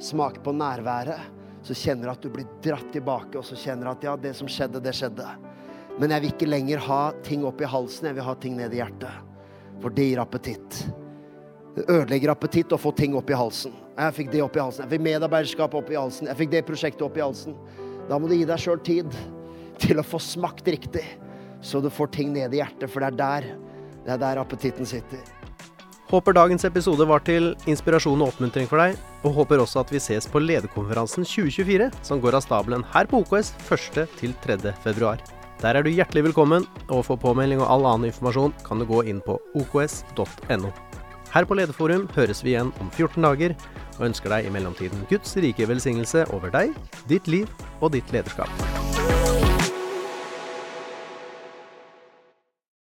Smake 0.00 0.40
på 0.44 0.52
nærværet, 0.52 1.24
så 1.64 1.74
kjenner 1.74 2.06
du 2.06 2.12
at 2.12 2.22
du 2.22 2.30
blir 2.32 2.46
dratt 2.64 2.92
tilbake, 2.92 3.34
og 3.40 3.44
så 3.44 3.56
kjenner 3.58 3.88
du 3.88 3.90
at 3.90 4.06
ja, 4.06 4.14
det 4.16 4.36
som 4.38 4.48
skjedde, 4.48 4.80
det 4.84 4.94
skjedde. 4.96 5.26
Men 5.98 6.14
jeg 6.14 6.22
vil 6.22 6.32
ikke 6.36 6.48
lenger 6.48 6.84
ha 6.86 7.00
ting 7.26 7.42
opp 7.48 7.60
i 7.60 7.68
halsen, 7.68 8.12
jeg 8.12 8.20
vil 8.20 8.28
ha 8.28 8.36
ting 8.38 8.56
ned 8.60 8.76
i 8.76 8.80
hjertet. 8.80 9.24
For 9.82 9.92
det 9.92 10.06
gir 10.10 10.22
appetitt. 10.22 10.84
Ødelegger 11.86 12.32
appetitt 12.32 12.72
å 12.74 12.80
få 12.80 12.92
ting 12.96 13.14
opp 13.18 13.30
i 13.30 13.36
halsen. 13.38 13.74
Jeg 13.98 14.14
fikk 14.16 14.32
det 14.32 14.42
opp 14.44 14.56
i 14.56 14.62
halsen. 14.62 14.84
Jeg 14.86 14.96
fikk 14.96 15.04
medarbeiderskap 15.06 15.74
opp 15.78 15.90
i 15.92 15.98
halsen. 15.98 16.30
Jeg 16.30 16.38
fikk 16.42 16.52
det 16.54 16.66
prosjektet 16.66 17.04
opp 17.06 17.18
i 17.18 17.24
halsen. 17.24 17.56
Da 18.08 18.18
må 18.18 18.30
du 18.30 18.36
gi 18.36 18.46
deg 18.48 18.62
sjøl 18.62 18.80
tid 18.84 19.14
til 19.82 20.00
å 20.00 20.06
få 20.06 20.20
smakt 20.22 20.66
riktig, 20.68 21.04
så 21.62 21.82
du 21.82 21.90
får 21.92 22.12
ting 22.16 22.32
ned 22.34 22.54
i 22.54 22.62
hjertet, 22.62 22.88
for 22.90 23.04
det 23.04 23.12
er 23.12 23.18
der, 23.18 23.48
det 24.06 24.14
er 24.16 24.22
der 24.22 24.40
appetitten 24.42 24.88
sitter. 24.88 25.20
Håper 26.08 26.32
dagens 26.32 26.64
episode 26.64 27.04
var 27.04 27.20
til 27.20 27.50
inspirasjon 27.68 28.22
og 28.24 28.32
oppmuntring 28.32 28.68
for 28.70 28.80
deg, 28.80 28.96
og 29.28 29.34
håper 29.42 29.60
også 29.60 29.82
at 29.82 29.90
vi 29.92 30.00
ses 30.00 30.26
på 30.30 30.40
lederkonferansen 30.40 31.26
2024, 31.28 31.90
som 32.06 32.22
går 32.22 32.38
av 32.38 32.46
stabelen 32.46 32.86
her 32.94 33.10
på 33.10 33.20
OKS 33.26 33.52
1. 33.68 34.06
til 34.16 34.32
3. 34.46 34.72
februar. 34.86 35.20
Der 35.60 35.76
er 35.76 35.84
du 35.84 35.90
hjertelig 35.92 36.30
velkommen, 36.30 36.64
og 36.88 37.04
for 37.10 37.20
påmelding 37.20 37.60
og 37.60 37.68
all 37.74 37.90
annen 37.90 38.08
informasjon 38.08 38.56
kan 38.64 38.80
du 38.80 38.88
gå 38.88 39.04
inn 39.10 39.20
på 39.20 39.36
oks.no. 39.58 40.72
Her 41.34 41.44
på 41.44 41.58
Lederforum 41.58 42.08
høres 42.16 42.40
vi 42.44 42.54
igjen 42.54 42.72
om 42.80 42.90
14 42.90 43.24
dager, 43.26 43.54
og 43.98 44.08
ønsker 44.08 44.32
deg 44.32 44.48
i 44.48 44.54
mellomtiden 44.54 45.04
Guds 45.10 45.36
rike 45.42 45.68
velsignelse 45.68 46.24
over 46.32 46.54
deg, 46.54 46.74
ditt 47.10 47.28
liv 47.28 47.50
og 47.82 47.92
ditt 47.96 48.14
lederskap. 48.14 49.17